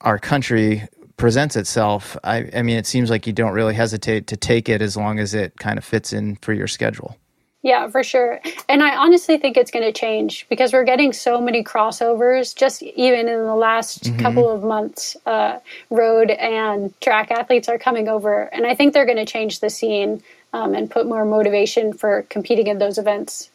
our 0.00 0.18
country 0.18 0.88
presents 1.18 1.54
itself, 1.54 2.16
I, 2.24 2.48
I 2.56 2.62
mean, 2.62 2.78
it 2.78 2.86
seems 2.86 3.10
like 3.10 3.26
you 3.26 3.34
don't 3.34 3.52
really 3.52 3.74
hesitate 3.74 4.26
to 4.28 4.36
take 4.38 4.70
it 4.70 4.80
as 4.80 4.96
long 4.96 5.18
as 5.18 5.34
it 5.34 5.58
kind 5.58 5.76
of 5.76 5.84
fits 5.84 6.14
in 6.14 6.36
for 6.36 6.54
your 6.54 6.66
schedule. 6.66 7.19
Yeah, 7.62 7.88
for 7.88 8.02
sure. 8.02 8.40
And 8.70 8.82
I 8.82 8.96
honestly 8.96 9.36
think 9.36 9.58
it's 9.58 9.70
going 9.70 9.84
to 9.84 9.92
change 9.92 10.46
because 10.48 10.72
we're 10.72 10.84
getting 10.84 11.12
so 11.12 11.40
many 11.40 11.62
crossovers 11.62 12.56
just 12.56 12.82
even 12.82 13.28
in 13.28 13.44
the 13.44 13.54
last 13.54 14.04
mm-hmm. 14.04 14.18
couple 14.18 14.48
of 14.48 14.62
months. 14.62 15.14
Uh, 15.26 15.58
road 15.90 16.30
and 16.30 16.98
track 17.02 17.30
athletes 17.30 17.68
are 17.68 17.78
coming 17.78 18.08
over. 18.08 18.44
And 18.44 18.66
I 18.66 18.74
think 18.74 18.94
they're 18.94 19.04
going 19.04 19.18
to 19.18 19.26
change 19.26 19.60
the 19.60 19.68
scene 19.68 20.22
um, 20.54 20.74
and 20.74 20.90
put 20.90 21.06
more 21.06 21.26
motivation 21.26 21.92
for 21.92 22.22
competing 22.30 22.66
in 22.66 22.78
those 22.78 22.96
events 22.96 23.50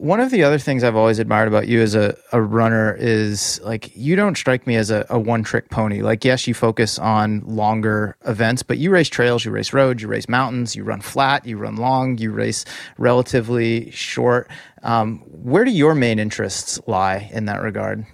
one 0.00 0.18
of 0.18 0.30
the 0.30 0.42
other 0.42 0.58
things 0.58 0.82
I've 0.82 0.96
always 0.96 1.18
admired 1.18 1.46
about 1.46 1.68
you 1.68 1.82
as 1.82 1.94
a, 1.94 2.16
a 2.32 2.40
runner 2.40 2.96
is 2.98 3.60
like 3.62 3.94
you 3.94 4.16
don't 4.16 4.34
strike 4.34 4.66
me 4.66 4.76
as 4.76 4.90
a, 4.90 5.04
a 5.10 5.20
one 5.20 5.42
trick 5.42 5.68
pony. 5.68 6.00
Like, 6.00 6.24
yes, 6.24 6.46
you 6.46 6.54
focus 6.54 6.98
on 6.98 7.40
longer 7.40 8.16
events, 8.24 8.62
but 8.62 8.78
you 8.78 8.90
race 8.90 9.10
trails, 9.10 9.44
you 9.44 9.50
race 9.50 9.74
roads, 9.74 10.00
you 10.00 10.08
race 10.08 10.26
mountains, 10.26 10.74
you 10.74 10.84
run 10.84 11.02
flat, 11.02 11.44
you 11.44 11.58
run 11.58 11.76
long, 11.76 12.16
you 12.16 12.32
race 12.32 12.64
relatively 12.96 13.90
short. 13.90 14.48
Um, 14.82 15.18
where 15.26 15.66
do 15.66 15.70
your 15.70 15.94
main 15.94 16.18
interests 16.18 16.80
lie 16.86 17.28
in 17.34 17.44
that 17.44 17.60
regard? 17.60 18.06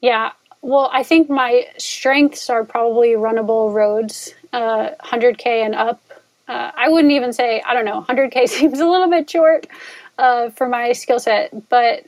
Yeah, 0.00 0.32
well, 0.62 0.88
I 0.90 1.02
think 1.02 1.28
my 1.28 1.66
strengths 1.76 2.48
are 2.48 2.64
probably 2.64 3.10
runnable 3.10 3.74
roads, 3.74 4.32
uh, 4.54 4.92
100K 5.04 5.66
and 5.66 5.74
up. 5.74 6.00
Uh, 6.48 6.70
I 6.74 6.88
wouldn't 6.88 7.12
even 7.12 7.34
say, 7.34 7.60
I 7.66 7.74
don't 7.74 7.84
know, 7.84 8.06
100K 8.08 8.48
seems 8.48 8.80
a 8.80 8.86
little 8.86 9.10
bit 9.10 9.28
short 9.28 9.66
uh, 10.18 10.50
for 10.50 10.68
my 10.68 10.92
skill 10.92 11.18
set, 11.20 11.68
but 11.68 12.04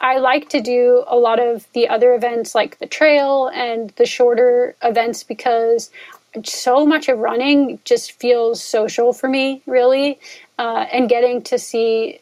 I 0.00 0.18
like 0.18 0.48
to 0.50 0.60
do 0.60 1.04
a 1.06 1.16
lot 1.16 1.40
of 1.40 1.66
the 1.72 1.88
other 1.88 2.14
events 2.14 2.54
like 2.54 2.78
the 2.78 2.86
trail 2.86 3.48
and 3.48 3.90
the 3.96 4.06
shorter 4.06 4.74
events 4.82 5.22
because 5.22 5.90
so 6.44 6.86
much 6.86 7.08
of 7.08 7.18
running 7.18 7.78
just 7.84 8.12
feels 8.12 8.62
social 8.62 9.12
for 9.12 9.28
me, 9.28 9.62
really, 9.66 10.18
uh, 10.58 10.86
and 10.92 11.08
getting 11.08 11.42
to 11.42 11.58
see 11.58 12.20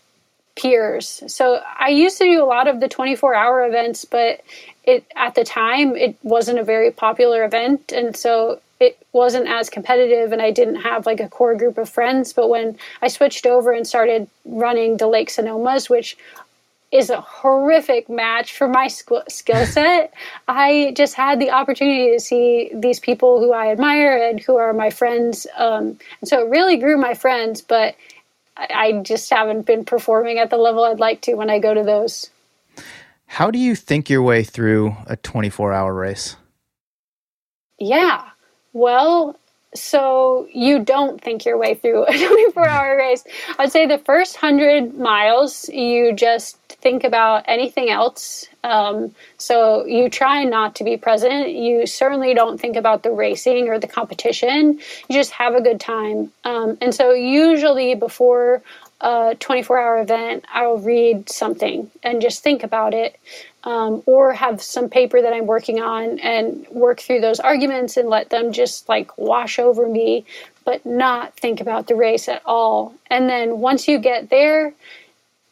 peers. 0.56 1.22
So 1.28 1.60
I 1.78 1.88
used 1.88 2.18
to 2.18 2.24
do 2.24 2.42
a 2.42 2.46
lot 2.46 2.68
of 2.68 2.80
the 2.80 2.88
24 2.88 3.34
hour 3.34 3.66
events, 3.66 4.04
but 4.04 4.42
it 4.84 5.04
at 5.16 5.34
the 5.34 5.44
time 5.44 5.96
it 5.96 6.16
wasn't 6.22 6.58
a 6.58 6.64
very 6.64 6.90
popular 6.90 7.44
event, 7.44 7.92
and 7.92 8.16
so 8.16 8.60
it 8.82 8.98
wasn't 9.12 9.48
as 9.48 9.70
competitive 9.70 10.32
and 10.32 10.42
I 10.42 10.50
didn't 10.50 10.76
have 10.76 11.06
like 11.06 11.20
a 11.20 11.28
core 11.28 11.54
group 11.54 11.78
of 11.78 11.88
friends. 11.88 12.32
But 12.32 12.48
when 12.48 12.78
I 13.00 13.08
switched 13.08 13.46
over 13.46 13.72
and 13.72 13.86
started 13.86 14.28
running 14.44 14.96
the 14.96 15.06
Lake 15.06 15.28
Sonomas, 15.28 15.88
which 15.88 16.16
is 16.92 17.08
a 17.08 17.22
horrific 17.22 18.10
match 18.10 18.54
for 18.54 18.68
my 18.68 18.86
skill 18.86 19.66
set. 19.66 20.12
I 20.48 20.92
just 20.94 21.14
had 21.14 21.40
the 21.40 21.50
opportunity 21.50 22.12
to 22.12 22.20
see 22.20 22.70
these 22.74 23.00
people 23.00 23.40
who 23.40 23.52
I 23.52 23.72
admire 23.72 24.28
and 24.28 24.38
who 24.38 24.56
are 24.56 24.74
my 24.74 24.90
friends. 24.90 25.46
Um, 25.56 25.98
and 26.20 26.28
so 26.28 26.44
it 26.44 26.50
really 26.50 26.76
grew 26.76 26.98
my 26.98 27.14
friends, 27.14 27.62
but 27.62 27.96
I 28.58 29.00
just 29.02 29.30
haven't 29.30 29.64
been 29.64 29.86
performing 29.86 30.38
at 30.38 30.50
the 30.50 30.58
level 30.58 30.84
I'd 30.84 31.00
like 31.00 31.22
to 31.22 31.34
when 31.34 31.48
I 31.48 31.58
go 31.58 31.72
to 31.72 31.82
those. 31.82 32.28
How 33.26 33.50
do 33.50 33.58
you 33.58 33.74
think 33.74 34.10
your 34.10 34.22
way 34.22 34.44
through 34.44 34.94
a 35.06 35.16
24 35.16 35.72
hour 35.72 35.94
race? 35.94 36.36
Yeah. 37.78 38.28
Well, 38.72 39.36
so 39.74 40.46
you 40.52 40.80
don't 40.80 41.20
think 41.20 41.44
your 41.44 41.56
way 41.58 41.74
through 41.74 42.04
a 42.04 42.12
24 42.26 42.68
hour 42.68 42.96
race. 42.96 43.24
I'd 43.58 43.72
say 43.72 43.86
the 43.86 43.98
first 43.98 44.40
100 44.42 44.98
miles, 44.98 45.68
you 45.68 46.12
just 46.12 46.58
think 46.68 47.04
about 47.04 47.44
anything 47.46 47.90
else. 47.90 48.46
Um, 48.64 49.14
so 49.38 49.86
you 49.86 50.08
try 50.10 50.44
not 50.44 50.74
to 50.76 50.84
be 50.84 50.96
present. 50.96 51.50
You 51.50 51.86
certainly 51.86 52.34
don't 52.34 52.60
think 52.60 52.76
about 52.76 53.02
the 53.02 53.10
racing 53.10 53.68
or 53.68 53.78
the 53.78 53.86
competition. 53.86 54.78
You 55.08 55.14
just 55.14 55.32
have 55.32 55.54
a 55.54 55.60
good 55.60 55.80
time. 55.80 56.32
Um, 56.44 56.76
and 56.80 56.94
so 56.94 57.12
usually 57.12 57.94
before 57.94 58.62
a 59.00 59.36
24 59.38 59.78
hour 59.80 60.00
event, 60.02 60.44
I'll 60.52 60.78
read 60.78 61.28
something 61.30 61.90
and 62.02 62.20
just 62.20 62.42
think 62.42 62.62
about 62.62 62.94
it 62.94 63.16
um, 63.64 64.02
or 64.06 64.32
have 64.32 64.60
some 64.60 64.88
paper 64.88 65.22
that 65.22 65.32
I'm 65.32 65.46
working 65.46 65.80
on 65.80 66.18
and 66.20 66.66
work 66.70 67.00
through 67.00 67.20
those 67.20 67.40
arguments 67.40 67.96
and 67.96 68.08
let 68.08 68.30
them 68.30 68.52
just 68.52 68.88
like 68.88 69.16
wash 69.16 69.58
over 69.58 69.88
me, 69.88 70.24
but 70.64 70.84
not 70.84 71.36
think 71.36 71.60
about 71.60 71.86
the 71.86 71.94
race 71.94 72.28
at 72.28 72.42
all. 72.44 72.94
And 73.10 73.28
then 73.28 73.58
once 73.58 73.86
you 73.86 73.98
get 73.98 74.30
there, 74.30 74.74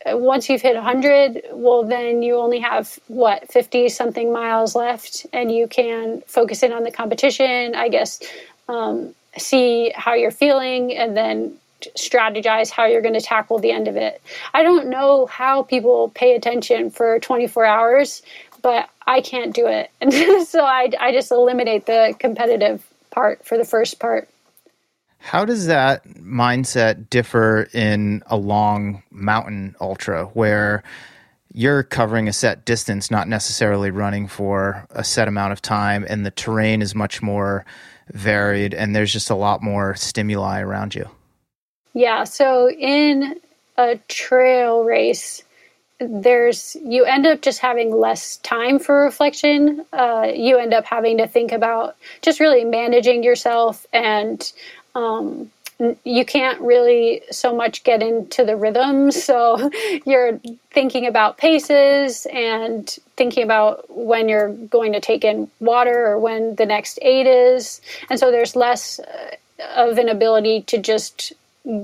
uh, 0.06 0.16
once 0.16 0.48
you've 0.48 0.62
hit 0.62 0.74
100, 0.74 1.42
well, 1.52 1.84
then 1.84 2.22
you 2.22 2.36
only 2.36 2.58
have 2.58 2.98
what 3.08 3.50
50 3.52 3.88
something 3.90 4.32
miles 4.32 4.74
left, 4.74 5.26
and 5.32 5.52
you 5.52 5.68
can 5.68 6.22
focus 6.26 6.62
in 6.62 6.72
on 6.72 6.84
the 6.84 6.90
competition, 6.90 7.74
I 7.74 7.88
guess, 7.88 8.20
um, 8.68 9.14
see 9.36 9.92
how 9.94 10.14
you're 10.14 10.30
feeling, 10.30 10.96
and 10.96 11.16
then 11.16 11.58
strategize 11.96 12.70
how 12.70 12.86
you're 12.86 13.02
going 13.02 13.14
to 13.14 13.20
tackle 13.20 13.58
the 13.58 13.70
end 13.70 13.88
of 13.88 13.96
it. 13.96 14.22
I 14.54 14.62
don't 14.62 14.88
know 14.88 15.26
how 15.26 15.62
people 15.62 16.10
pay 16.14 16.34
attention 16.34 16.90
for 16.90 17.18
24 17.18 17.64
hours, 17.64 18.22
but 18.62 18.88
I 19.06 19.20
can't 19.20 19.54
do 19.54 19.66
it. 19.66 19.90
And 20.00 20.12
so 20.46 20.64
I, 20.64 20.90
I 20.98 21.12
just 21.12 21.30
eliminate 21.30 21.86
the 21.86 22.14
competitive 22.18 22.86
part 23.10 23.44
for 23.44 23.58
the 23.58 23.64
first 23.64 23.98
part. 23.98 24.28
How 25.18 25.44
does 25.44 25.66
that 25.66 26.06
mindset 26.08 27.10
differ 27.10 27.68
in 27.74 28.22
a 28.26 28.36
long 28.36 29.02
mountain 29.10 29.76
ultra 29.80 30.26
where 30.26 30.82
you're 31.52 31.82
covering 31.82 32.26
a 32.26 32.32
set 32.32 32.64
distance, 32.64 33.10
not 33.10 33.28
necessarily 33.28 33.90
running 33.90 34.28
for 34.28 34.86
a 34.90 35.04
set 35.04 35.28
amount 35.28 35.52
of 35.52 35.60
time, 35.60 36.06
and 36.08 36.24
the 36.24 36.30
terrain 36.30 36.80
is 36.80 36.94
much 36.94 37.20
more 37.20 37.66
varied 38.12 38.72
and 38.72 38.96
there's 38.96 39.12
just 39.12 39.30
a 39.30 39.34
lot 39.34 39.62
more 39.62 39.94
stimuli 39.94 40.60
around 40.60 40.94
you? 40.94 41.08
Yeah, 41.94 42.24
so 42.24 42.70
in 42.70 43.40
a 43.76 43.98
trail 44.08 44.84
race, 44.84 45.42
there's 46.00 46.76
you 46.84 47.04
end 47.04 47.26
up 47.26 47.42
just 47.42 47.60
having 47.60 47.94
less 47.94 48.36
time 48.38 48.78
for 48.78 49.02
reflection. 49.02 49.84
Uh, 49.92 50.30
you 50.34 50.58
end 50.58 50.74
up 50.74 50.84
having 50.86 51.18
to 51.18 51.28
think 51.28 51.52
about 51.52 51.96
just 52.22 52.40
really 52.40 52.64
managing 52.64 53.22
yourself, 53.22 53.86
and 53.92 54.52
um, 54.94 55.50
you 56.04 56.24
can't 56.24 56.60
really 56.60 57.22
so 57.30 57.54
much 57.54 57.84
get 57.84 58.02
into 58.02 58.44
the 58.44 58.56
rhythm. 58.56 59.10
So 59.30 59.70
you're 60.06 60.40
thinking 60.72 61.06
about 61.06 61.38
paces 61.38 62.26
and 62.32 62.88
thinking 63.16 63.44
about 63.44 63.84
when 63.94 64.28
you're 64.28 64.50
going 64.52 64.92
to 64.94 65.00
take 65.00 65.24
in 65.24 65.50
water 65.60 66.06
or 66.06 66.18
when 66.18 66.54
the 66.56 66.66
next 66.66 66.98
aid 67.02 67.26
is, 67.26 67.80
and 68.08 68.18
so 68.18 68.30
there's 68.30 68.56
less 68.56 69.00
uh, 69.00 69.36
of 69.76 69.98
an 69.98 70.08
ability 70.08 70.62
to 70.62 70.78
just 70.78 71.34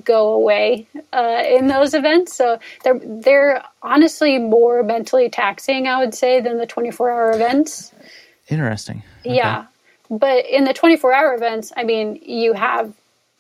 go 0.05 0.33
away 0.35 0.87
uh, 1.13 1.43
in 1.47 1.69
those 1.69 1.95
events. 1.95 2.35
So 2.35 2.59
they're 2.85 3.01
they're 3.03 3.63
honestly 3.83 4.39
more 4.39 4.83
mentally 4.83 5.29
taxing, 5.29 5.87
I 5.87 5.99
would 5.99 6.15
say, 6.15 6.41
than 6.41 6.59
the 6.59 6.67
24 6.67 7.11
hour 7.11 7.33
events. 7.33 7.93
Interesting. 8.49 9.03
Okay. 9.21 9.37
Yeah, 9.37 9.67
but 10.11 10.47
in 10.47 10.65
the 10.65 10.73
24 10.73 11.13
hour 11.13 11.35
events, 11.35 11.73
I 11.77 11.85
mean, 11.85 12.21
you 12.23 12.53
have 12.53 12.93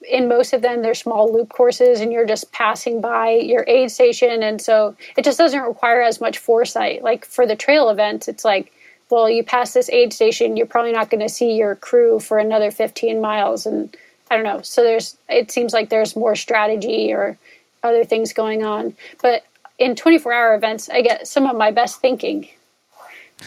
in 0.08 0.28
most 0.28 0.52
of 0.52 0.62
them 0.62 0.82
they're 0.82 0.94
small 0.94 1.32
loop 1.32 1.48
courses 1.48 2.00
and 2.00 2.12
you're 2.12 2.26
just 2.26 2.52
passing 2.52 3.00
by 3.00 3.30
your 3.30 3.64
aid 3.66 3.90
station 3.90 4.42
and 4.42 4.60
so 4.60 4.94
it 5.16 5.24
just 5.24 5.38
doesn't 5.38 5.62
require 5.62 6.02
as 6.02 6.20
much 6.20 6.38
foresight 6.38 7.02
like 7.02 7.24
for 7.24 7.46
the 7.46 7.56
trail 7.56 7.88
events 7.88 8.28
it's 8.28 8.44
like 8.44 8.72
well 9.10 9.28
you 9.28 9.42
pass 9.42 9.72
this 9.72 9.88
aid 9.90 10.12
station 10.12 10.56
you're 10.56 10.66
probably 10.66 10.92
not 10.92 11.10
going 11.10 11.20
to 11.20 11.28
see 11.28 11.56
your 11.56 11.74
crew 11.76 12.20
for 12.20 12.38
another 12.38 12.70
15 12.70 13.20
miles 13.20 13.66
and 13.66 13.96
I 14.30 14.36
don't 14.36 14.44
know. 14.44 14.62
So 14.62 14.82
there's 14.82 15.16
it 15.28 15.50
seems 15.50 15.72
like 15.72 15.88
there's 15.88 16.16
more 16.16 16.36
strategy 16.36 17.12
or 17.12 17.38
other 17.82 18.04
things 18.04 18.32
going 18.32 18.64
on. 18.64 18.96
But 19.22 19.44
in 19.78 19.94
24 19.94 20.32
hour 20.32 20.54
events, 20.54 20.88
I 20.88 21.02
get 21.02 21.28
some 21.28 21.46
of 21.46 21.56
my 21.56 21.70
best 21.70 22.00
thinking 22.00 22.48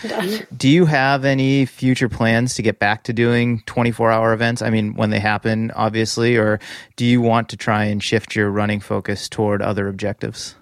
done. 0.07 0.47
Do 0.55 0.69
you 0.69 0.85
have 0.85 1.25
any 1.25 1.65
future 1.65 2.09
plans 2.09 2.55
to 2.55 2.61
get 2.61 2.79
back 2.79 3.03
to 3.03 3.13
doing 3.13 3.61
24 3.65 4.11
hour 4.11 4.33
events? 4.33 4.61
I 4.61 4.69
mean, 4.69 4.93
when 4.95 5.09
they 5.09 5.19
happen, 5.19 5.71
obviously, 5.71 6.37
or 6.37 6.59
do 6.95 7.05
you 7.05 7.21
want 7.21 7.49
to 7.49 7.57
try 7.57 7.85
and 7.85 8.03
shift 8.03 8.35
your 8.35 8.49
running 8.49 8.79
focus 8.79 9.27
toward 9.27 9.61
other 9.61 9.87
objectives? 9.87 10.55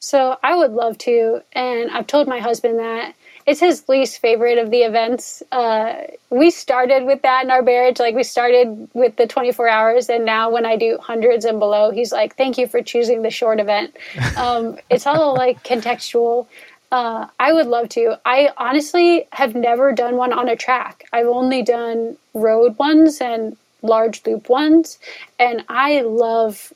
So 0.00 0.36
I 0.42 0.56
would 0.56 0.72
love 0.72 0.98
to. 0.98 1.42
And 1.52 1.90
I've 1.90 2.06
told 2.06 2.28
my 2.28 2.38
husband 2.38 2.78
that 2.78 3.14
it's 3.46 3.60
his 3.60 3.88
least 3.88 4.20
favorite 4.20 4.58
of 4.58 4.70
the 4.70 4.78
events. 4.78 5.42
Uh, 5.52 5.94
we 6.30 6.50
started 6.50 7.04
with 7.04 7.22
that 7.22 7.44
in 7.44 7.50
our 7.50 7.62
marriage. 7.62 7.98
Like 8.00 8.14
we 8.14 8.22
started 8.22 8.88
with 8.94 9.16
the 9.16 9.26
24 9.26 9.68
hours, 9.68 10.08
and 10.08 10.24
now 10.24 10.50
when 10.50 10.64
I 10.64 10.76
do 10.76 10.98
hundreds 11.00 11.44
and 11.44 11.58
below, 11.58 11.90
he's 11.90 12.12
like, 12.12 12.36
"Thank 12.36 12.56
you 12.58 12.66
for 12.66 12.82
choosing 12.82 13.22
the 13.22 13.30
short 13.30 13.60
event." 13.60 13.96
Um, 14.36 14.78
it's 14.90 15.06
all 15.06 15.34
like 15.34 15.62
contextual. 15.62 16.46
Uh, 16.90 17.26
I 17.38 17.52
would 17.52 17.66
love 17.66 17.88
to. 17.90 18.18
I 18.24 18.50
honestly 18.56 19.26
have 19.32 19.54
never 19.54 19.92
done 19.92 20.16
one 20.16 20.32
on 20.32 20.48
a 20.48 20.56
track. 20.56 21.04
I've 21.12 21.26
only 21.26 21.62
done 21.62 22.16
road 22.34 22.76
ones 22.78 23.20
and 23.20 23.56
large 23.82 24.26
loop 24.26 24.48
ones, 24.48 24.98
and 25.38 25.64
I 25.68 26.00
love 26.00 26.72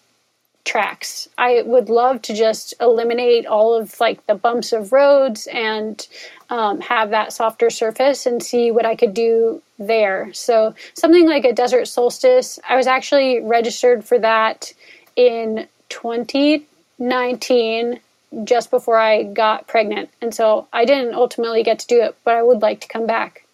tracks. 0.64 1.28
I 1.38 1.62
would 1.64 1.88
love 1.88 2.22
to 2.22 2.34
just 2.34 2.74
eliminate 2.80 3.46
all 3.46 3.74
of 3.74 3.98
like 4.00 4.26
the 4.26 4.34
bumps 4.34 4.72
of 4.72 4.92
roads 4.92 5.46
and 5.48 6.06
um, 6.50 6.80
have 6.80 7.10
that 7.10 7.32
softer 7.32 7.70
surface 7.70 8.26
and 8.26 8.42
see 8.42 8.70
what 8.70 8.86
I 8.86 8.94
could 8.94 9.14
do 9.14 9.62
there. 9.78 10.32
So 10.32 10.74
something 10.94 11.26
like 11.26 11.44
a 11.44 11.52
desert 11.52 11.86
solstice. 11.86 12.58
I 12.68 12.76
was 12.76 12.86
actually 12.86 13.40
registered 13.40 14.04
for 14.04 14.18
that 14.18 14.72
in 15.16 15.66
2019 15.88 18.00
just 18.44 18.70
before 18.70 18.98
I 18.98 19.22
got 19.22 19.66
pregnant. 19.66 20.10
And 20.20 20.34
so 20.34 20.68
I 20.72 20.84
didn't 20.84 21.14
ultimately 21.14 21.62
get 21.62 21.78
to 21.80 21.86
do 21.86 22.02
it, 22.02 22.16
but 22.24 22.34
I 22.34 22.42
would 22.42 22.60
like 22.60 22.80
to 22.82 22.88
come 22.88 23.06
back. 23.06 23.44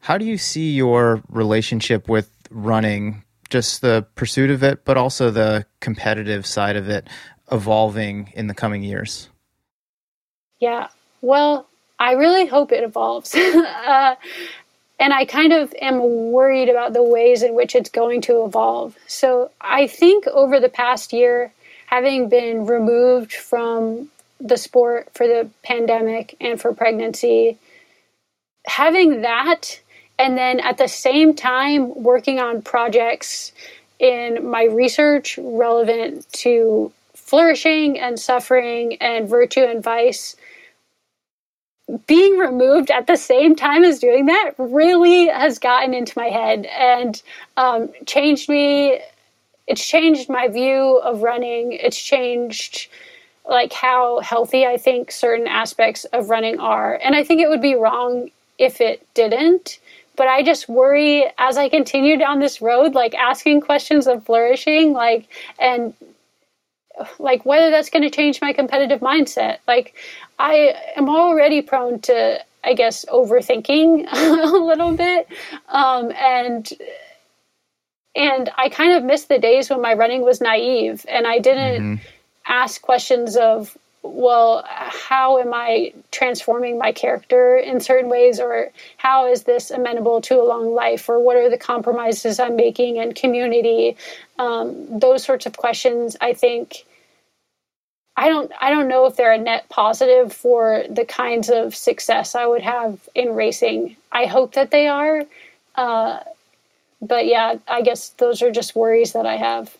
How 0.00 0.16
do 0.16 0.24
you 0.24 0.38
see 0.38 0.70
your 0.70 1.22
relationship 1.28 2.08
with 2.08 2.30
running 2.50 3.24
just 3.50 3.80
the 3.80 4.06
pursuit 4.14 4.50
of 4.50 4.62
it, 4.62 4.84
but 4.84 4.96
also 4.96 5.30
the 5.30 5.66
competitive 5.80 6.46
side 6.46 6.76
of 6.76 6.88
it 6.88 7.08
evolving 7.50 8.32
in 8.34 8.46
the 8.46 8.54
coming 8.54 8.82
years? 8.82 9.28
Yeah, 10.60 10.88
well, 11.22 11.66
I 11.98 12.12
really 12.12 12.46
hope 12.46 12.72
it 12.72 12.84
evolves. 12.84 13.34
uh, 13.34 14.14
and 15.00 15.12
I 15.12 15.24
kind 15.24 15.52
of 15.52 15.72
am 15.80 16.00
worried 16.32 16.68
about 16.68 16.92
the 16.92 17.02
ways 17.02 17.42
in 17.42 17.54
which 17.54 17.74
it's 17.74 17.90
going 17.90 18.22
to 18.22 18.44
evolve. 18.44 18.96
So 19.06 19.50
I 19.60 19.86
think 19.86 20.26
over 20.26 20.60
the 20.60 20.68
past 20.68 21.12
year, 21.12 21.52
having 21.86 22.28
been 22.28 22.66
removed 22.66 23.32
from 23.32 24.10
the 24.40 24.56
sport 24.56 25.08
for 25.14 25.26
the 25.26 25.48
pandemic 25.64 26.36
and 26.40 26.60
for 26.60 26.72
pregnancy, 26.74 27.58
having 28.66 29.22
that 29.22 29.80
and 30.18 30.36
then 30.36 30.60
at 30.60 30.78
the 30.78 30.88
same 30.88 31.34
time 31.34 31.94
working 32.02 32.40
on 32.40 32.62
projects 32.62 33.52
in 33.98 34.48
my 34.48 34.64
research 34.64 35.38
relevant 35.42 36.30
to 36.32 36.92
flourishing 37.14 37.98
and 37.98 38.18
suffering 38.18 38.96
and 39.00 39.28
virtue 39.28 39.60
and 39.60 39.82
vice 39.82 40.36
being 42.06 42.36
removed 42.36 42.90
at 42.90 43.06
the 43.06 43.16
same 43.16 43.56
time 43.56 43.82
as 43.82 43.98
doing 43.98 44.26
that 44.26 44.52
really 44.58 45.26
has 45.28 45.58
gotten 45.58 45.94
into 45.94 46.12
my 46.18 46.26
head 46.26 46.66
and 46.66 47.22
um, 47.56 47.88
changed 48.06 48.48
me. 48.48 49.00
It's 49.66 49.86
changed 49.86 50.28
my 50.28 50.48
view 50.48 50.98
of 50.98 51.22
running. 51.22 51.72
It's 51.72 52.00
changed 52.00 52.88
like 53.48 53.72
how 53.72 54.20
healthy 54.20 54.66
i 54.66 54.76
think 54.76 55.10
certain 55.10 55.46
aspects 55.46 56.04
of 56.12 56.28
running 56.28 56.60
are. 56.60 57.00
And 57.02 57.16
i 57.16 57.24
think 57.24 57.40
it 57.40 57.48
would 57.48 57.62
be 57.62 57.74
wrong 57.74 58.30
if 58.58 58.80
it 58.80 59.06
didn't 59.14 59.78
but 60.18 60.26
I 60.26 60.42
just 60.42 60.68
worry 60.68 61.24
as 61.38 61.56
I 61.56 61.68
continue 61.68 62.18
down 62.18 62.40
this 62.40 62.60
road, 62.60 62.94
like 62.94 63.14
asking 63.14 63.60
questions 63.60 64.08
of 64.08 64.26
flourishing, 64.26 64.92
like, 64.92 65.28
and 65.60 65.94
like 67.20 67.46
whether 67.46 67.70
that's 67.70 67.88
going 67.88 68.02
to 68.02 68.10
change 68.10 68.40
my 68.40 68.52
competitive 68.52 68.98
mindset. 68.98 69.58
Like, 69.68 69.94
I 70.40 70.74
am 70.96 71.08
already 71.08 71.62
prone 71.62 72.00
to, 72.00 72.44
I 72.64 72.74
guess, 72.74 73.04
overthinking 73.04 74.08
a 74.12 74.58
little 74.58 74.96
bit. 74.96 75.28
Um, 75.68 76.10
and, 76.10 76.68
and 78.16 78.50
I 78.58 78.68
kind 78.70 78.94
of 78.94 79.04
miss 79.04 79.26
the 79.26 79.38
days 79.38 79.70
when 79.70 79.80
my 79.80 79.94
running 79.94 80.22
was 80.22 80.40
naive 80.40 81.06
and 81.08 81.28
I 81.28 81.38
didn't 81.38 81.82
mm-hmm. 81.82 82.04
ask 82.48 82.82
questions 82.82 83.36
of 83.36 83.78
well, 84.02 84.64
how 84.66 85.38
am 85.38 85.52
I 85.52 85.92
transforming 86.10 86.78
my 86.78 86.92
character 86.92 87.56
in 87.56 87.80
certain 87.80 88.08
ways, 88.08 88.40
or 88.40 88.70
how 88.96 89.26
is 89.26 89.42
this 89.42 89.70
amenable 89.70 90.20
to 90.22 90.40
a 90.40 90.44
long 90.44 90.74
life, 90.74 91.08
or 91.08 91.20
what 91.20 91.36
are 91.36 91.50
the 91.50 91.58
compromises 91.58 92.38
I'm 92.38 92.56
making 92.56 92.96
in 92.96 93.12
community? 93.14 93.96
Um, 94.38 94.98
those 94.98 95.24
sorts 95.24 95.46
of 95.46 95.56
questions, 95.56 96.16
I 96.20 96.32
think. 96.32 96.84
I 98.16 98.28
don't. 98.28 98.50
I 98.60 98.70
don't 98.70 98.88
know 98.88 99.06
if 99.06 99.16
they're 99.16 99.32
a 99.32 99.38
net 99.38 99.68
positive 99.68 100.32
for 100.32 100.84
the 100.90 101.04
kinds 101.04 101.50
of 101.50 101.74
success 101.74 102.34
I 102.34 102.46
would 102.46 102.62
have 102.62 103.08
in 103.14 103.34
racing. 103.34 103.96
I 104.10 104.26
hope 104.26 104.54
that 104.54 104.72
they 104.72 104.88
are, 104.88 105.24
uh, 105.76 106.20
but 107.00 107.26
yeah, 107.26 107.56
I 107.68 107.82
guess 107.82 108.10
those 108.10 108.42
are 108.42 108.50
just 108.50 108.74
worries 108.74 109.12
that 109.12 109.26
I 109.26 109.36
have. 109.36 109.76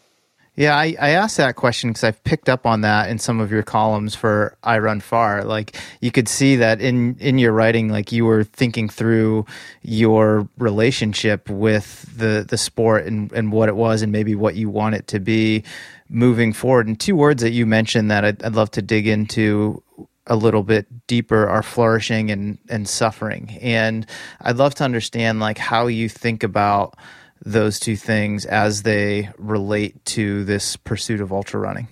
Yeah, 0.59 0.77
I, 0.77 0.97
I 1.01 1.11
asked 1.11 1.37
that 1.37 1.55
question 1.55 1.91
because 1.91 2.03
I've 2.03 2.25
picked 2.25 2.49
up 2.49 2.67
on 2.67 2.81
that 2.81 3.11
in 3.11 3.21
some 3.21 3.39
of 3.39 3.53
your 3.53 3.63
columns 3.63 4.17
for 4.17 4.57
iRunFar. 4.65 5.45
Like 5.45 5.77
you 6.01 6.11
could 6.11 6.29
see 6.29 6.57
that 6.57 6.81
in 6.81 7.17
in 7.21 7.39
your 7.39 7.53
writing, 7.53 7.91
like 7.91 8.11
you 8.11 8.25
were 8.25 8.43
thinking 8.43 8.89
through 8.89 9.47
your 9.83 10.49
relationship 10.59 11.49
with 11.49 12.13
the 12.19 12.45
the 12.49 12.59
sport 12.59 13.07
and 13.07 13.31
and 13.31 13.53
what 13.53 13.69
it 13.69 13.77
was, 13.77 14.03
and 14.03 14.11
maybe 14.11 14.35
what 14.35 14.57
you 14.57 14.69
want 14.69 14.97
it 14.97 15.07
to 15.07 15.21
be 15.21 15.63
moving 16.09 16.53
forward. 16.53 16.89
And 16.89 16.99
two 16.99 17.15
words 17.15 17.41
that 17.45 17.53
you 17.53 17.65
mentioned 17.65 18.11
that 18.11 18.25
I'd, 18.25 18.43
I'd 18.43 18.57
love 18.57 18.73
to 18.73 18.83
dig 18.83 19.07
into 19.07 19.81
a 20.27 20.35
little 20.35 20.65
bit 20.65 21.07
deeper 21.07 21.49
are 21.49 21.63
flourishing 21.63 22.33
and 22.33 22.59
and 22.69 22.89
suffering. 22.89 23.57
And 23.61 24.05
I'd 24.41 24.57
love 24.57 24.75
to 24.75 24.85
understand 24.85 25.39
like 25.39 25.59
how 25.59 25.87
you 25.87 26.09
think 26.09 26.43
about 26.43 26.97
those 27.45 27.79
two 27.79 27.97
things 27.97 28.45
as 28.45 28.83
they 28.83 29.31
relate 29.39 30.05
to 30.07 30.45
this 30.45 30.77
pursuit 30.77 31.21
of 31.21 31.33
ultra 31.33 31.61
running? 31.61 31.89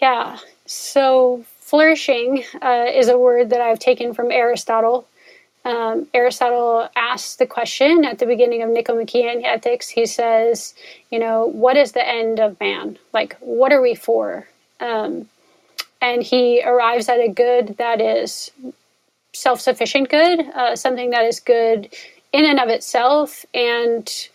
Yeah. 0.00 0.38
So, 0.66 1.44
flourishing 1.60 2.44
uh, 2.62 2.86
is 2.92 3.08
a 3.08 3.18
word 3.18 3.50
that 3.50 3.60
I've 3.60 3.78
taken 3.78 4.14
from 4.14 4.30
Aristotle. 4.30 5.06
Um, 5.64 6.06
Aristotle 6.14 6.88
asks 6.96 7.36
the 7.36 7.46
question 7.46 8.04
at 8.04 8.18
the 8.18 8.26
beginning 8.26 8.62
of 8.62 8.70
Nicomachean 8.70 9.44
Ethics. 9.44 9.88
He 9.88 10.06
says, 10.06 10.74
you 11.10 11.18
know, 11.18 11.46
what 11.46 11.76
is 11.76 11.92
the 11.92 12.06
end 12.06 12.38
of 12.38 12.58
man? 12.60 12.98
Like, 13.12 13.36
what 13.40 13.72
are 13.72 13.82
we 13.82 13.94
for? 13.94 14.46
Um, 14.80 15.28
and 16.00 16.22
he 16.22 16.62
arrives 16.64 17.08
at 17.08 17.18
a 17.18 17.28
good 17.28 17.76
that 17.78 18.00
is 18.00 18.50
self 19.34 19.60
sufficient 19.60 20.08
good, 20.08 20.40
uh, 20.40 20.76
something 20.76 21.10
that 21.10 21.24
is 21.24 21.40
good 21.40 21.88
in 22.32 22.44
and 22.44 22.60
of 22.60 22.68
itself 22.68 23.44
and 23.54 24.28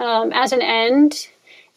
um, 0.00 0.32
as 0.32 0.52
an 0.52 0.62
end. 0.62 1.28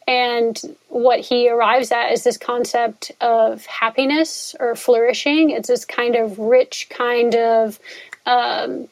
And 0.07 0.59
what 0.89 1.19
he 1.19 1.49
arrives 1.49 1.91
at 1.91 2.11
is 2.11 2.23
this 2.23 2.37
concept 2.37 3.11
of 3.21 3.65
happiness 3.65 4.55
or 4.59 4.75
flourishing. 4.75 5.51
It's 5.51 5.67
this 5.67 5.85
kind 5.85 6.15
of 6.15 6.37
rich 6.39 6.87
kind 6.89 7.35
of, 7.35 7.79
um, 8.25 8.87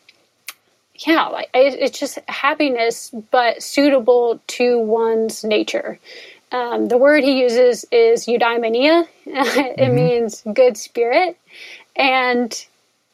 yeah, 0.96 1.28
like 1.28 1.50
it's 1.54 1.98
just 1.98 2.20
happiness, 2.28 3.12
but 3.32 3.64
suitable 3.64 4.40
to 4.48 4.80
one's 4.80 5.44
nature. 5.44 6.00
Um, 6.52 6.88
the 6.88 6.98
word 6.98 7.24
he 7.24 7.42
uses 7.42 7.86
is 7.92 8.26
eudaimonia. 8.26 9.08
it 9.26 9.78
mm-hmm. 9.78 9.96
means 9.96 10.44
good 10.54 10.78
spirit. 10.78 11.38
And 11.96 12.54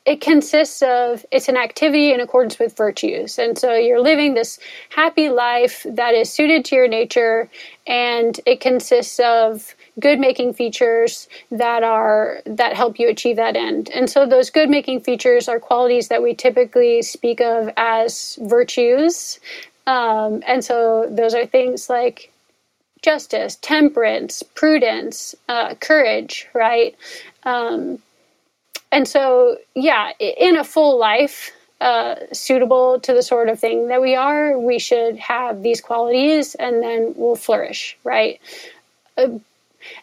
it 0.05 0.21
consists 0.21 0.83
of 0.83 1.25
it's 1.31 1.49
an 1.49 1.57
activity 1.57 2.13
in 2.13 2.19
accordance 2.19 2.59
with 2.59 2.77
virtues. 2.77 3.39
And 3.39 3.57
so 3.57 3.73
you're 3.73 4.01
living 4.01 4.35
this 4.35 4.59
happy 4.89 5.29
life 5.29 5.85
that 5.89 6.13
is 6.13 6.29
suited 6.31 6.63
to 6.65 6.75
your 6.75 6.87
nature 6.87 7.49
and 7.87 8.39
it 8.45 8.59
consists 8.61 9.19
of 9.19 9.75
good 9.99 10.19
making 10.19 10.53
features 10.53 11.27
that 11.49 11.81
are 11.81 12.41
that 12.45 12.75
help 12.75 12.99
you 12.99 13.09
achieve 13.09 13.35
that 13.37 13.55
end. 13.55 13.89
And 13.95 14.09
so 14.09 14.27
those 14.27 14.51
good 14.51 14.69
making 14.69 15.01
features 15.01 15.47
are 15.47 15.59
qualities 15.59 16.09
that 16.09 16.21
we 16.21 16.35
typically 16.35 17.01
speak 17.01 17.41
of 17.41 17.69
as 17.75 18.37
virtues. 18.43 19.39
Um, 19.87 20.43
and 20.47 20.63
so 20.63 21.07
those 21.09 21.33
are 21.33 21.47
things 21.47 21.89
like 21.89 22.31
justice 23.01 23.57
temperance 23.61 24.43
prudence 24.43 25.35
uh, 25.49 25.75
courage 25.75 26.47
right? 26.53 26.95
Um, 27.43 27.99
and 28.95 29.09
so, 29.09 29.57
yeah, 29.75 30.13
in 30.21 30.55
a 30.55 30.63
full 30.63 30.97
life, 30.97 31.51
uh, 31.81 32.15
suitable 32.31 32.97
to 33.01 33.13
the 33.13 33.21
sort 33.21 33.49
of 33.49 33.59
thing 33.59 33.89
that 33.89 34.01
we 34.01 34.15
are, 34.15 34.57
we 34.57 34.79
should 34.79 35.17
have 35.17 35.63
these 35.63 35.81
qualities 35.81 36.55
and 36.55 36.81
then 36.81 37.13
we'll 37.17 37.35
flourish, 37.35 37.97
right? 38.05 38.39
Uh, 39.17 39.39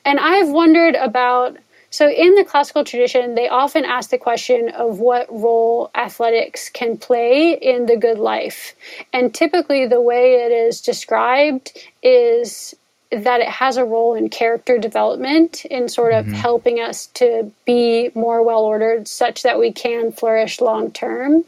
and 0.04 0.20
I've 0.20 0.50
wondered 0.50 0.94
about 0.96 1.56
so 1.88 2.10
in 2.10 2.34
the 2.34 2.44
classical 2.44 2.84
tradition, 2.84 3.34
they 3.34 3.48
often 3.48 3.86
ask 3.86 4.10
the 4.10 4.18
question 4.18 4.68
of 4.70 4.98
what 4.98 5.26
role 5.30 5.90
athletics 5.94 6.68
can 6.68 6.98
play 6.98 7.52
in 7.52 7.86
the 7.86 7.96
good 7.96 8.18
life. 8.18 8.74
And 9.12 9.34
typically, 9.34 9.86
the 9.86 10.00
way 10.00 10.34
it 10.36 10.52
is 10.52 10.82
described 10.82 11.72
is 12.02 12.74
that 13.12 13.40
it 13.40 13.48
has 13.48 13.76
a 13.76 13.84
role 13.84 14.14
in 14.14 14.28
character 14.28 14.78
development 14.78 15.64
in 15.66 15.88
sort 15.88 16.12
of 16.12 16.24
mm-hmm. 16.24 16.34
helping 16.34 16.80
us 16.80 17.06
to 17.08 17.50
be 17.64 18.10
more 18.14 18.42
well 18.42 18.62
ordered 18.62 19.06
such 19.06 19.42
that 19.42 19.58
we 19.58 19.72
can 19.72 20.12
flourish 20.12 20.60
long 20.60 20.90
term 20.90 21.44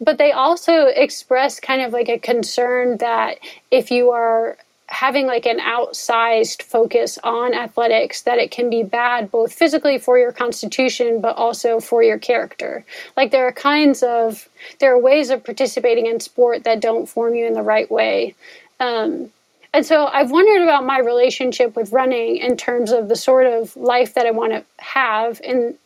but 0.00 0.16
they 0.16 0.32
also 0.32 0.86
express 0.86 1.60
kind 1.60 1.82
of 1.82 1.92
like 1.92 2.08
a 2.08 2.18
concern 2.18 2.96
that 2.98 3.38
if 3.70 3.90
you 3.90 4.10
are 4.10 4.56
having 4.90 5.26
like 5.26 5.46
an 5.46 5.60
outsized 5.60 6.62
focus 6.62 7.16
on 7.22 7.54
athletics 7.54 8.22
that 8.22 8.38
it 8.38 8.50
can 8.50 8.68
be 8.68 8.82
bad 8.82 9.30
both 9.30 9.52
physically 9.52 9.98
for 9.98 10.18
your 10.18 10.32
constitution 10.32 11.20
but 11.20 11.36
also 11.36 11.78
for 11.78 12.02
your 12.02 12.18
character. 12.18 12.84
Like 13.16 13.30
there 13.30 13.46
are 13.46 13.52
kinds 13.52 14.02
of 14.02 14.48
there 14.80 14.92
are 14.92 14.98
ways 14.98 15.30
of 15.30 15.44
participating 15.44 16.06
in 16.06 16.18
sport 16.18 16.64
that 16.64 16.80
don't 16.80 17.08
form 17.08 17.36
you 17.36 17.46
in 17.46 17.54
the 17.54 17.62
right 17.62 17.90
way. 17.90 18.34
Um, 18.80 19.30
and 19.72 19.86
so 19.86 20.06
I've 20.06 20.30
wondered 20.30 20.62
about 20.62 20.84
my 20.84 20.98
relationship 20.98 21.76
with 21.76 21.92
running 21.92 22.36
in 22.36 22.56
terms 22.56 22.90
of 22.90 23.08
the 23.08 23.16
sort 23.16 23.46
of 23.46 23.76
life 23.76 24.14
that 24.14 24.26
I 24.26 24.30
want 24.30 24.52
to 24.52 24.64
have 24.78 25.40
and 25.44 25.76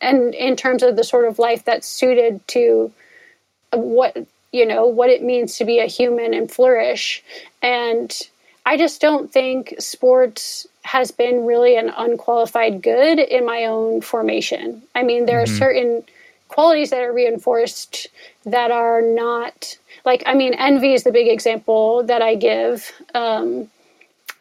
and 0.00 0.34
in 0.34 0.56
terms 0.56 0.82
of 0.82 0.96
the 0.96 1.04
sort 1.04 1.26
of 1.26 1.38
life 1.38 1.64
that's 1.64 1.86
suited 1.86 2.46
to 2.48 2.92
what 3.72 4.16
you 4.52 4.66
know 4.66 4.86
what 4.86 5.10
it 5.10 5.22
means 5.22 5.56
to 5.58 5.64
be 5.64 5.78
a 5.78 5.86
human 5.86 6.34
and 6.34 6.50
flourish 6.50 7.22
and 7.62 8.28
I 8.64 8.76
just 8.76 9.00
don't 9.00 9.32
think 9.32 9.74
sports 9.78 10.66
has 10.82 11.10
been 11.10 11.46
really 11.46 11.76
an 11.76 11.90
unqualified 11.96 12.82
good 12.82 13.18
in 13.18 13.46
my 13.46 13.64
own 13.64 14.02
formation. 14.02 14.82
I 14.94 15.02
mean, 15.02 15.24
there 15.24 15.42
mm-hmm. 15.42 15.54
are 15.54 15.58
certain 15.58 16.04
qualities 16.48 16.90
that 16.90 17.00
are 17.00 17.12
reinforced 17.12 18.08
that 18.44 18.70
are 18.70 19.02
not 19.02 19.76
like 20.04 20.22
i 20.26 20.34
mean 20.34 20.54
envy 20.54 20.94
is 20.94 21.04
the 21.04 21.12
big 21.12 21.28
example 21.28 22.02
that 22.04 22.22
i 22.22 22.34
give 22.34 22.92
um, 23.14 23.70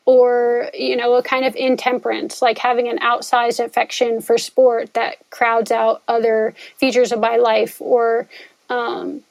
or 0.05 0.70
you 0.74 0.95
know 0.95 1.16
a 1.16 1.24
kind 1.24 1.45
of 1.45 1.55
intemperance 1.55 2.41
like 2.41 2.58
having 2.58 2.88
an 2.88 2.97
outsized 2.99 3.64
affection 3.64 4.22
for 4.22 4.38
sport 4.38 4.93
that 4.93 5.18
crowds 5.30 5.72
out 5.72 6.01
other 6.08 6.53
features 6.78 7.12
of 7.12 7.20
my 7.20 7.36
life 7.36 7.82
or 7.82 8.28
um, 8.70 9.22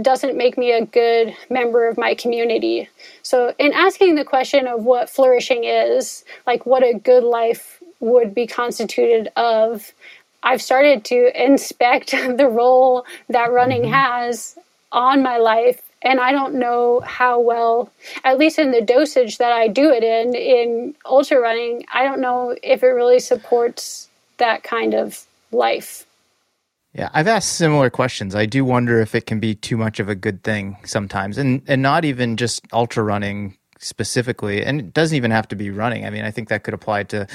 doesn't 0.00 0.36
make 0.36 0.56
me 0.56 0.72
a 0.72 0.86
good 0.86 1.36
member 1.50 1.86
of 1.86 1.98
my 1.98 2.14
community. 2.14 2.88
So 3.22 3.54
in 3.58 3.72
asking 3.72 4.14
the 4.14 4.24
question 4.24 4.66
of 4.66 4.84
what 4.84 5.10
flourishing 5.10 5.64
is 5.64 6.24
like 6.46 6.64
what 6.64 6.82
a 6.82 6.94
good 6.94 7.24
life 7.24 7.82
would 8.00 8.34
be 8.34 8.46
constituted 8.46 9.28
of 9.36 9.92
I've 10.42 10.62
started 10.62 11.04
to 11.06 11.42
inspect 11.42 12.10
the 12.36 12.48
role 12.48 13.06
that 13.28 13.52
running 13.52 13.82
mm-hmm. 13.82 13.92
has 13.92 14.58
on 14.90 15.22
my 15.22 15.38
life 15.38 15.82
and 16.04 16.20
I 16.20 16.32
don't 16.32 16.54
know 16.54 17.00
how 17.00 17.40
well, 17.40 17.90
at 18.24 18.38
least 18.38 18.58
in 18.58 18.72
the 18.72 18.80
dosage 18.80 19.38
that 19.38 19.52
I 19.52 19.68
do 19.68 19.90
it 19.90 20.02
in, 20.02 20.34
in 20.34 20.94
ultra 21.06 21.40
running, 21.40 21.84
I 21.92 22.04
don't 22.04 22.20
know 22.20 22.56
if 22.62 22.82
it 22.82 22.88
really 22.88 23.20
supports 23.20 24.08
that 24.38 24.62
kind 24.62 24.94
of 24.94 25.24
life. 25.52 26.06
Yeah, 26.94 27.08
I've 27.14 27.28
asked 27.28 27.54
similar 27.54 27.88
questions. 27.88 28.34
I 28.34 28.46
do 28.46 28.64
wonder 28.64 29.00
if 29.00 29.14
it 29.14 29.26
can 29.26 29.40
be 29.40 29.54
too 29.54 29.76
much 29.76 29.98
of 29.98 30.08
a 30.08 30.14
good 30.14 30.42
thing 30.42 30.76
sometimes, 30.84 31.38
and 31.38 31.62
and 31.66 31.80
not 31.80 32.04
even 32.04 32.36
just 32.36 32.66
ultra 32.70 33.02
running 33.02 33.56
specifically, 33.82 34.64
and 34.64 34.80
it 34.80 34.94
doesn't 34.94 35.16
even 35.16 35.30
have 35.30 35.48
to 35.48 35.56
be 35.56 35.70
running. 35.70 36.06
I 36.06 36.10
mean, 36.10 36.24
I 36.24 36.30
think 36.30 36.48
that 36.48 36.64
could 36.64 36.74
apply 36.74 37.04
to 37.04 37.26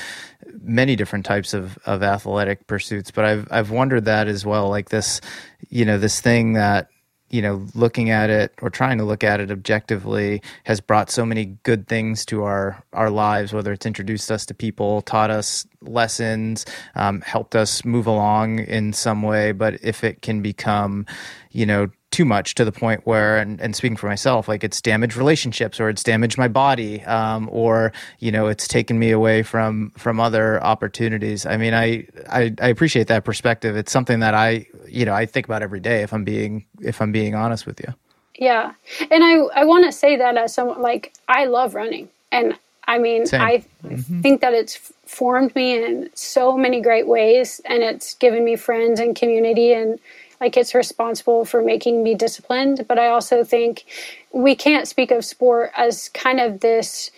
many 0.61 0.95
different 0.95 1.25
types 1.25 1.53
of, 1.53 1.77
of 1.85 2.03
athletic 2.03 2.67
pursuits. 2.67 3.11
But 3.11 3.25
I've 3.25 3.47
I've 3.51 3.71
wondered 3.71 4.05
that 4.05 4.27
as 4.27 4.45
well, 4.45 4.69
like 4.69 4.89
this, 4.89 5.21
you 5.69 5.85
know, 5.85 5.97
this 5.97 6.21
thing 6.21 6.53
that 6.53 6.89
you 7.29 7.41
know, 7.41 7.65
looking 7.75 8.09
at 8.09 8.29
it 8.29 8.53
or 8.61 8.69
trying 8.69 8.97
to 8.97 9.03
look 9.03 9.23
at 9.23 9.39
it 9.39 9.51
objectively 9.51 10.41
has 10.63 10.79
brought 10.79 11.09
so 11.09 11.25
many 11.25 11.45
good 11.63 11.87
things 11.87 12.25
to 12.25 12.43
our 12.43 12.81
our 12.93 13.09
lives. 13.09 13.51
Whether 13.53 13.73
it's 13.73 13.85
introduced 13.85 14.31
us 14.31 14.45
to 14.45 14.53
people, 14.53 15.01
taught 15.01 15.29
us 15.29 15.67
lessons, 15.81 16.65
um, 16.95 17.21
helped 17.21 17.55
us 17.55 17.83
move 17.83 18.07
along 18.07 18.59
in 18.59 18.93
some 18.93 19.21
way. 19.21 19.51
But 19.51 19.83
if 19.83 20.03
it 20.03 20.21
can 20.21 20.41
become, 20.41 21.05
you 21.51 21.65
know, 21.65 21.89
too 22.12 22.26
much 22.26 22.55
to 22.55 22.64
the 22.64 22.72
point 22.72 23.05
where 23.05 23.38
and, 23.38 23.60
and 23.60 23.76
speaking 23.76 23.97
for 23.97 24.08
myself 24.08 24.47
like 24.47 24.64
it's 24.64 24.82
damaged 24.82 25.18
relationships 25.18 25.80
or 25.80 25.89
it's 25.89 26.03
damaged 26.03 26.38
my 26.38 26.47
body 26.47 27.03
um, 27.03 27.49
or 27.51 27.91
you 28.20 28.32
know 28.32 28.47
it's 28.47 28.68
taken 28.68 28.97
me 28.97 29.12
away 29.12 29.43
from 29.43 29.91
from 29.97 30.20
other 30.20 30.64
opportunities. 30.64 31.45
I 31.45 31.58
mean 31.58 31.74
I, 31.74 32.08
I 32.30 32.53
i 32.62 32.70
appreciate 32.70 33.08
that 33.08 33.26
perspective. 33.26 33.76
It's 33.76 33.91
something 33.91 34.20
that 34.22 34.34
i 34.34 34.66
you 34.88 35.05
know 35.05 35.14
i 35.14 35.26
think 35.26 35.45
about 35.45 35.62
every 35.62 35.82
day 35.82 36.01
if 36.01 36.14
i'm 36.14 36.24
being 36.24 36.66
if 36.82 37.01
i'm 37.01 37.12
being 37.12 37.36
honest 37.36 37.66
with 37.66 37.80
you. 37.82 37.93
Yeah. 38.36 38.74
And 39.12 39.24
i 39.24 39.34
i 39.62 39.66
want 39.66 39.86
to 39.86 39.91
say 39.91 40.16
that 40.16 40.38
as 40.38 40.53
someone 40.53 40.82
like 40.82 41.14
i 41.28 41.45
love 41.45 41.76
running. 41.76 42.10
And 42.32 42.58
i 42.86 42.97
mean 42.97 43.26
Same. 43.26 43.41
i 43.41 43.64
mm-hmm. 43.84 44.22
think 44.22 44.39
that 44.41 44.53
it's 44.53 44.93
formed 45.05 45.53
me 45.55 45.84
in 45.84 46.10
so 46.14 46.58
many 46.58 46.82
great 46.82 47.08
ways 47.08 47.60
and 47.66 47.84
it's 47.84 48.14
given 48.16 48.45
me 48.45 48.55
friends 48.55 48.99
and 48.99 49.16
community 49.16 49.74
and 49.74 49.99
like 50.39 50.57
it's 50.57 50.75
responsible 50.75 51.45
for 51.45 51.61
making 51.61 52.03
me 52.03 52.15
disciplined 52.15 52.85
but 52.88 52.99
i 52.99 53.07
also 53.07 53.43
think 53.43 53.85
we 54.31 54.55
can't 54.55 54.88
speak 54.88 55.11
of 55.11 55.25
sport 55.25 55.71
as 55.75 56.09
kind 56.09 56.39
of 56.39 56.59
this 56.59 57.11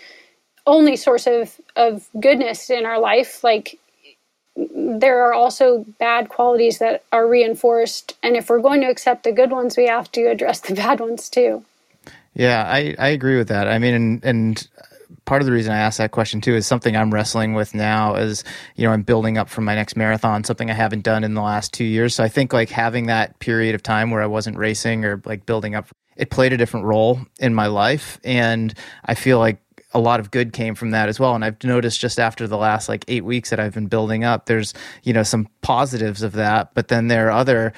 only 0.70 0.95
source 0.95 1.28
of 1.28 1.59
of 1.76 2.07
goodness 2.20 2.70
in 2.70 2.86
our 2.86 2.99
life. 2.99 3.43
Like 3.43 3.80
there 4.55 5.26
are 5.26 5.34
also 5.34 5.86
bad 5.99 6.30
qualities 6.30 6.80
that 6.80 7.03
are 7.11 7.28
reinforced 7.28 8.17
and 8.22 8.36
if 8.36 8.49
we're 8.49 8.61
going 8.61 8.82
to 8.82 8.88
accept 8.88 9.24
the 9.24 9.32
good 9.32 9.51
ones 9.51 9.78
we 9.78 9.88
have 9.88 10.11
to 10.11 10.26
address 10.26 10.59
the 10.61 10.76
bad 10.84 10.99
ones 10.99 11.30
too. 11.30 11.63
Yeah 12.34 12.63
i 12.67 12.95
i 12.99 13.09
agree 13.09 13.38
with 13.38 13.47
that. 13.49 13.67
I 13.67 13.80
mean 13.80 13.93
and, 13.93 14.24
and 14.24 14.67
part 15.26 15.41
of 15.41 15.45
the 15.45 15.51
reason 15.51 15.72
I 15.72 15.78
asked 15.78 15.97
that 15.97 16.12
question 16.12 16.41
too 16.41 16.55
is 16.55 16.68
something 16.68 16.95
I'm 16.95 17.14
wrestling 17.14 17.53
with 17.53 17.74
now 17.74 18.16
as 18.16 18.43
you 18.76 18.86
know 18.86 18.91
I'm 18.91 19.03
building 19.03 19.38
up 19.38 19.49
for 19.49 19.62
my 19.62 19.76
next 19.76 19.95
marathon, 19.95 20.43
something 20.43 20.70
I 20.70 20.74
haven't 20.74 21.03
done 21.03 21.24
in 21.24 21.34
the 21.34 21.41
last 21.41 21.74
two 21.74 21.86
years. 21.86 22.16
So 22.16 22.24
I 22.24 22.28
think 22.28 22.53
like 22.53 22.70
having 22.70 23.07
that 23.07 23.39
period 23.39 23.76
of 23.76 23.84
time 23.84 24.12
where 24.12 24.22
I 24.22 24.28
wasn't 24.28 24.57
racing 24.57 25.05
or 25.05 25.22
like 25.26 25.45
building 25.45 25.76
up, 25.76 25.88
it 26.16 26.30
played 26.30 26.53
a 26.53 26.57
different 26.57 26.86
role 26.86 27.20
in 27.39 27.53
my 27.53 27.68
life, 27.68 28.20
and 28.24 28.74
I 29.05 29.16
feel 29.16 29.39
like 29.39 29.62
a 29.93 29.99
lot 29.99 30.20
of 30.20 30.30
good 30.30 30.53
came 30.53 30.76
from 30.76 30.91
that 30.91 31.10
as 31.10 31.20
well. 31.20 31.34
And 31.34 31.43
I've 31.43 31.64
noticed 31.64 31.99
just 31.99 32.20
after 32.20 32.47
the 32.47 32.57
last 32.57 32.89
like 32.89 33.03
eight 33.07 33.26
weeks 33.26 33.49
that 33.49 33.60
I've 33.60 33.74
been 33.74 33.88
building 33.88 34.24
up, 34.24 34.45
there's, 34.45 34.74
you 35.03 35.14
know, 35.14 35.24
some 35.24 35.47
positives 35.62 36.22
of 36.22 36.34
that. 36.34 36.74
But 36.76 36.89
then 36.89 37.07
there 37.07 37.28
are 37.28 37.32
other 37.32 37.74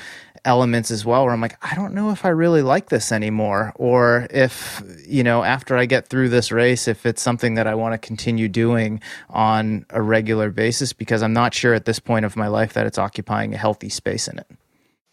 elements 0.45 0.91
as 0.91 1.05
well 1.05 1.23
where 1.23 1.33
I'm 1.33 1.41
like, 1.41 1.57
I 1.61 1.75
don't 1.75 1.93
know 1.93 2.11
if 2.11 2.25
I 2.25 2.29
really 2.29 2.61
like 2.61 2.89
this 2.89 3.11
anymore. 3.11 3.73
Or 3.75 4.27
if, 4.31 4.81
you 5.07 5.23
know, 5.23 5.43
after 5.43 5.77
I 5.77 5.85
get 5.85 6.07
through 6.07 6.29
this 6.29 6.51
race, 6.51 6.87
if 6.87 7.05
it's 7.05 7.21
something 7.21 7.55
that 7.55 7.67
I 7.67 7.75
want 7.75 7.93
to 7.93 7.97
continue 7.97 8.47
doing 8.47 9.01
on 9.29 9.85
a 9.89 10.01
regular 10.01 10.49
basis, 10.49 10.93
because 10.93 11.21
I'm 11.21 11.33
not 11.33 11.53
sure 11.53 11.73
at 11.73 11.85
this 11.85 11.99
point 11.99 12.25
of 12.25 12.35
my 12.35 12.47
life 12.47 12.73
that 12.73 12.87
it's 12.87 12.97
occupying 12.97 13.53
a 13.53 13.57
healthy 13.57 13.89
space 13.89 14.27
in 14.27 14.39
it. 14.39 14.47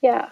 Yeah. 0.03 0.31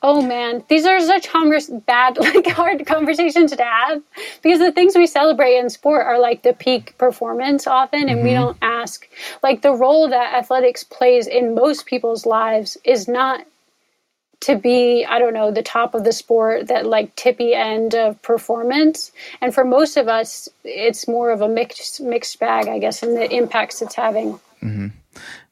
Oh 0.00 0.22
man, 0.22 0.64
these 0.68 0.86
are 0.86 1.00
such 1.00 1.28
converse, 1.28 1.66
bad, 1.68 2.18
like 2.20 2.46
hard 2.46 2.86
conversations 2.86 3.50
to 3.56 3.64
have 3.64 4.00
because 4.42 4.60
the 4.60 4.70
things 4.70 4.94
we 4.94 5.08
celebrate 5.08 5.56
in 5.56 5.68
sport 5.70 6.06
are 6.06 6.20
like 6.20 6.42
the 6.42 6.52
peak 6.52 6.96
performance 6.98 7.66
often, 7.66 8.08
and 8.08 8.18
mm-hmm. 8.18 8.28
we 8.28 8.32
don't 8.32 8.56
ask 8.62 9.08
like 9.42 9.62
the 9.62 9.72
role 9.72 10.08
that 10.08 10.34
athletics 10.34 10.84
plays 10.84 11.26
in 11.26 11.56
most 11.56 11.84
people's 11.86 12.26
lives 12.26 12.78
is 12.84 13.08
not 13.08 13.44
to 14.40 14.56
be 14.56 15.04
i 15.04 15.18
don't 15.18 15.34
know 15.34 15.50
the 15.50 15.62
top 15.62 15.94
of 15.94 16.04
the 16.04 16.12
sport 16.12 16.68
that 16.68 16.86
like 16.86 17.14
tippy 17.16 17.54
end 17.54 17.94
of 17.94 18.20
performance. 18.22 19.12
And 19.40 19.54
for 19.54 19.64
most 19.64 19.96
of 19.96 20.08
us 20.08 20.48
it's 20.64 21.08
more 21.08 21.30
of 21.30 21.40
a 21.40 21.48
mixed 21.48 22.00
mixed 22.00 22.38
bag 22.38 22.68
i 22.68 22.78
guess 22.78 23.02
and 23.02 23.16
the 23.16 23.30
impacts 23.30 23.82
it's 23.82 23.94
having. 23.94 24.38
Mm-hmm. 24.62 24.88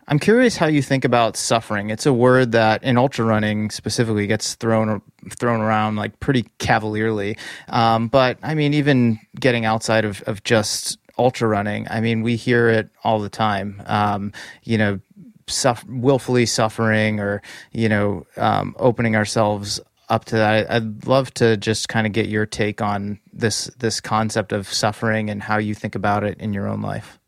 i'm 0.08 0.18
curious 0.18 0.56
how 0.56 0.66
you 0.66 0.82
think 0.82 1.04
about 1.04 1.36
suffering. 1.36 1.90
It's 1.90 2.06
a 2.06 2.12
word 2.12 2.52
that 2.52 2.82
in 2.82 2.96
ultra 2.96 3.24
running 3.24 3.70
specifically 3.70 4.26
gets 4.26 4.54
thrown 4.54 5.02
thrown 5.30 5.60
around 5.60 5.96
like 5.96 6.18
pretty 6.20 6.44
cavalierly. 6.58 7.36
Um, 7.68 8.08
but 8.08 8.38
i 8.42 8.54
mean 8.54 8.74
even 8.74 9.18
getting 9.38 9.64
outside 9.64 10.04
of, 10.04 10.22
of 10.22 10.44
just 10.44 10.98
ultra 11.18 11.48
running 11.48 11.86
i 11.88 11.98
mean 11.98 12.20
we 12.20 12.36
hear 12.36 12.68
it 12.68 12.88
all 13.02 13.18
the 13.18 13.30
time. 13.30 13.82
Um, 13.86 14.32
you 14.62 14.78
know 14.78 15.00
suff- 15.48 15.84
willfully 15.88 16.46
suffering 16.46 17.20
or 17.20 17.42
you 17.72 17.88
know 17.88 18.26
um, 18.36 18.74
opening 18.78 19.16
ourselves 19.16 19.80
up 20.08 20.24
to 20.26 20.36
that. 20.36 20.70
I'd 20.70 21.06
love 21.06 21.32
to 21.34 21.56
just 21.56 21.88
kind 21.88 22.06
of 22.06 22.12
get 22.12 22.28
your 22.28 22.46
take 22.46 22.80
on 22.80 23.20
this 23.32 23.66
this 23.78 24.00
concept 24.00 24.52
of 24.52 24.72
suffering 24.72 25.30
and 25.30 25.42
how 25.42 25.58
you 25.58 25.74
think 25.74 25.94
about 25.94 26.24
it 26.24 26.38
in 26.38 26.52
your 26.52 26.68
own 26.68 26.82
life. 26.82 27.18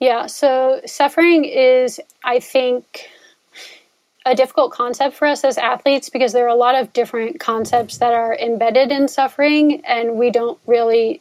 Yeah, 0.00 0.26
so 0.26 0.80
suffering 0.86 1.44
is, 1.44 2.00
I 2.24 2.38
think, 2.38 3.08
a 4.24 4.34
difficult 4.34 4.70
concept 4.70 5.16
for 5.16 5.26
us 5.26 5.42
as 5.42 5.58
athletes 5.58 6.08
because 6.08 6.32
there 6.32 6.44
are 6.44 6.48
a 6.48 6.54
lot 6.54 6.76
of 6.76 6.92
different 6.92 7.40
concepts 7.40 7.98
that 7.98 8.12
are 8.12 8.36
embedded 8.36 8.92
in 8.92 9.08
suffering, 9.08 9.84
and 9.84 10.16
we 10.16 10.30
don't 10.30 10.58
really 10.66 11.20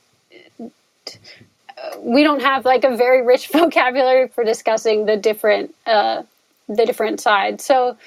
we 1.99 2.23
don't 2.23 2.41
have 2.41 2.65
like 2.65 2.83
a 2.83 2.95
very 2.95 3.25
rich 3.25 3.47
vocabulary 3.51 4.27
for 4.27 4.43
discussing 4.43 5.05
the 5.05 5.17
different 5.17 5.73
uh, 5.85 6.23
the 6.67 6.85
different 6.85 7.19
sides. 7.19 7.63
So 7.63 7.97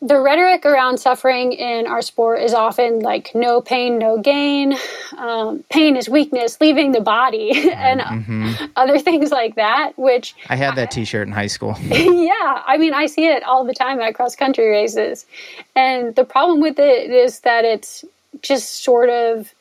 the 0.00 0.20
rhetoric 0.20 0.64
around 0.64 0.98
suffering 0.98 1.52
in 1.52 1.86
our 1.88 2.02
sport 2.02 2.40
is 2.40 2.54
often 2.54 3.00
like 3.00 3.34
no 3.34 3.60
pain, 3.60 3.98
no 3.98 4.18
gain. 4.18 4.76
Um, 5.16 5.64
pain 5.70 5.96
is 5.96 6.08
weakness, 6.08 6.60
leaving 6.60 6.92
the 6.92 7.00
body, 7.00 7.50
and 7.72 8.00
mm-hmm. 8.00 8.66
other 8.76 8.98
things 8.98 9.32
like 9.32 9.56
that. 9.56 9.98
Which 9.98 10.36
I 10.48 10.56
had 10.56 10.76
that 10.76 10.92
T-shirt 10.92 11.26
in 11.26 11.32
high 11.32 11.48
school. 11.48 11.76
yeah, 11.80 12.62
I 12.66 12.76
mean, 12.78 12.94
I 12.94 13.06
see 13.06 13.26
it 13.26 13.42
all 13.42 13.64
the 13.64 13.74
time 13.74 14.00
at 14.00 14.14
cross 14.14 14.36
country 14.36 14.68
races, 14.68 15.26
and 15.74 16.14
the 16.14 16.24
problem 16.24 16.60
with 16.60 16.78
it 16.78 17.10
is 17.10 17.40
that 17.40 17.64
it's 17.64 18.04
just 18.40 18.84
sort 18.84 19.08
of 19.08 19.52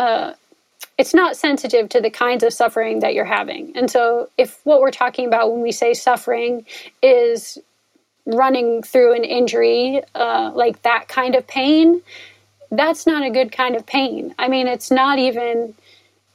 uh, 0.00 0.32
it's 1.00 1.14
not 1.14 1.34
sensitive 1.34 1.88
to 1.88 1.98
the 2.02 2.10
kinds 2.10 2.44
of 2.44 2.52
suffering 2.52 3.00
that 3.00 3.14
you're 3.14 3.24
having. 3.24 3.74
And 3.74 3.90
so, 3.90 4.28
if 4.36 4.60
what 4.64 4.82
we're 4.82 4.90
talking 4.90 5.26
about 5.26 5.50
when 5.50 5.62
we 5.62 5.72
say 5.72 5.94
suffering 5.94 6.66
is 7.02 7.56
running 8.26 8.82
through 8.82 9.14
an 9.14 9.24
injury, 9.24 10.02
uh, 10.14 10.50
like 10.54 10.82
that 10.82 11.08
kind 11.08 11.34
of 11.34 11.46
pain, 11.46 12.02
that's 12.70 13.06
not 13.06 13.24
a 13.24 13.30
good 13.30 13.50
kind 13.50 13.76
of 13.76 13.86
pain. 13.86 14.34
I 14.38 14.48
mean, 14.48 14.66
it's 14.66 14.90
not 14.90 15.18
even. 15.18 15.74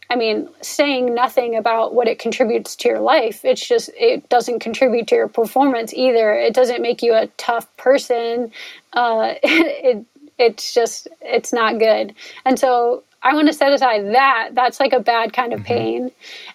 I 0.07 0.15
mean, 0.15 0.49
saying 0.61 1.15
nothing 1.15 1.55
about 1.55 1.95
what 1.95 2.07
it 2.07 2.19
contributes 2.19 2.75
to 2.75 2.89
your 2.89 2.99
life, 2.99 3.43
it's 3.43 3.67
just, 3.67 3.89
it 3.95 4.29
doesn't 4.29 4.59
contribute 4.59 5.07
to 5.07 5.15
your 5.15 5.27
performance 5.27 5.95
either. 5.95 6.31
It 6.31 6.53
doesn't 6.53 6.83
make 6.83 7.01
you 7.01 7.15
a 7.15 7.25
tough 7.37 7.65
person. 7.77 8.51
Uh, 8.93 9.33
it, 9.43 10.05
it's 10.37 10.75
just, 10.75 11.07
it's 11.21 11.51
not 11.51 11.79
good. 11.79 12.13
And 12.45 12.59
so 12.59 13.03
I 13.25 13.33
want 13.33 13.47
to 13.47 13.53
set 13.53 13.73
aside 13.73 14.05
that. 14.13 14.51
That's 14.53 14.79
like 14.79 14.93
a 14.93 14.99
bad 14.99 15.33
kind 15.33 15.51
of 15.51 15.59
mm-hmm. 15.59 15.67
pain. 15.67 16.11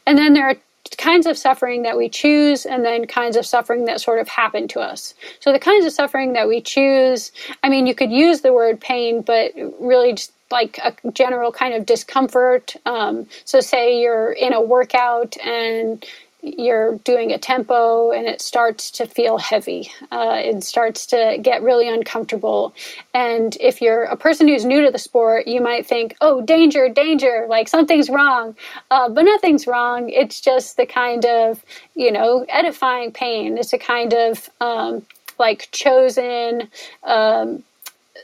And 0.06 0.16
then 0.16 0.32
there 0.32 0.48
are 0.48 0.56
kinds 0.96 1.26
of 1.26 1.36
suffering 1.36 1.82
that 1.82 1.96
we 1.96 2.08
choose 2.08 2.64
and 2.64 2.84
then 2.84 3.06
kinds 3.06 3.36
of 3.36 3.44
suffering 3.44 3.84
that 3.84 4.00
sort 4.00 4.18
of 4.18 4.28
happen 4.28 4.68
to 4.68 4.80
us. 4.80 5.14
So 5.40 5.52
the 5.52 5.58
kinds 5.58 5.84
of 5.84 5.92
suffering 5.92 6.32
that 6.32 6.48
we 6.48 6.60
choose, 6.60 7.32
I 7.62 7.68
mean, 7.68 7.86
you 7.86 7.94
could 7.94 8.10
use 8.10 8.40
the 8.40 8.52
word 8.52 8.80
pain, 8.80 9.22
but 9.22 9.52
really 9.80 10.14
just 10.14 10.32
like 10.50 10.78
a 10.78 10.94
general 11.12 11.52
kind 11.52 11.74
of 11.74 11.86
discomfort. 11.86 12.74
Um, 12.86 13.26
so, 13.44 13.60
say 13.60 14.00
you're 14.00 14.32
in 14.32 14.52
a 14.52 14.60
workout 14.60 15.36
and 15.44 16.04
you're 16.42 16.96
doing 16.98 17.32
a 17.32 17.38
tempo 17.38 18.10
and 18.10 18.26
it 18.26 18.40
starts 18.40 18.90
to 18.92 19.06
feel 19.06 19.38
heavy. 19.38 19.90
Uh, 20.10 20.36
it 20.36 20.64
starts 20.64 21.06
to 21.06 21.38
get 21.40 21.62
really 21.62 21.88
uncomfortable. 21.88 22.74
And 23.12 23.56
if 23.60 23.82
you're 23.82 24.04
a 24.04 24.16
person 24.16 24.48
who's 24.48 24.64
new 24.64 24.84
to 24.84 24.90
the 24.90 24.98
sport, 24.98 25.46
you 25.46 25.60
might 25.60 25.86
think, 25.86 26.16
oh, 26.20 26.40
danger, 26.42 26.88
danger, 26.88 27.46
like 27.48 27.68
something's 27.68 28.08
wrong. 28.08 28.56
Uh, 28.90 29.08
but 29.08 29.22
nothing's 29.22 29.66
wrong. 29.66 30.08
It's 30.08 30.40
just 30.40 30.76
the 30.76 30.86
kind 30.86 31.24
of, 31.24 31.64
you 31.94 32.10
know, 32.10 32.46
edifying 32.48 33.12
pain. 33.12 33.58
It's 33.58 33.72
a 33.72 33.78
kind 33.78 34.14
of 34.14 34.48
um, 34.60 35.06
like 35.38 35.68
chosen. 35.72 36.68
Um, 37.04 37.62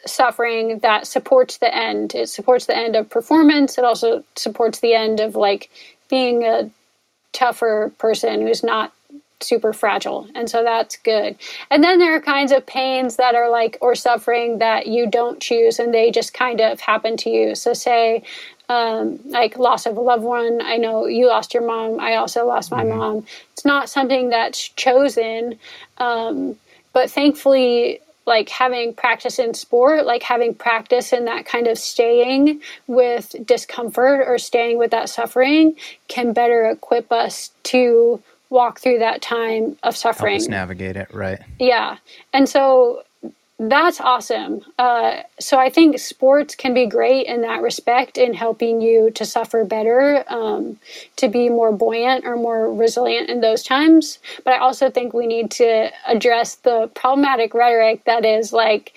suffering 0.05 0.79
that 0.81 1.07
supports 1.07 1.59
the 1.59 1.75
end 1.75 2.15
it 2.15 2.29
supports 2.29 2.67
the 2.67 2.77
end 2.77 2.95
of 2.95 3.09
performance 3.09 3.79
it 3.79 3.85
also 3.85 4.23
supports 4.37 4.81
the 4.81 4.95
end 4.95 5.21
of 5.21 5.35
like 5.35 5.71
being 6.09 6.45
a 6.45 6.71
tougher 7.37 7.93
person 7.99 8.41
who's 8.41 8.63
not 8.63 8.93
super 9.41 9.73
fragile. 9.73 10.27
And 10.35 10.49
so 10.49 10.63
that's 10.63 10.97
good. 10.97 11.37
And 11.71 11.85
then 11.85 11.99
there 11.99 12.17
are 12.17 12.21
kinds 12.21 12.53
of 12.53 12.67
pains 12.67 13.17
that 13.17 13.35
are 13.35 13.51
like, 13.51 13.77
or 13.81 13.95
suffering 13.95 14.59
that 14.59 14.87
you 14.87 15.09
don't 15.09 15.41
choose 15.41 15.79
and 15.79 15.93
they 15.93 16.11
just 16.11 16.33
kind 16.33 16.61
of 16.61 16.81
happen 16.81 17.17
to 17.19 17.31
you. 17.31 17.55
So, 17.55 17.75
say, 17.75 18.23
um, 18.69 19.21
like 19.27 19.59
loss 19.59 19.87
of 19.87 19.97
a 19.97 20.01
loved 20.01 20.25
one. 20.25 20.61
I 20.63 20.77
know 20.77 21.07
you 21.07 21.29
lost 21.29 21.55
your 21.55 21.67
mom. 21.67 22.01
I 22.01 22.17
also 22.17 22.47
lost 22.47 22.71
my 22.71 22.83
mm-hmm. 22.83 22.99
mom. 22.99 23.27
It's 23.53 23.65
not 23.65 23.89
something 23.89 24.31
that's 24.31 24.69
chosen. 24.71 25.59
Um, 25.99 26.57
but 26.93 27.11
thankfully, 27.11 28.01
like 28.27 28.49
having 28.49 28.93
practice 28.93 29.39
in 29.39 29.55
sport, 29.55 30.05
like 30.05 30.23
having 30.23 30.55
practice 30.55 31.13
in 31.13 31.25
that 31.27 31.47
kind 31.47 31.67
of 31.69 31.79
staying 31.79 32.61
with 32.87 33.35
discomfort 33.45 34.27
or 34.27 34.37
staying 34.39 34.79
with 34.79 34.91
that 34.91 35.09
suffering 35.09 35.77
can 36.09 36.33
better 36.33 36.67
equip 36.67 37.13
us 37.13 37.53
to 37.63 38.21
walk 38.51 38.81
through 38.81 38.99
that 38.99 39.23
time 39.23 39.77
of 39.83 39.97
suffering. 39.97 40.41
Navigate 40.49 40.97
it, 40.97 41.13
right? 41.13 41.39
Yeah. 41.59 41.99
And 42.33 42.49
so 42.49 43.03
that's 43.59 44.01
awesome. 44.01 44.61
Uh, 44.79 45.23
so 45.41 45.59
I 45.59 45.71
think 45.71 45.99
sports 45.99 46.55
can 46.55 46.75
be 46.75 46.87
great 46.87 47.27
in 47.27 47.41
that 47.41 47.63
respect 47.63 48.19
in 48.19 48.35
helping 48.35 48.83
you 48.83 49.11
to 49.13 49.25
suffer 49.25 49.65
better, 49.65 50.25
um, 50.29 50.79
to 51.17 51.29
be 51.29 51.49
more 51.49 51.73
buoyant 51.73 52.27
or 52.27 52.37
more 52.37 52.73
resilient 52.73 53.31
in 53.31 53.41
those 53.41 53.63
times. 53.63 54.19
But 54.45 54.55
I 54.55 54.59
also 54.59 54.91
think 54.91 55.15
we 55.15 55.27
need 55.27 55.51
to 55.53 55.91
address 56.07 56.57
the 56.57 56.91
problematic 56.95 57.55
rhetoric 57.55 58.05
that 58.05 58.27
is 58.27 58.53
like, 58.53 58.93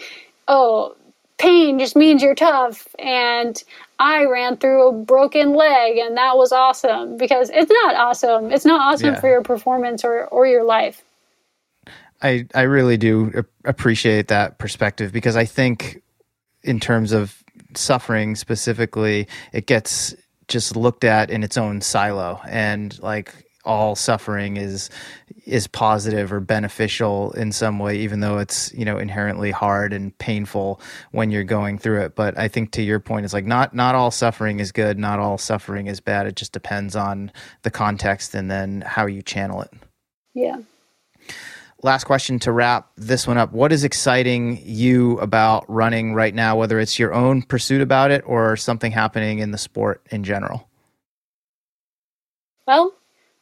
oh, 0.50 0.96
pain 1.38 1.80
just 1.80 1.96
means 1.96 2.22
you're 2.22 2.36
tough. 2.36 2.86
And 3.00 3.64
I 3.98 4.26
ran 4.26 4.58
through 4.58 4.90
a 4.90 4.92
broken 4.92 5.54
leg 5.54 5.98
and 5.98 6.18
that 6.18 6.36
was 6.36 6.52
awesome 6.52 7.16
because 7.16 7.50
it's 7.50 7.72
not 7.72 7.96
awesome. 7.96 8.52
It's 8.52 8.66
not 8.66 8.82
awesome 8.82 9.14
yeah. 9.14 9.20
for 9.22 9.30
your 9.30 9.42
performance 9.42 10.04
or, 10.04 10.26
or 10.26 10.46
your 10.46 10.66
life. 10.66 11.02
I 12.22 12.48
I 12.54 12.64
really 12.64 12.98
do 12.98 13.46
appreciate 13.66 14.28
that 14.28 14.58
perspective 14.58 15.12
because 15.12 15.36
I 15.36 15.46
think 15.46 16.02
in 16.64 16.80
terms 16.80 17.12
of 17.12 17.44
suffering 17.76 18.36
specifically, 18.36 19.28
it 19.54 19.66
gets 19.66 20.16
just 20.48 20.76
looked 20.76 21.04
at 21.04 21.30
in 21.30 21.44
its 21.44 21.58
own 21.58 21.80
silo 21.82 22.42
and 22.48 23.00
like 23.02 23.34
all 23.66 23.96
suffering 23.96 24.58
is 24.58 24.90
is 25.46 25.68
positive 25.68 26.34
or 26.34 26.40
beneficial 26.40 27.32
in 27.34 27.52
some 27.52 27.78
way 27.78 27.98
even 27.98 28.20
though 28.20 28.40
it's 28.40 28.74
you 28.74 28.84
know 28.84 28.98
inherently 28.98 29.52
hard 29.52 29.94
and 29.94 30.18
painful 30.18 30.82
when 31.12 31.30
you're 31.30 31.44
going 31.44 31.78
through 31.78 32.02
it. 32.02 32.16
But 32.16 32.38
i 32.38 32.48
think 32.48 32.72
to 32.72 32.82
your 32.82 33.00
point 33.00 33.26
it's 33.26 33.34
like 33.34 33.46
not 33.46 33.76
not 33.76 33.96
all 33.96 34.12
suffering 34.12 34.60
is 34.60 34.72
good 34.72 34.98
not 34.98 35.20
all 35.20 35.38
suffering 35.38 35.88
is 35.88 36.00
bad. 36.00 36.26
It 36.26 36.36
just 36.36 36.52
depends 36.52 36.96
on 36.96 37.32
the 37.62 37.72
context 37.72 38.34
and 38.34 38.50
then 38.50 38.82
how 38.82 39.06
you 39.06 39.22
channel 39.22 39.62
it. 39.62 39.72
Yeah 40.34 40.60
last 41.82 42.04
question 42.04 42.40
to 42.40 42.52
wrap 42.52 42.90
this 42.98 43.28
one 43.28 43.38
up. 43.38 43.52
What 43.52 43.72
is 43.72 43.84
exciting 43.84 44.62
you 44.64 45.18
about 45.20 45.66
running 45.70 46.14
right 46.14 46.34
now, 46.34 46.58
whether 46.58 46.80
it's 46.80 47.00
your 47.00 47.14
own 47.14 47.42
pursuit 47.42 47.82
about 47.82 48.12
it 48.12 48.24
or 48.26 48.56
something 48.58 48.92
happening 48.92 49.40
in 49.40 49.52
the 49.52 49.58
sport 49.58 50.02
in 50.12 50.24
general? 50.24 50.68
Well, 52.68 52.94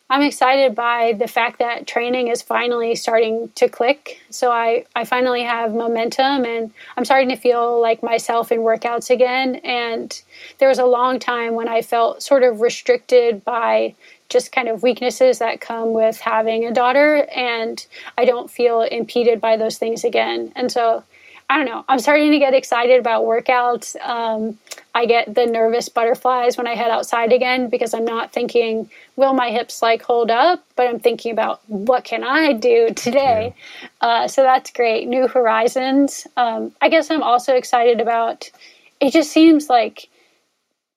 I'm 0.09 0.21
excited 0.21 0.73
by 0.73 1.15
the 1.19 1.27
fact 1.27 1.59
that 1.59 1.85
training 1.85 2.29
is 2.29 2.41
finally 2.41 2.95
starting 2.95 3.51
to 3.55 3.67
click. 3.67 4.21
So 4.29 4.49
I, 4.51 4.85
I 4.95 5.03
finally 5.03 5.43
have 5.43 5.73
momentum 5.73 6.45
and 6.45 6.71
I'm 6.95 7.03
starting 7.03 7.27
to 7.29 7.35
feel 7.35 7.81
like 7.81 8.01
myself 8.01 8.49
in 8.53 8.59
workouts 8.59 9.09
again. 9.09 9.55
And 9.65 10.21
there 10.59 10.69
was 10.69 10.79
a 10.79 10.85
long 10.85 11.19
time 11.19 11.55
when 11.55 11.67
I 11.67 11.81
felt 11.81 12.23
sort 12.23 12.43
of 12.43 12.61
restricted 12.61 13.43
by 13.43 13.95
just 14.29 14.51
kind 14.51 14.67
of 14.67 14.83
weaknesses 14.83 15.39
that 15.39 15.61
come 15.61 15.93
with 15.93 16.19
having 16.19 16.65
a 16.65 16.73
daughter 16.73 17.25
and 17.35 17.85
I 18.17 18.25
don't 18.25 18.49
feel 18.49 18.81
impeded 18.81 19.39
by 19.39 19.57
those 19.57 19.77
things 19.77 20.03
again. 20.03 20.51
And 20.55 20.71
so 20.71 21.03
I 21.49 21.55
don't 21.55 21.65
know. 21.65 21.85
I'm 21.87 21.99
starting 21.99 22.31
to 22.31 22.39
get 22.39 22.53
excited 22.53 22.99
about 22.99 23.23
workouts. 23.23 23.95
Um, 24.05 24.57
I 24.93 25.05
get 25.05 25.33
the 25.33 25.45
nervous 25.45 25.87
butterflies 25.87 26.57
when 26.57 26.67
I 26.67 26.75
head 26.75 26.91
outside 26.91 27.31
again 27.31 27.69
because 27.69 27.93
I'm 27.93 28.03
not 28.03 28.33
thinking, 28.33 28.89
will 29.15 29.33
my 29.33 29.49
hips 29.49 29.81
like 29.81 30.01
hold 30.01 30.29
up? 30.29 30.65
But 30.75 30.87
I'm 30.87 30.99
thinking 30.99 31.31
about 31.31 31.61
what 31.69 32.03
can 32.03 32.25
I 32.25 32.51
do 32.51 32.93
today? 32.93 33.55
Uh, 34.01 34.27
so 34.27 34.43
that's 34.43 34.71
great. 34.71 35.07
New 35.07 35.27
horizons. 35.27 36.27
Um, 36.35 36.73
I 36.81 36.89
guess 36.89 37.09
I'm 37.09 37.23
also 37.23 37.55
excited 37.55 38.01
about 38.01 38.51
it, 38.99 39.13
just 39.13 39.31
seems 39.31 39.69
like 39.69 40.09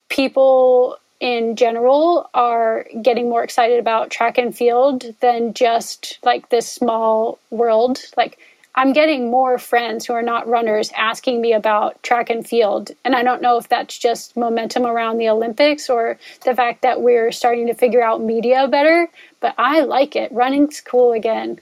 people 0.09 0.99
in 1.21 1.55
general 1.55 2.29
are 2.35 2.87
getting 3.03 3.29
more 3.29 3.45
excited 3.45 3.79
about 3.79 4.11
track 4.11 4.39
and 4.39 4.57
field 4.57 5.05
than 5.21 5.55
just 5.55 6.19
like 6.23 6.49
this 6.49 6.69
small 6.69 7.39
world. 7.51 8.01
Like, 8.17 8.39
I'm 8.75 8.93
getting 8.93 9.31
more 9.31 9.59
friends 9.59 10.07
who 10.07 10.15
are 10.15 10.23
not 10.23 10.49
runners 10.49 10.93
asking 10.97 11.41
me 11.41 11.53
about 11.53 12.03
track 12.03 12.31
and 12.31 12.47
field. 12.47 12.93
And 13.05 13.15
I 13.15 13.23
don't 13.23 13.43
know 13.43 13.59
if 13.59 13.69
that's 13.69 13.99
just 13.99 14.37
momentum 14.37 14.87
around 14.87 15.19
the 15.19 15.29
Olympics 15.29 15.91
or 15.91 16.19
the 16.45 16.55
fact 16.55 16.83
that 16.83 17.03
we're 17.03 17.33
starting 17.33 17.67
to 17.67 17.75
figure 17.75 18.03
out 18.03 18.23
media 18.23 18.69
better, 18.69 19.09
but 19.41 19.55
I 19.59 19.81
like 19.81 20.17
it. 20.17 20.33
Running's 20.33 20.81
cool 20.81 21.13
again. 21.13 21.61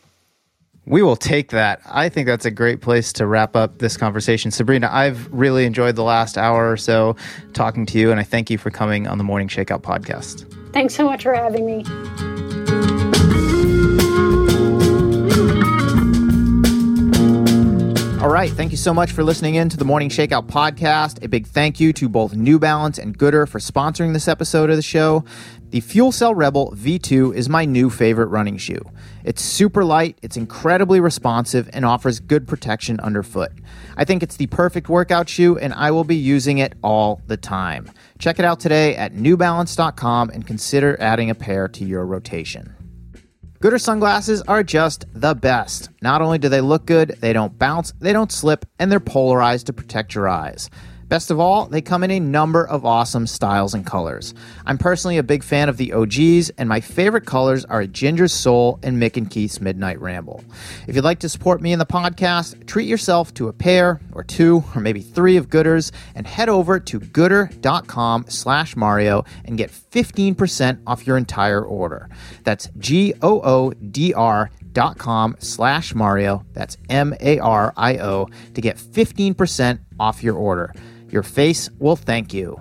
We 0.88 1.02
will 1.02 1.16
take 1.16 1.50
that. 1.50 1.82
I 1.84 2.08
think 2.08 2.26
that's 2.26 2.46
a 2.46 2.50
great 2.50 2.80
place 2.80 3.12
to 3.14 3.26
wrap 3.26 3.54
up 3.54 3.78
this 3.78 3.98
conversation. 3.98 4.50
Sabrina, 4.50 4.88
I've 4.90 5.30
really 5.30 5.66
enjoyed 5.66 5.96
the 5.96 6.02
last 6.02 6.38
hour 6.38 6.70
or 6.70 6.78
so 6.78 7.14
talking 7.52 7.84
to 7.86 7.98
you, 7.98 8.10
and 8.10 8.18
I 8.18 8.22
thank 8.22 8.48
you 8.48 8.56
for 8.56 8.70
coming 8.70 9.06
on 9.06 9.18
the 9.18 9.24
Morning 9.24 9.48
Shakeout 9.48 9.82
podcast. 9.82 10.50
Thanks 10.72 10.94
so 10.94 11.04
much 11.04 11.24
for 11.24 11.34
having 11.34 11.66
me. 11.66 11.84
All 18.22 18.30
right. 18.30 18.50
Thank 18.50 18.72
you 18.72 18.76
so 18.76 18.92
much 18.92 19.12
for 19.12 19.22
listening 19.22 19.54
in 19.54 19.68
to 19.68 19.76
the 19.76 19.84
Morning 19.84 20.08
Shakeout 20.08 20.48
podcast. 20.48 21.22
A 21.22 21.28
big 21.28 21.46
thank 21.46 21.78
you 21.78 21.92
to 21.92 22.08
both 22.08 22.34
New 22.34 22.58
Balance 22.58 22.98
and 22.98 23.16
Goodr 23.16 23.46
for 23.46 23.58
sponsoring 23.58 24.12
this 24.12 24.26
episode 24.26 24.70
of 24.70 24.76
the 24.76 24.82
show. 24.82 25.24
The 25.70 25.80
FuelCell 25.80 26.34
Rebel 26.34 26.72
V2 26.74 27.34
is 27.34 27.48
my 27.48 27.64
new 27.64 27.90
favorite 27.90 28.26
running 28.26 28.56
shoe. 28.56 28.80
It's 29.28 29.42
super 29.42 29.84
light, 29.84 30.18
it's 30.22 30.38
incredibly 30.38 31.00
responsive, 31.00 31.68
and 31.74 31.84
offers 31.84 32.18
good 32.18 32.48
protection 32.48 32.98
underfoot. 33.00 33.52
I 33.94 34.06
think 34.06 34.22
it's 34.22 34.38
the 34.38 34.46
perfect 34.46 34.88
workout 34.88 35.28
shoe, 35.28 35.58
and 35.58 35.74
I 35.74 35.90
will 35.90 36.04
be 36.04 36.16
using 36.16 36.56
it 36.56 36.72
all 36.82 37.20
the 37.26 37.36
time. 37.36 37.90
Check 38.18 38.38
it 38.38 38.46
out 38.46 38.58
today 38.58 38.96
at 38.96 39.12
newbalance.com 39.12 40.30
and 40.30 40.46
consider 40.46 40.98
adding 40.98 41.28
a 41.28 41.34
pair 41.34 41.68
to 41.68 41.84
your 41.84 42.06
rotation. 42.06 42.74
Goodr 43.60 43.78
sunglasses 43.78 44.40
are 44.48 44.62
just 44.62 45.04
the 45.12 45.34
best. 45.34 45.90
Not 46.00 46.22
only 46.22 46.38
do 46.38 46.48
they 46.48 46.62
look 46.62 46.86
good, 46.86 47.18
they 47.20 47.34
don't 47.34 47.58
bounce, 47.58 47.92
they 48.00 48.14
don't 48.14 48.32
slip, 48.32 48.64
and 48.78 48.90
they're 48.90 48.98
polarized 48.98 49.66
to 49.66 49.74
protect 49.74 50.14
your 50.14 50.26
eyes. 50.26 50.70
Best 51.08 51.30
of 51.30 51.40
all, 51.40 51.64
they 51.66 51.80
come 51.80 52.04
in 52.04 52.10
a 52.10 52.20
number 52.20 52.66
of 52.66 52.84
awesome 52.84 53.26
styles 53.26 53.72
and 53.72 53.86
colors. 53.86 54.34
I'm 54.66 54.76
personally 54.76 55.16
a 55.16 55.22
big 55.22 55.42
fan 55.42 55.70
of 55.70 55.78
the 55.78 55.94
OGs, 55.94 56.50
and 56.58 56.68
my 56.68 56.80
favorite 56.80 57.24
colors 57.24 57.64
are 57.64 57.86
Ginger 57.86 58.28
Soul 58.28 58.78
and 58.82 59.00
Mick 59.02 59.16
and 59.16 59.30
Keith's 59.30 59.60
Midnight 59.60 59.98
Ramble. 60.00 60.44
If 60.86 60.94
you'd 60.94 61.04
like 61.04 61.20
to 61.20 61.28
support 61.30 61.62
me 61.62 61.72
in 61.72 61.78
the 61.78 61.86
podcast, 61.86 62.66
treat 62.66 62.86
yourself 62.86 63.32
to 63.34 63.48
a 63.48 63.52
pair 63.54 64.00
or 64.12 64.22
two 64.22 64.62
or 64.74 64.82
maybe 64.82 65.00
three 65.00 65.38
of 65.38 65.48
Goodrs 65.48 65.92
and 66.14 66.26
head 66.26 66.50
over 66.50 66.78
to 66.78 67.00
goodr.com 67.00 68.26
slash 68.28 68.76
Mario 68.76 69.24
and 69.46 69.56
get 69.56 69.70
15% 69.70 70.82
off 70.86 71.06
your 71.06 71.16
entire 71.16 71.64
order. 71.64 72.10
That's 72.44 72.68
G-O-O-D-R 72.78 74.50
dot 74.72 74.98
com 74.98 75.34
slash 75.38 75.94
Mario. 75.94 76.44
That's 76.52 76.76
M 76.90 77.14
A 77.20 77.38
R 77.38 77.72
I 77.76 77.96
O 77.98 78.28
to 78.54 78.60
get 78.60 78.76
15% 78.76 79.78
off 79.98 80.22
your 80.22 80.36
order. 80.36 80.72
Your 81.10 81.22
face 81.22 81.70
will 81.78 81.96
thank 81.96 82.32
you. 82.34 82.60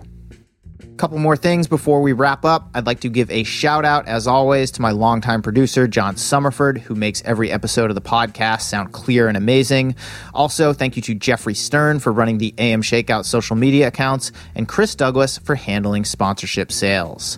A 0.82 0.88
couple 0.98 1.20
more 1.20 1.38
things 1.38 1.68
before 1.68 2.02
we 2.02 2.14
wrap 2.14 2.44
up. 2.44 2.70
I'd 2.74 2.88
like 2.88 3.02
to 3.02 3.10
give 3.10 3.30
a 3.30 3.44
shout 3.44 3.86
out, 3.86 4.08
as 4.08 4.26
always, 4.26 4.72
to 4.72 4.82
my 4.82 4.92
longtime 4.92 5.44
producer, 5.44 5.88
John 5.88 6.16
Summerford, 6.16 6.80
who 6.80 6.96
makes 6.96 7.22
every 7.24 7.52
episode 7.52 7.92
of 7.92 7.96
the 7.96 8.02
podcast 8.02 8.62
sound 8.62 8.94
clear 8.94 9.28
and 9.28 9.38
amazing. 9.38 9.96
Also, 10.34 10.74
thank 10.74 10.96
you 10.96 11.02
to 11.04 11.14
Jeffrey 11.14 11.54
Stern 11.54 12.00
for 12.00 12.12
running 12.12 12.40
the 12.40 12.54
AM 12.58 12.82
Shakeout 12.82 13.26
social 13.26 13.56
media 13.56 13.88
accounts, 13.88 14.32
and 14.56 14.68
Chris 14.68 14.96
Douglas 14.96 15.38
for 15.38 15.54
handling 15.54 16.04
sponsorship 16.04 16.72
sales. 16.72 17.38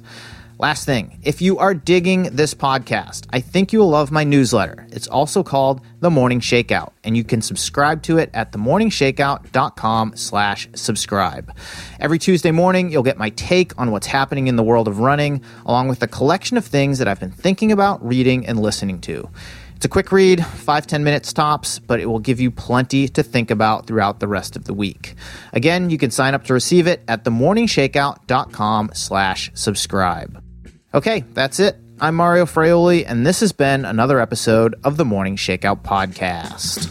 Last 0.62 0.84
thing, 0.84 1.22
if 1.24 1.42
you 1.42 1.58
are 1.60 1.74
digging 1.74 2.24
this 2.36 2.54
podcast, 2.54 3.28
I 3.30 3.40
think 3.40 3.72
you 3.72 3.80
will 3.80 3.92
love 3.92 4.12
my 4.12 4.26
newsletter. 4.26 4.86
It's 4.92 5.08
also 5.08 5.42
called 5.42 5.80
The 6.02 6.10
Morning 6.10 6.42
Shakeout, 6.42 6.92
and 7.02 7.16
you 7.16 7.24
can 7.24 7.42
subscribe 7.42 8.04
to 8.04 8.18
it 8.18 8.30
at 8.34 8.52
themorningshakeout.com 8.52 10.18
slash 10.18 10.68
subscribe. 10.76 11.56
Every 12.02 12.20
Tuesday 12.20 12.52
morning, 12.52 12.92
you'll 12.92 13.04
get 13.04 13.18
my 13.18 13.30
take 13.30 13.72
on 13.80 13.92
what's 13.92 14.08
happening 14.08 14.50
in 14.50 14.58
the 14.58 14.64
world 14.64 14.90
of 14.90 15.00
running, 15.00 15.42
along 15.66 15.88
with 15.88 16.04
a 16.04 16.08
collection 16.08 16.58
of 16.58 16.66
things 16.66 17.00
that 17.00 17.08
I've 17.08 17.22
been 17.22 17.32
thinking 17.32 17.72
about, 17.72 18.06
reading, 18.06 18.46
and 18.46 18.60
listening 18.60 19.00
to. 19.02 19.30
It's 19.78 19.86
a 19.86 19.88
quick 19.88 20.12
read, 20.12 20.46
five 20.46 20.86
ten 20.86 21.06
minutes 21.06 21.32
tops, 21.32 21.80
but 21.80 22.02
it 22.02 22.08
will 22.08 22.20
give 22.20 22.42
you 22.42 22.52
plenty 22.52 23.08
to 23.08 23.24
think 23.24 23.50
about 23.50 23.88
throughout 23.88 24.20
the 24.20 24.28
rest 24.28 24.58
of 24.58 24.66
the 24.66 24.74
week. 24.74 25.16
Again, 25.54 25.90
you 25.90 25.98
can 25.98 26.12
sign 26.12 26.34
up 26.34 26.44
to 26.48 26.54
receive 26.54 26.86
it 26.86 27.02
at 27.08 27.24
themorningshakeout.com 27.24 28.92
slash 28.94 29.52
subscribe. 29.54 30.44
Okay, 30.92 31.24
that's 31.36 31.60
it. 31.60 31.76
I'm 32.02 32.16
Mario 32.16 32.46
Fraioli, 32.46 33.06
and 33.08 33.24
this 33.24 33.42
has 33.42 33.52
been 33.52 33.86
another 33.86 34.20
episode 34.20 34.74
of 34.84 34.98
the 34.98 35.06
Morning 35.06 35.36
Shakeout 35.36 35.84
Podcast. 35.84 36.88